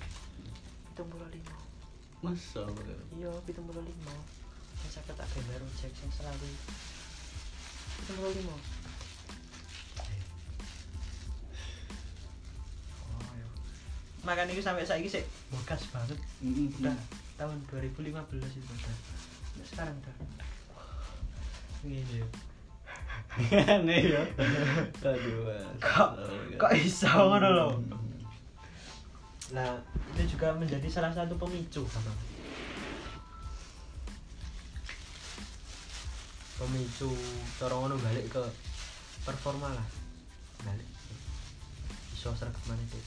[0.98, 2.26] 75.
[2.26, 2.98] Masa bener.
[3.14, 3.70] Iya, 75.
[4.90, 6.50] Saya tak baru ojek yang selalu
[8.10, 8.73] 75.
[14.24, 16.20] Makan itu sampai saiki sih bekas banget.
[16.80, 16.96] Udah
[17.36, 18.16] tahun 2015
[18.56, 18.96] itu udah.
[19.68, 20.16] Sekarang udah.
[21.84, 22.28] Gini ya
[23.52, 24.24] aneh ya.
[25.02, 25.50] Aduh
[25.82, 26.10] kok
[26.56, 27.68] kok iso ngono lho?
[29.58, 29.74] Nah
[30.14, 31.82] itu juga menjadi salah satu pemicu.
[31.90, 32.14] Sama
[36.62, 37.10] pemicu
[37.58, 38.44] cara ngono balik ke
[39.26, 39.88] performa lah.
[40.64, 40.88] Balik.
[42.14, 43.02] Iso sergaman itu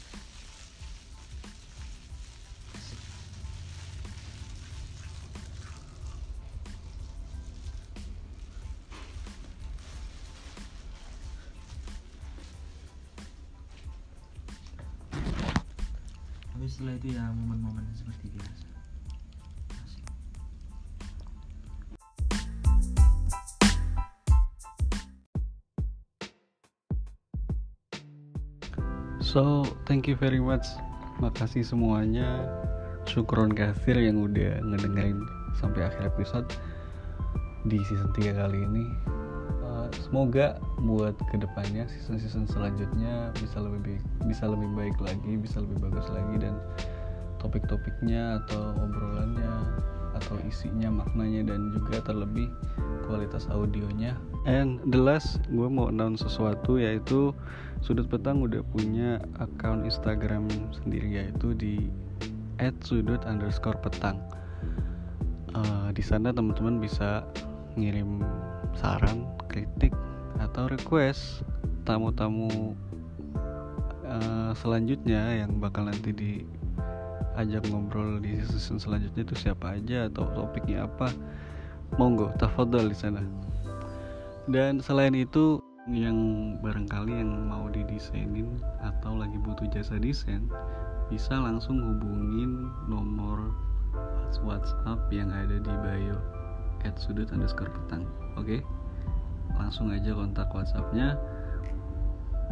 [16.87, 18.67] setelah itu ya momen-momen seperti biasa.
[29.19, 30.63] So, thank you very much.
[31.19, 32.47] Makasih semuanya.
[33.03, 35.19] Syukron kasir yang udah ngedengerin
[35.59, 36.47] sampai akhir episode
[37.67, 39.16] di season 3 kali ini.
[39.87, 45.87] Uh, semoga buat ke depannya season-season selanjutnya bisa lebih bisa lebih baik lagi, bisa lebih
[45.87, 46.59] bagus lagi dan
[47.39, 49.53] topik-topiknya atau obrolannya
[50.19, 52.49] atau isinya maknanya dan juga terlebih
[53.07, 54.19] kualitas audionya.
[54.49, 57.31] And the last gue mau announce sesuatu yaitu
[57.85, 61.87] sudut petang udah punya akun Instagram sendiri yaitu di
[62.83, 64.19] @sudut underscore petang
[65.57, 67.25] Eh, di sana teman-teman bisa
[67.81, 68.21] ngirim
[68.77, 69.25] saran
[69.57, 69.97] kritik
[70.37, 71.41] atau request
[71.89, 72.77] tamu-tamu
[74.05, 80.85] eh, selanjutnya yang bakal nanti diajak ngobrol di season selanjutnya itu siapa aja atau topiknya
[80.85, 81.09] apa
[81.97, 83.25] monggo tafadhol di sana.
[84.47, 86.19] Dan selain itu yang
[86.61, 90.51] barangkali yang mau didesainin atau lagi butuh jasa desain
[91.07, 93.55] bisa langsung hubungin nomor
[94.43, 96.19] WhatsApp yang ada di bio
[96.83, 98.03] at sudut underscore petang
[98.35, 98.59] oke
[99.57, 101.17] langsung aja kontak WhatsAppnya.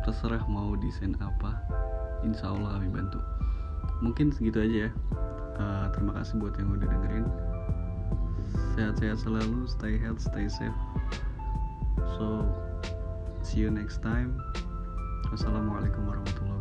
[0.05, 1.61] Terserah mau desain apa
[2.25, 3.21] insya Allah kami bantu.
[4.01, 4.91] Mungkin segitu aja ya.
[5.55, 7.27] Eh, terima kasih buat yang udah dengerin.
[8.75, 10.75] Sehat-sehat selalu stay health stay safe.
[12.19, 12.43] So
[13.47, 14.35] see you next time.
[15.31, 16.54] Wassalamualaikum warahmatullahi